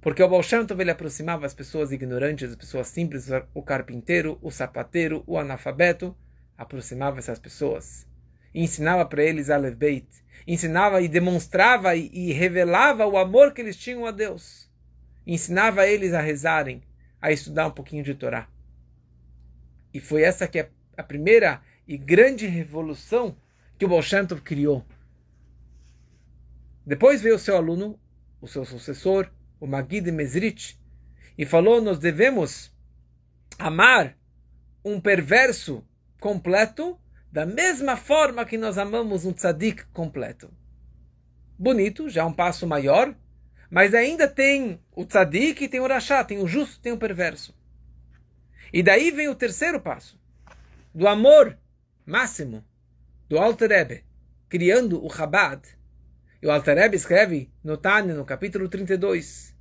porque 0.00 0.22
o 0.22 0.28
Baal 0.28 0.42
Shem 0.42 0.66
Tov 0.66 0.80
ele 0.80 0.90
aproximava 0.90 1.46
as 1.46 1.54
pessoas 1.54 1.92
ignorantes, 1.92 2.50
as 2.50 2.56
pessoas 2.56 2.88
simples, 2.88 3.28
o 3.52 3.62
carpinteiro, 3.62 4.38
o 4.42 4.50
sapateiro, 4.50 5.22
o 5.26 5.38
analfabeto, 5.38 6.16
aproximava 6.56 7.18
essas 7.18 7.38
pessoas, 7.38 8.06
ensinava 8.54 9.04
para 9.04 9.22
eles 9.22 9.50
a 9.50 9.58
Beit, 9.70 10.06
ensinava 10.46 11.00
e 11.00 11.08
demonstrava 11.08 11.94
e, 11.96 12.10
e 12.12 12.32
revelava 12.32 13.06
o 13.06 13.16
amor 13.16 13.52
que 13.52 13.60
eles 13.60 13.76
tinham 13.76 14.06
a 14.06 14.10
Deus, 14.10 14.70
ensinava 15.26 15.86
eles 15.86 16.12
a 16.12 16.20
rezarem, 16.20 16.82
a 17.20 17.32
estudar 17.32 17.66
um 17.66 17.72
pouquinho 17.72 18.04
de 18.04 18.14
Torá. 18.14 18.48
E 19.92 20.00
foi 20.00 20.22
essa 20.22 20.46
que 20.46 20.58
é 20.58 20.70
a 20.96 21.02
primeira 21.02 21.62
e 21.86 21.96
grande 21.96 22.46
revolução 22.46 23.36
que 23.78 23.84
o 23.84 23.88
Baal 23.88 24.02
Shem 24.02 24.26
Tov 24.26 24.42
criou. 24.42 24.84
Depois 26.86 27.22
veio 27.22 27.36
o 27.36 27.38
seu 27.38 27.56
aluno, 27.56 27.98
o 28.40 28.46
seu 28.46 28.64
sucessor, 28.64 29.30
o 29.58 29.66
Magid 29.66 30.10
Mesrich, 30.10 30.78
e 31.36 31.46
falou: 31.46 31.80
Nós 31.80 31.98
devemos 31.98 32.72
amar 33.58 34.16
um 34.84 35.00
perverso 35.00 35.84
completo, 36.24 36.98
da 37.30 37.44
mesma 37.44 37.98
forma 37.98 38.46
que 38.46 38.56
nós 38.56 38.78
amamos 38.78 39.26
um 39.26 39.32
tzadik 39.34 39.84
completo. 39.92 40.50
Bonito, 41.58 42.08
já 42.08 42.22
é 42.22 42.24
um 42.24 42.32
passo 42.32 42.66
maior, 42.66 43.14
mas 43.70 43.92
ainda 43.92 44.26
tem 44.26 44.80
o 44.96 45.04
tzadik, 45.04 45.68
tem 45.68 45.80
o 45.80 45.86
rachá, 45.86 46.24
tem 46.24 46.38
o 46.38 46.46
justo, 46.46 46.80
tem 46.80 46.92
o 46.92 46.96
perverso. 46.96 47.54
E 48.72 48.82
daí 48.82 49.10
vem 49.10 49.28
o 49.28 49.34
terceiro 49.34 49.78
passo, 49.78 50.18
do 50.94 51.06
amor 51.06 51.58
máximo 52.06 52.64
do 53.28 53.38
Alter 53.38 53.68
Rebbe, 53.68 54.04
criando 54.48 55.04
o 55.04 55.10
Chabad. 55.10 55.60
E 56.40 56.46
o 56.46 56.50
Alter 56.50 56.78
Rebbe 56.78 56.96
escreve 56.96 57.52
no 57.62 57.76
Tânia, 57.76 58.14
no 58.14 58.24
capítulo 58.24 58.66
32, 58.66 59.53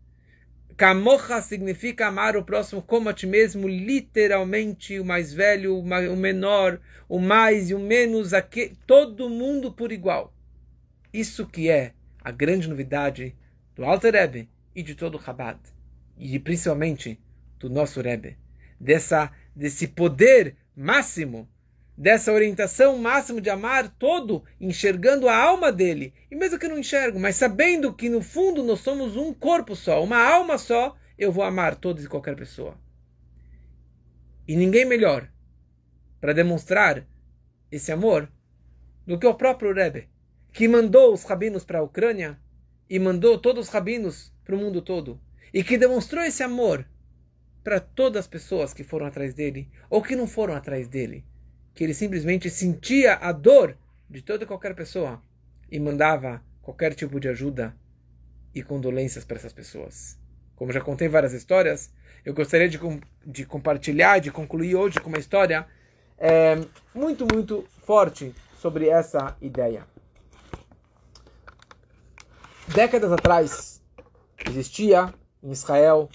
Kamocha 0.75 1.39
significa 1.41 2.07
amar 2.07 2.35
o 2.35 2.43
próximo 2.43 2.81
como 2.81 3.07
a 3.07 3.13
ti 3.13 3.27
mesmo, 3.27 3.67
literalmente 3.67 4.99
o 4.99 5.05
mais 5.05 5.31
velho, 5.31 5.77
o 5.77 6.15
menor, 6.15 6.79
o 7.07 7.19
mais 7.19 7.69
e 7.69 7.75
o 7.75 7.79
menos, 7.79 8.33
aqui, 8.33 8.75
todo 8.87 9.29
mundo 9.29 9.71
por 9.71 9.91
igual. 9.91 10.33
Isso 11.13 11.45
que 11.45 11.69
é 11.69 11.93
a 12.23 12.31
grande 12.31 12.67
novidade 12.67 13.35
do 13.75 13.85
Alter 13.85 14.13
Rebbe 14.13 14.49
e 14.75 14.81
de 14.81 14.95
todo 14.95 15.17
o 15.17 15.21
Chabad, 15.21 15.59
e 16.17 16.39
principalmente 16.39 17.19
do 17.59 17.69
nosso 17.69 18.01
Rebbe, 18.01 18.37
dessa, 18.79 19.31
desse 19.55 19.87
poder 19.87 20.55
máximo 20.75 21.47
dessa 21.97 22.31
orientação 22.31 22.97
máxima 22.97 23.39
de 23.39 23.49
amar 23.49 23.87
todo, 23.87 24.43
enxergando 24.59 25.27
a 25.29 25.37
alma 25.37 25.71
dele. 25.71 26.13
E 26.29 26.35
mesmo 26.35 26.57
que 26.57 26.67
não 26.67 26.77
enxergo, 26.77 27.19
mas 27.19 27.35
sabendo 27.35 27.93
que 27.93 28.09
no 28.09 28.21
fundo 28.21 28.63
nós 28.63 28.79
somos 28.79 29.15
um 29.15 29.33
corpo 29.33 29.75
só, 29.75 30.03
uma 30.03 30.17
alma 30.17 30.57
só, 30.57 30.97
eu 31.17 31.31
vou 31.31 31.43
amar 31.43 31.75
todos 31.75 32.03
e 32.03 32.09
qualquer 32.09 32.35
pessoa. 32.35 32.77
E 34.47 34.55
ninguém 34.55 34.85
melhor 34.85 35.29
para 36.19 36.33
demonstrar 36.33 37.05
esse 37.71 37.91
amor 37.91 38.29
do 39.05 39.17
que 39.17 39.27
o 39.27 39.35
próprio 39.35 39.73
Rebbe, 39.73 40.09
que 40.51 40.67
mandou 40.67 41.13
os 41.13 41.23
rabinos 41.23 41.63
para 41.63 41.79
a 41.79 41.83
Ucrânia 41.83 42.39
e 42.89 42.99
mandou 42.99 43.37
todos 43.37 43.67
os 43.67 43.73
rabinos 43.73 44.33
para 44.43 44.55
o 44.55 44.57
mundo 44.57 44.81
todo, 44.81 45.19
e 45.53 45.63
que 45.63 45.77
demonstrou 45.77 46.23
esse 46.23 46.43
amor 46.43 46.87
para 47.63 47.79
todas 47.79 48.21
as 48.21 48.27
pessoas 48.27 48.73
que 48.73 48.83
foram 48.83 49.05
atrás 49.05 49.33
dele 49.33 49.69
ou 49.89 50.01
que 50.01 50.15
não 50.15 50.27
foram 50.27 50.53
atrás 50.53 50.87
dele 50.87 51.25
que 51.73 51.83
ele 51.83 51.93
simplesmente 51.93 52.49
sentia 52.49 53.15
a 53.15 53.31
dor 53.31 53.75
de 54.09 54.21
toda 54.21 54.45
qualquer 54.45 54.75
pessoa 54.75 55.21
e 55.71 55.79
mandava 55.79 56.41
qualquer 56.61 56.93
tipo 56.93 57.19
de 57.19 57.27
ajuda 57.27 57.75
e 58.53 58.61
condolências 58.61 59.25
para 59.25 59.37
essas 59.37 59.53
pessoas. 59.53 60.17
Como 60.55 60.71
já 60.71 60.81
contei 60.81 61.07
várias 61.07 61.33
histórias, 61.33 61.91
eu 62.23 62.33
gostaria 62.33 62.69
de, 62.69 62.79
de 63.25 63.45
compartilhar, 63.45 64.19
de 64.19 64.31
concluir 64.31 64.75
hoje 64.75 64.99
com 64.99 65.09
uma 65.09 65.17
história 65.17 65.65
é, 66.17 66.55
muito, 66.93 67.25
muito 67.25 67.65
forte 67.85 68.33
sobre 68.61 68.87
essa 68.87 69.35
ideia. 69.41 69.85
Décadas 72.67 73.11
atrás, 73.11 73.81
existia 74.47 75.13
em 75.41 75.51
Israel 75.51 76.09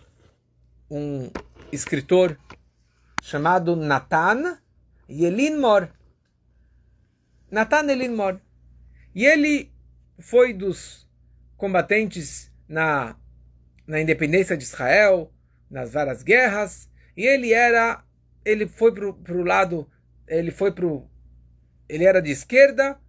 um 0.91 1.31
escritor 1.71 2.39
chamado 3.21 3.77
Natan 3.77 4.59
Yelinmor. 5.09 5.89
Natan 7.51 7.91
Elinmor. 7.91 8.41
E 9.15 9.25
ele 9.25 9.73
foi 10.19 10.53
dos 10.53 11.09
combatentes 11.57 12.53
na, 12.69 13.17
na 13.87 14.01
independência 14.01 14.57
de 14.57 14.65
Israel, 14.65 15.33
nas 15.71 15.93
várias 15.93 16.23
guerras, 16.23 16.89
e 17.17 17.27
ele 17.27 17.53
era, 17.53 18.05
ele 18.45 18.67
foi 18.67 18.93
para 18.93 19.37
o 19.37 19.45
lado, 19.45 19.91
ele 20.27 20.51
foi 20.51 20.73
para 20.73 20.87
ele 21.89 22.05
era 22.05 22.21
de 22.21 22.31
esquerda 22.31 23.01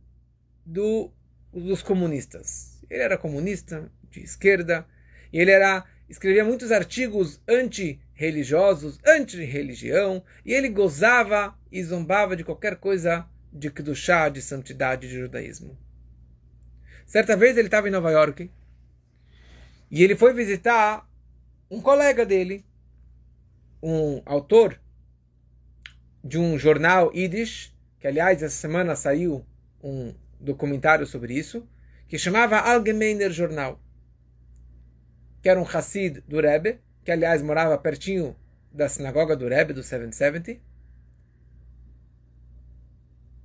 do, 0.66 1.12
dos 1.52 1.84
comunistas. 1.84 2.82
Ele 2.90 3.04
era 3.04 3.18
comunista, 3.18 3.92
de 4.10 4.22
esquerda, 4.22 4.88
e 5.32 5.40
ele 5.40 5.52
era 5.52 5.86
escrevia 6.10 6.44
muitos 6.44 6.72
artigos 6.72 7.40
anti-religiosos, 7.48 9.00
anti-religião, 9.06 10.24
e 10.44 10.54
ele 10.54 10.68
gozava 10.68 11.56
e 11.72 11.84
zombava 11.84 12.36
de 12.36 12.44
qualquer 12.44 12.78
coisa 12.78 13.28
de 13.54 13.70
Kedushá, 13.70 14.28
de 14.28 14.42
santidade 14.42 15.08
de 15.08 15.20
judaísmo. 15.20 15.78
Certa 17.06 17.38
vez 17.38 17.58
ele 17.58 17.68
estava 17.68 17.88
em 17.88 17.92
Nova 17.92 18.12
York 18.12 18.52
e 19.92 20.04
ele 20.04 20.16
foi 20.16 20.34
visitar 20.34 21.08
um 21.70 21.80
colega 21.80 22.26
dele, 22.26 22.66
um 23.82 24.22
autor 24.26 24.80
de 26.24 26.38
um 26.38 26.58
jornal 26.58 27.12
Yiddish, 27.16 27.74
que 28.00 28.08
aliás 28.08 28.42
essa 28.42 28.56
semana 28.56 28.96
saiu 28.96 29.46
um 29.82 30.14
documentário 30.40 31.06
sobre 31.06 31.34
isso, 31.34 31.68
que 32.08 32.18
chamava 32.18 32.58
Allgemeiner 32.58 33.32
Jornal 33.32 33.80
que 35.42 35.50
era 35.50 35.60
um 35.60 35.64
Hassid 35.64 36.22
do 36.28 36.40
Rebbe, 36.40 36.80
que 37.04 37.12
aliás 37.12 37.42
morava 37.42 37.78
pertinho 37.78 38.36
da 38.72 38.88
sinagoga 38.88 39.36
do 39.36 39.48
Rebbe, 39.48 39.74
do 39.74 39.82
770. 39.82 40.62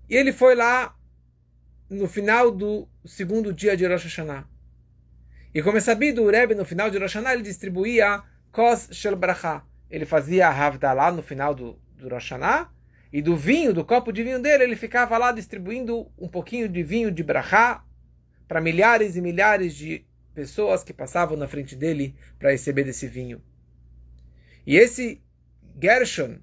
E 0.09 0.17
ele 0.17 0.33
foi 0.33 0.55
lá 0.55 0.95
no 1.89 2.09
final 2.09 2.51
do 2.51 2.89
segundo 3.05 3.53
dia 3.53 3.77
de 3.77 3.87
Rosh 3.87 4.05
Hashanah. 4.05 4.47
E 5.55 5.63
como 5.63 5.79
é 5.79 5.81
sabido, 5.81 6.23
o 6.23 6.31
Rebbe 6.31 6.55
no 6.55 6.65
final 6.65 6.91
de 6.91 6.99
Rosh 6.99 7.15
Hashanah 7.15 7.35
ele 7.35 7.43
distribuía 7.43 8.23
Kos 8.51 8.89
Shel 8.93 9.17
Bracha. 9.17 9.63
Ele 9.91 10.05
fazia 10.05 10.49
Havdalah 10.49 11.13
no 11.13 11.23
final 11.23 11.55
do, 11.55 11.79
do 11.97 12.09
Rosh 12.09 12.31
Hashanah, 12.31 12.71
e 13.15 13.23
do 13.23 13.37
vinho, 13.37 13.73
do 13.73 13.85
copo 13.85 14.13
de 14.13 14.25
vinho 14.25 14.43
dele, 14.43 14.65
ele 14.65 14.75
ficava 14.75 15.17
lá 15.17 15.31
distribuindo 15.31 16.11
um 16.19 16.27
pouquinho 16.27 16.69
de 16.69 16.83
vinho 16.83 17.13
de 17.13 17.23
Bracha 17.23 17.81
para 18.49 18.61
milhares 18.61 19.15
e 19.15 19.21
milhares 19.21 19.73
de 19.73 20.05
pessoas 20.35 20.83
que 20.83 20.93
passavam 20.93 21.37
na 21.37 21.47
frente 21.47 21.77
dele 21.77 22.15
para 22.39 22.51
receber 22.51 22.85
desse 22.85 23.07
vinho. 23.07 23.41
E 24.67 24.77
esse 24.77 25.23
Gershon 25.81 26.39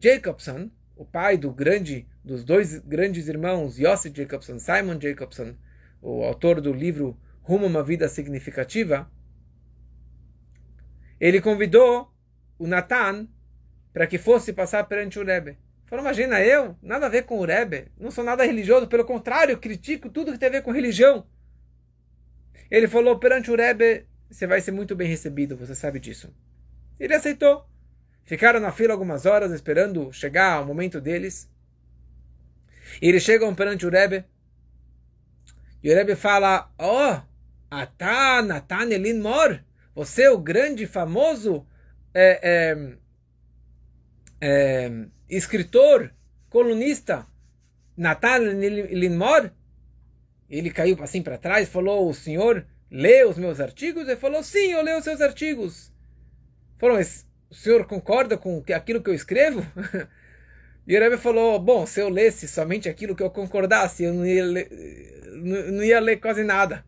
Jacobson, 0.00 0.70
o 0.96 1.04
pai 1.04 1.36
do 1.36 1.52
grande 1.52 2.06
dos 2.24 2.44
dois 2.44 2.78
grandes 2.80 3.28
irmãos, 3.28 3.78
Yossi 3.78 4.12
Jacobson, 4.14 4.58
Simon 4.58 5.00
Jacobson, 5.00 5.54
o 6.02 6.24
autor 6.24 6.60
do 6.60 6.72
livro 6.72 7.16
Rumo 7.42 7.66
a 7.66 7.68
uma 7.68 7.82
Vida 7.84 8.08
Significativa, 8.08 9.08
ele 11.20 11.40
convidou 11.40 12.12
o 12.58 12.66
Natan 12.66 13.28
para 13.92 14.06
que 14.06 14.18
fosse 14.18 14.52
passar 14.52 14.84
perante 14.84 15.18
o 15.18 15.24
Rebbe. 15.24 15.56
Falou, 15.86 16.04
imagina 16.04 16.40
eu, 16.40 16.76
nada 16.82 17.06
a 17.06 17.08
ver 17.08 17.22
com 17.24 17.38
o 17.38 17.44
Rebbe, 17.44 17.86
não 17.96 18.10
sou 18.10 18.24
nada 18.24 18.44
religioso, 18.44 18.88
pelo 18.88 19.04
contrário, 19.04 19.56
critico 19.58 20.10
tudo 20.10 20.32
que 20.32 20.38
tem 20.38 20.48
a 20.48 20.52
ver 20.52 20.62
com 20.62 20.72
religião. 20.72 21.24
Ele 22.70 22.88
falou 22.88 23.18
perante 23.18 23.50
o 23.50 23.56
Rebbe, 23.56 24.06
você 24.30 24.46
vai 24.46 24.60
ser 24.60 24.72
muito 24.72 24.96
bem 24.96 25.08
recebido, 25.08 25.56
você 25.56 25.74
sabe 25.74 26.00
disso. 26.00 26.34
Ele 26.98 27.14
aceitou. 27.14 27.64
Ficaram 28.24 28.58
na 28.58 28.72
fila 28.72 28.92
algumas 28.92 29.24
horas 29.24 29.52
esperando 29.52 30.12
chegar 30.12 30.60
o 30.60 30.66
momento 30.66 31.00
deles. 31.00 31.48
E 33.00 33.08
eles 33.08 33.22
chegam 33.22 33.54
perante 33.54 33.86
o 33.86 33.90
Rebbe. 33.90 34.24
E 35.82 35.90
o 35.90 35.94
Rebbe 35.94 36.16
fala: 36.16 36.72
Oh, 36.78 37.20
Atan, 37.70 38.52
Atan 38.52 38.90
Elin 38.90 39.20
Mor, 39.20 39.62
você 39.94 40.22
é 40.22 40.30
o 40.30 40.38
grande, 40.38 40.86
famoso 40.86 41.66
é, 42.12 42.40
é, 42.42 42.96
é, 44.40 45.06
escritor, 45.28 46.12
colunista, 46.48 47.26
Natan 47.96 48.62
Elin 48.62 49.16
Mor? 49.16 49.52
Ele 50.48 50.70
caiu 50.70 50.96
assim 51.02 51.22
para 51.22 51.38
trás 51.38 51.68
falou: 51.68 52.08
O 52.08 52.14
senhor 52.14 52.66
lê 52.90 53.24
os 53.24 53.36
meus 53.36 53.60
artigos? 53.60 54.06
Ele 54.06 54.16
falou: 54.16 54.42
Sim, 54.42 54.72
eu 54.72 54.82
leio 54.82 54.98
os 54.98 55.04
seus 55.04 55.20
artigos. 55.20 55.92
Falou: 56.78 56.96
Mas 56.96 57.26
o 57.50 57.54
senhor 57.54 57.86
concorda 57.86 58.38
com 58.38 58.62
aquilo 58.74 59.02
que 59.02 59.10
eu 59.10 59.14
escrevo? 59.14 59.64
E 60.88 60.96
o 60.96 61.00
Rebbe 61.00 61.16
falou: 61.16 61.58
Bom, 61.58 61.84
se 61.84 61.98
eu 61.98 62.08
lesse 62.08 62.46
somente 62.46 62.88
aquilo 62.88 63.16
que 63.16 63.22
eu 63.22 63.28
concordasse, 63.28 64.04
eu 64.04 64.14
não 64.14 64.24
ia 64.24 64.44
ler, 64.44 64.70
não 65.34 65.82
ia 65.82 65.98
ler 65.98 66.18
quase 66.18 66.44
nada. 66.44 66.86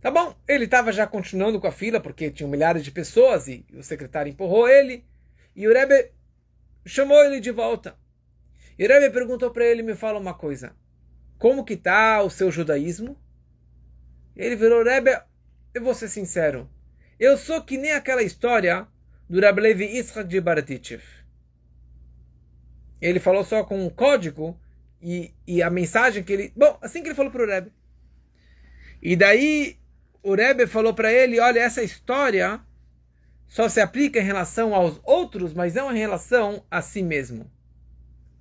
Tá 0.00 0.10
bom, 0.10 0.34
ele 0.48 0.64
estava 0.64 0.90
já 0.90 1.06
continuando 1.06 1.60
com 1.60 1.68
a 1.68 1.70
fila, 1.70 2.00
porque 2.00 2.28
tinham 2.32 2.50
milhares 2.50 2.82
de 2.82 2.90
pessoas 2.90 3.46
e 3.46 3.64
o 3.72 3.80
secretário 3.84 4.28
empurrou 4.28 4.68
ele. 4.68 5.04
E 5.54 5.68
o 5.68 5.72
Rebbe 5.72 6.10
chamou 6.84 7.22
ele 7.22 7.38
de 7.38 7.52
volta. 7.52 7.96
E 8.76 8.84
o 8.84 8.88
Rebbe 8.88 9.10
perguntou 9.10 9.52
para 9.52 9.64
ele: 9.64 9.80
Me 9.80 9.94
fala 9.94 10.18
uma 10.18 10.34
coisa 10.34 10.74
como 11.40 11.64
que 11.64 11.72
está 11.72 12.22
o 12.22 12.28
seu 12.28 12.52
judaísmo? 12.52 13.18
Ele 14.36 14.54
virou, 14.54 14.84
Rebbe, 14.84 15.10
eu 15.72 15.82
vou 15.82 15.94
ser 15.94 16.08
sincero, 16.08 16.68
eu 17.18 17.38
sou 17.38 17.62
que 17.62 17.78
nem 17.78 17.92
aquela 17.92 18.22
história 18.22 18.86
do 19.28 19.40
Rabbi 19.40 19.62
Levi 19.62 20.02
de 20.28 20.40
Baratichev. 20.40 21.02
Ele 23.00 23.18
falou 23.18 23.42
só 23.42 23.64
com 23.64 23.82
um 23.82 23.88
código 23.88 24.60
e, 25.00 25.32
e 25.46 25.62
a 25.62 25.70
mensagem 25.70 26.22
que 26.22 26.32
ele... 26.34 26.52
Bom, 26.54 26.76
assim 26.82 27.02
que 27.02 27.08
ele 27.08 27.14
falou 27.14 27.32
para 27.32 27.42
o 27.42 27.46
Rebbe. 27.46 27.72
E 29.00 29.16
daí 29.16 29.78
o 30.22 30.34
Rebbe 30.34 30.66
falou 30.66 30.92
para 30.92 31.10
ele, 31.10 31.40
olha, 31.40 31.60
essa 31.60 31.82
história 31.82 32.60
só 33.48 33.66
se 33.66 33.80
aplica 33.80 34.20
em 34.20 34.24
relação 34.24 34.74
aos 34.74 35.00
outros, 35.04 35.54
mas 35.54 35.72
não 35.72 35.90
em 35.90 35.98
relação 35.98 36.66
a 36.70 36.82
si 36.82 37.02
mesmo. 37.02 37.50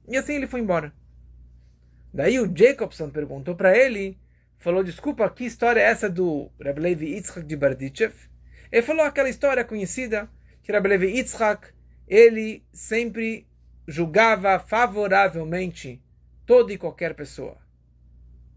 E 0.05 0.17
assim 0.17 0.33
ele 0.33 0.47
foi 0.47 0.59
embora. 0.59 0.98
Daí 2.13 2.39
o 2.39 2.51
Jacobson 2.53 3.09
perguntou 3.09 3.55
para 3.55 3.77
ele, 3.77 4.17
falou, 4.57 4.83
desculpa, 4.83 5.29
que 5.29 5.45
história 5.45 5.79
é 5.79 5.83
essa 5.83 6.09
do 6.09 6.51
Rabbi 6.59 6.81
Levi 6.81 7.05
Yitzhak 7.13 7.45
de 7.45 7.55
Bardichev? 7.55 8.13
Ele 8.71 8.81
falou 8.81 9.05
aquela 9.05 9.29
história 9.29 9.63
conhecida 9.63 10.29
que 10.63 10.71
Rabbi 10.71 10.89
Levi 10.89 11.17
Yitzhak, 11.17 11.67
ele 12.07 12.63
sempre 12.73 13.47
julgava 13.87 14.59
favoravelmente 14.59 16.01
toda 16.45 16.73
e 16.73 16.77
qualquer 16.77 17.13
pessoa. 17.13 17.57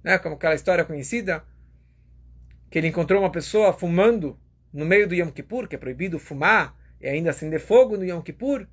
Né? 0.03 0.19
Como 0.19 0.35
aquela 0.35 0.55
história 0.55 0.85
conhecida, 0.85 1.45
que 2.71 2.79
ele 2.79 2.89
encontrou 2.89 3.21
uma 3.21 3.31
pessoa 3.31 3.73
fumando 3.73 4.39
no 4.73 4.87
meio 4.87 5.07
do 5.07 5.15
Yom 5.15 5.31
Kippur, 5.31 5.69
que 5.69 5.77
é 5.77 5.79
proibido 5.79 6.19
fumar 6.19 6.75
e 7.01 7.07
ainda 7.07 7.31
acender 7.31 7.61
fogo 7.61 7.97
no 7.97 8.05
Yom 8.05 8.23
Kippur. 8.23 8.67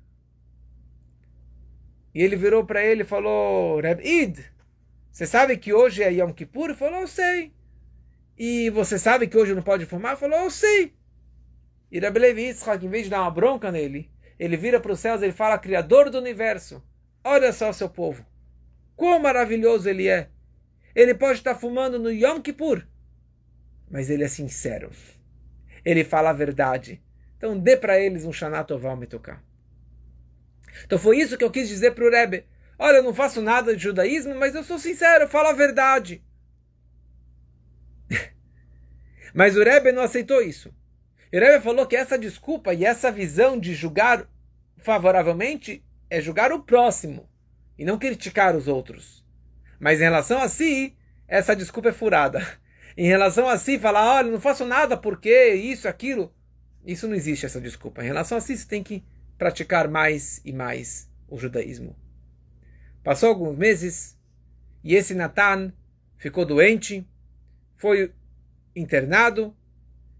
E 2.14 2.22
ele 2.22 2.34
virou 2.34 2.64
para 2.64 2.82
ele 2.82 3.02
e 3.02 3.06
falou, 3.06 3.78
Reb 3.80 4.00
Id, 4.02 4.38
você 5.10 5.26
sabe 5.26 5.56
que 5.56 5.72
hoje 5.72 6.02
é 6.02 6.12
Yom 6.12 6.32
Kippur? 6.32 6.74
Falou, 6.74 7.00
eu 7.00 7.08
sei. 7.08 7.52
E 8.38 8.70
você 8.70 8.98
sabe 8.98 9.26
que 9.26 9.36
hoje 9.36 9.54
não 9.54 9.62
pode 9.62 9.84
fumar? 9.86 10.16
Falou, 10.16 10.38
eu 10.38 10.50
sei. 10.50 10.94
E 11.90 11.98
Rabbi 11.98 12.20
Levi 12.20 12.42
Yitzhak, 12.42 12.84
em 12.84 12.88
vez 12.88 13.04
de 13.04 13.10
dar 13.10 13.22
uma 13.22 13.30
bronca 13.30 13.70
nele, 13.70 14.10
ele 14.38 14.56
vira 14.56 14.80
para 14.80 14.92
os 14.92 15.00
céus 15.00 15.20
e 15.20 15.24
ele 15.24 15.32
fala, 15.32 15.58
Criador 15.58 16.08
do 16.08 16.18
Universo, 16.18 16.82
olha 17.24 17.52
só 17.52 17.72
seu 17.72 17.88
povo. 17.88 18.24
Quão 18.96 19.18
maravilhoso 19.18 19.88
ele 19.88 20.08
é. 20.08 20.30
Ele 20.94 21.14
pode 21.14 21.38
estar 21.38 21.54
fumando 21.54 21.98
no 21.98 22.10
Yom 22.10 22.40
Kippur, 22.40 22.86
mas 23.90 24.08
ele 24.08 24.24
é 24.24 24.28
sincero. 24.28 24.90
Ele 25.84 26.04
fala 26.04 26.30
a 26.30 26.34
verdade. 26.34 27.02
Então 27.36 27.58
dê 27.58 27.76
para 27.76 27.98
eles 27.98 28.24
um 28.24 28.32
Shana 28.32 28.62
Tová 28.64 28.94
me 28.94 29.06
tocar. 29.06 29.42
Então 30.84 30.98
foi 30.98 31.18
isso 31.18 31.36
que 31.36 31.44
eu 31.44 31.50
quis 31.50 31.68
dizer 31.68 31.94
para 31.94 32.04
o 32.04 32.10
Rebbe. 32.10 32.44
Olha, 32.82 32.96
eu 32.96 33.02
não 33.02 33.12
faço 33.12 33.42
nada 33.42 33.76
de 33.76 33.82
judaísmo, 33.82 34.34
mas 34.34 34.54
eu 34.54 34.64
sou 34.64 34.78
sincero, 34.78 35.24
eu 35.24 35.28
falo 35.28 35.48
a 35.48 35.52
verdade. 35.52 36.24
mas 39.34 39.54
o 39.54 39.62
Rebbe 39.62 39.92
não 39.92 40.00
aceitou 40.00 40.40
isso. 40.40 40.74
O 41.30 41.38
Rebbe 41.38 41.62
falou 41.62 41.86
que 41.86 41.94
essa 41.94 42.18
desculpa 42.18 42.72
e 42.72 42.86
essa 42.86 43.12
visão 43.12 43.60
de 43.60 43.74
julgar 43.74 44.26
favoravelmente 44.78 45.84
é 46.08 46.22
julgar 46.22 46.52
o 46.52 46.62
próximo 46.62 47.28
e 47.78 47.84
não 47.84 47.98
criticar 47.98 48.56
os 48.56 48.66
outros. 48.66 49.22
Mas 49.78 50.00
em 50.00 50.04
relação 50.04 50.40
a 50.40 50.48
si, 50.48 50.96
essa 51.28 51.54
desculpa 51.54 51.90
é 51.90 51.92
furada. 51.92 52.40
Em 52.96 53.06
relação 53.06 53.48
a 53.48 53.56
si, 53.56 53.78
falar, 53.78 54.16
olha, 54.16 54.30
não 54.30 54.40
faço 54.40 54.64
nada 54.64 54.96
porque 54.96 55.54
isso, 55.54 55.86
aquilo. 55.86 56.34
Isso 56.84 57.06
não 57.06 57.14
existe, 57.14 57.46
essa 57.46 57.60
desculpa. 57.60 58.02
Em 58.02 58.06
relação 58.06 58.36
a 58.36 58.40
si, 58.40 58.56
você 58.56 58.66
tem 58.66 58.82
que 58.82 59.04
praticar 59.38 59.88
mais 59.88 60.40
e 60.44 60.52
mais 60.52 61.08
o 61.28 61.38
judaísmo. 61.38 61.96
Passou 63.02 63.30
alguns 63.30 63.56
meses 63.56 64.18
e 64.84 64.94
esse 64.94 65.14
Natan 65.14 65.72
ficou 66.16 66.44
doente, 66.44 67.06
foi 67.76 68.12
internado 68.76 69.56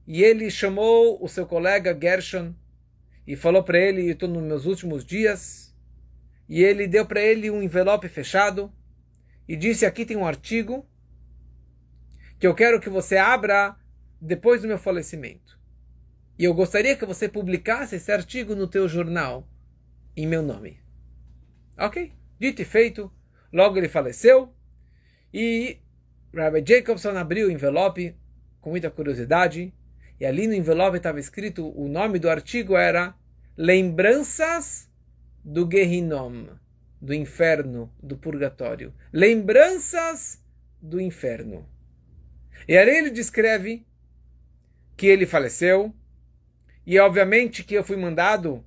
e 0.07 0.23
ele 0.23 0.51
chamou 0.51 1.23
o 1.23 1.29
seu 1.29 1.47
colega 1.47 1.97
Gershon 2.01 2.55
e 3.27 3.37
falou 3.37 3.63
para 3.63 3.79
ele: 3.79 4.11
Estou 4.11 4.29
nos 4.29 4.43
meus 4.43 4.65
últimos 4.65 5.05
dias 5.05 5.75
e 6.49 6.63
ele 6.63 6.87
deu 6.87 7.07
para 7.07 7.21
ele 7.21 7.51
um 7.51 7.63
envelope 7.63 8.09
fechado 8.09 8.73
e 9.47 9.57
disse: 9.57 9.85
Aqui 9.85 10.07
tem 10.07 10.17
um 10.17 10.27
artigo 10.27 10.87
que 12.39 12.47
eu 12.47 12.55
quero 12.55 12.81
que 12.81 12.89
você 12.89 13.19
abra 13.19 13.77
depois 14.21 14.63
do 14.63 14.69
meu 14.69 14.79
falecimento. 14.79 15.61
E 16.39 16.45
eu 16.45 16.55
gostaria 16.55 16.97
que 16.97 17.05
você 17.05 17.29
publicasse 17.29 17.97
esse 17.97 18.11
artigo 18.11 18.55
no 18.55 18.67
teu 18.67 18.89
jornal 18.89 19.47
em 20.17 20.27
meu 20.27 20.43
nome. 20.43 20.81
Ok? 21.77 22.13
Dito 22.41 22.63
e 22.63 22.65
feito, 22.65 23.13
logo 23.53 23.77
ele 23.77 23.89
faleceu 23.89 24.51
e 25.33 25.79
Rabbi 26.35 26.65
Jacobson 26.67 27.11
abriu 27.11 27.49
o 27.49 27.51
envelope 27.51 28.17
com 28.63 28.71
muita 28.71 28.91
curiosidade 28.91 29.75
e 30.19 30.25
ali 30.25 30.47
no 30.47 30.55
envelope 30.55 30.97
estava 30.97 31.21
escrito 31.21 31.69
o 31.79 31.87
nome 31.87 32.19
do 32.19 32.31
artigo 32.31 32.77
era 32.77 33.15
Lembranças 33.59 34.89
do 35.45 35.69
Gehinom, 35.71 36.47
do 36.99 37.13
inferno, 37.13 37.93
do 38.03 38.17
purgatório. 38.17 38.95
Lembranças 39.13 40.43
do 40.81 40.99
inferno. 40.99 41.69
E 42.67 42.75
ali 42.77 42.91
ele 42.91 43.11
descreve 43.11 43.87
que 44.97 45.07
ele 45.07 45.27
faleceu, 45.27 45.95
e 46.87 46.99
obviamente 46.99 47.65
que 47.65 47.75
eu 47.75 47.85
fui 47.85 47.99
mandado 47.99 48.65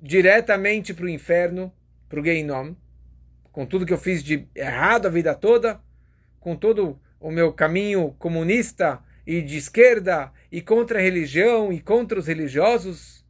diretamente 0.00 0.92
para 0.92 1.06
o 1.06 1.08
inferno, 1.08 1.72
para 2.08 2.20
o 2.20 2.24
Geinom, 2.24 2.74
com 3.54 3.64
tudo 3.64 3.86
que 3.86 3.92
eu 3.92 3.98
fiz 3.98 4.20
de 4.20 4.48
errado 4.52 5.06
a 5.06 5.08
vida 5.08 5.32
toda, 5.32 5.80
com 6.40 6.56
todo 6.56 7.00
o 7.20 7.30
meu 7.30 7.52
caminho 7.52 8.10
comunista 8.18 9.00
e 9.24 9.40
de 9.40 9.56
esquerda, 9.56 10.32
e 10.50 10.60
contra 10.60 10.98
a 10.98 11.02
religião 11.02 11.72
e 11.72 11.80
contra 11.80 12.18
os 12.18 12.26
religiosos. 12.26 13.24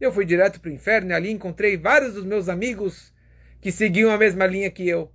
Eu 0.00 0.10
fui 0.10 0.24
direto 0.24 0.60
para 0.60 0.68
o 0.68 0.74
inferno 0.74 1.12
e 1.12 1.14
ali 1.14 1.30
encontrei 1.30 1.76
vários 1.76 2.14
dos 2.14 2.24
meus 2.24 2.48
amigos 2.48 3.14
que 3.60 3.70
seguiam 3.70 4.10
a 4.10 4.18
mesma 4.18 4.48
linha 4.48 4.68
que 4.68 4.88
eu. 4.88 5.12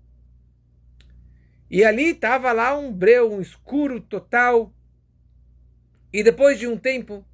E 1.69 1.83
ali 1.83 2.11
estava 2.11 2.53
lá 2.53 2.73
um 2.77 2.89
breu, 2.89 3.33
um 3.33 3.41
escuro 3.41 3.99
total. 3.99 4.73
E 6.13 6.23
depois 6.23 6.57
de 6.57 6.67
um 6.67 6.77
tempo, 6.77 7.25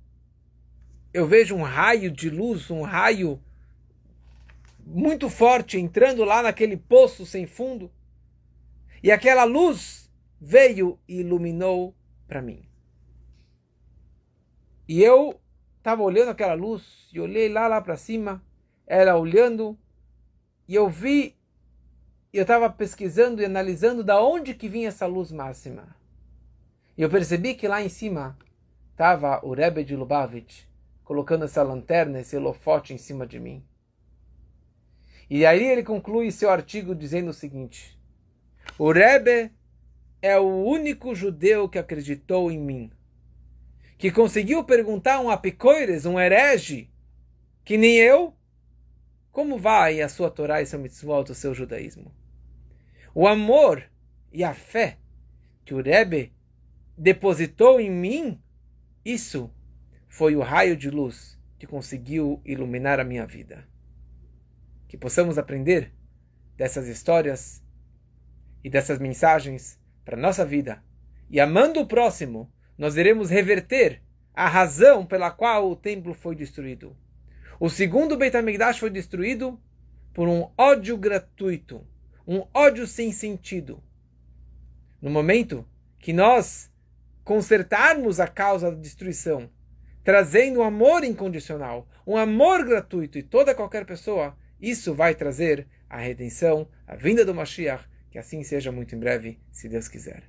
eu 1.14 1.28
vejo 1.28 1.56
um 1.56 1.62
raio 1.62 2.10
de 2.10 2.28
luz, 2.28 2.72
um 2.72 2.82
raio 2.82 3.40
muito 4.92 5.30
forte 5.30 5.78
entrando 5.78 6.26
lá 6.26 6.42
naquele 6.42 6.76
poço 6.76 7.26
sem 7.26 7.46
fundo. 7.46 7.92
E 9.04 9.12
aquela 9.12 9.44
luz 9.44 10.12
veio 10.42 11.00
e 11.08 11.20
iluminou 11.20 11.96
para 12.28 12.42
mim. 12.42 12.68
E 14.88 15.04
eu 15.04 15.40
estava 15.78 16.02
olhando 16.02 16.30
aquela 16.30 16.56
luz 16.56 17.08
e 17.14 17.20
olhei 17.20 17.48
lá 17.48 17.68
lá 17.68 17.80
para 17.80 17.96
cima, 17.96 18.44
ela 18.88 19.16
olhando 19.16 19.78
e 20.68 20.74
eu 20.74 20.90
vi 20.90 21.38
eu 22.32 22.44
estava 22.44 22.70
pesquisando 22.70 23.42
e 23.42 23.46
analisando 23.46 24.04
da 24.04 24.22
onde 24.22 24.54
que 24.54 24.70
vinha 24.70 24.90
essa 24.90 25.08
luz 25.08 25.32
máxima. 25.32 25.96
E 26.96 27.02
eu 27.02 27.10
percebi 27.10 27.56
que 27.56 27.68
lá 27.68 27.82
em 27.82 27.90
cima 27.90 28.38
estava 28.92 29.44
o 29.44 29.54
Rebbe 29.54 29.84
de 29.84 29.96
Lubavitch 29.96 30.64
colocando 31.04 31.46
essa 31.46 31.64
lanterna, 31.64 32.20
esse 32.20 32.38
holofote 32.38 32.94
em 32.94 32.98
cima 33.00 33.26
de 33.26 33.40
mim. 33.40 33.64
E 35.30 35.46
aí 35.46 35.64
ele 35.64 35.84
conclui 35.84 36.32
seu 36.32 36.50
artigo 36.50 36.96
dizendo 36.96 37.30
o 37.30 37.34
seguinte: 37.34 37.98
O 38.78 38.92
Rebbe 38.92 39.52
é 40.22 40.40
o 40.40 40.64
único 40.64 41.14
judeu 41.14 41.70
que 41.70 41.78
acreditou 41.78 42.52
em 42.52 42.58
mim, 42.58 42.92
que 43.98 44.12
conseguiu 44.12 44.64
perguntar 44.64 45.16
a 45.16 45.20
um 45.22 45.30
apicoires, 45.30 46.06
um 46.06 46.20
herege, 46.20 46.90
que 47.64 47.78
nem 47.78 47.98
eu, 47.98 48.34
como 49.32 49.58
vai 49.58 50.02
a 50.02 50.10
sua 50.10 50.32
Torá 50.32 50.62
e 50.62 50.66
seu 50.66 50.80
mitzvot, 50.80 51.32
o 51.32 51.36
seu 51.36 51.54
judaísmo? 51.54 52.12
O 53.14 53.28
amor 53.28 53.84
e 54.32 54.44
a 54.44 54.54
fé 54.54 54.98
que 55.64 55.74
o 55.76 55.82
Rebbe 55.82 56.34
depositou 56.98 57.80
em 57.80 57.92
mim, 57.92 58.42
isso 59.06 59.54
foi 60.08 60.36
o 60.36 60.42
raio 60.42 60.76
de 60.76 60.90
luz 60.90 61.40
que 61.60 61.68
conseguiu 61.68 62.42
iluminar 62.44 63.00
a 63.00 63.04
minha 63.04 63.26
vida. 63.26 63.68
Que 64.90 64.98
possamos 64.98 65.38
aprender 65.38 65.94
dessas 66.58 66.88
histórias 66.88 67.64
e 68.62 68.70
dessas 68.70 69.00
mensagens 69.00 69.80
para 70.04 70.18
nossa 70.18 70.46
vida. 70.46 70.84
E 71.30 71.40
amando 71.40 71.80
o 71.80 71.88
próximo, 71.88 72.52
nós 72.78 72.98
iremos 72.98 73.30
reverter 73.30 74.02
a 74.34 74.50
razão 74.50 75.06
pela 75.06 75.32
qual 75.32 75.72
o 75.72 75.76
templo 75.78 76.14
foi 76.14 76.36
destruído. 76.36 76.98
O 77.58 77.70
segundo 77.70 78.18
Beit 78.18 78.36
HaMikdash 78.36 78.80
foi 78.80 78.90
destruído 78.90 79.58
por 80.14 80.28
um 80.28 80.50
ódio 80.58 80.98
gratuito, 80.98 81.88
um 82.28 82.46
ódio 82.54 82.86
sem 82.86 83.14
sentido. 83.14 83.82
No 85.02 85.10
momento 85.10 85.66
que 85.98 86.12
nós 86.12 86.70
consertarmos 87.24 88.20
a 88.20 88.28
causa 88.28 88.70
da 88.70 88.78
destruição 88.78 89.50
trazendo 90.04 90.60
um 90.60 90.64
amor 90.64 91.04
incondicional, 91.04 91.88
um 92.08 92.18
amor 92.18 92.66
gratuito 92.66 93.20
e 93.20 93.24
toda 93.24 93.54
qualquer 93.54 93.86
pessoa, 93.86 94.36
isso 94.62 94.94
vai 94.94 95.16
trazer 95.16 95.68
a 95.90 95.98
redenção, 95.98 96.68
a 96.88 96.96
vinda 96.96 97.26
do 97.26 97.34
Mashiach, 97.34 97.88
que 98.12 98.18
assim 98.18 98.44
seja 98.44 98.72
muito 98.72 98.96
em 98.96 99.00
breve, 99.00 99.40
se 99.52 99.70
Deus 99.70 99.88
quiser. 99.88 100.24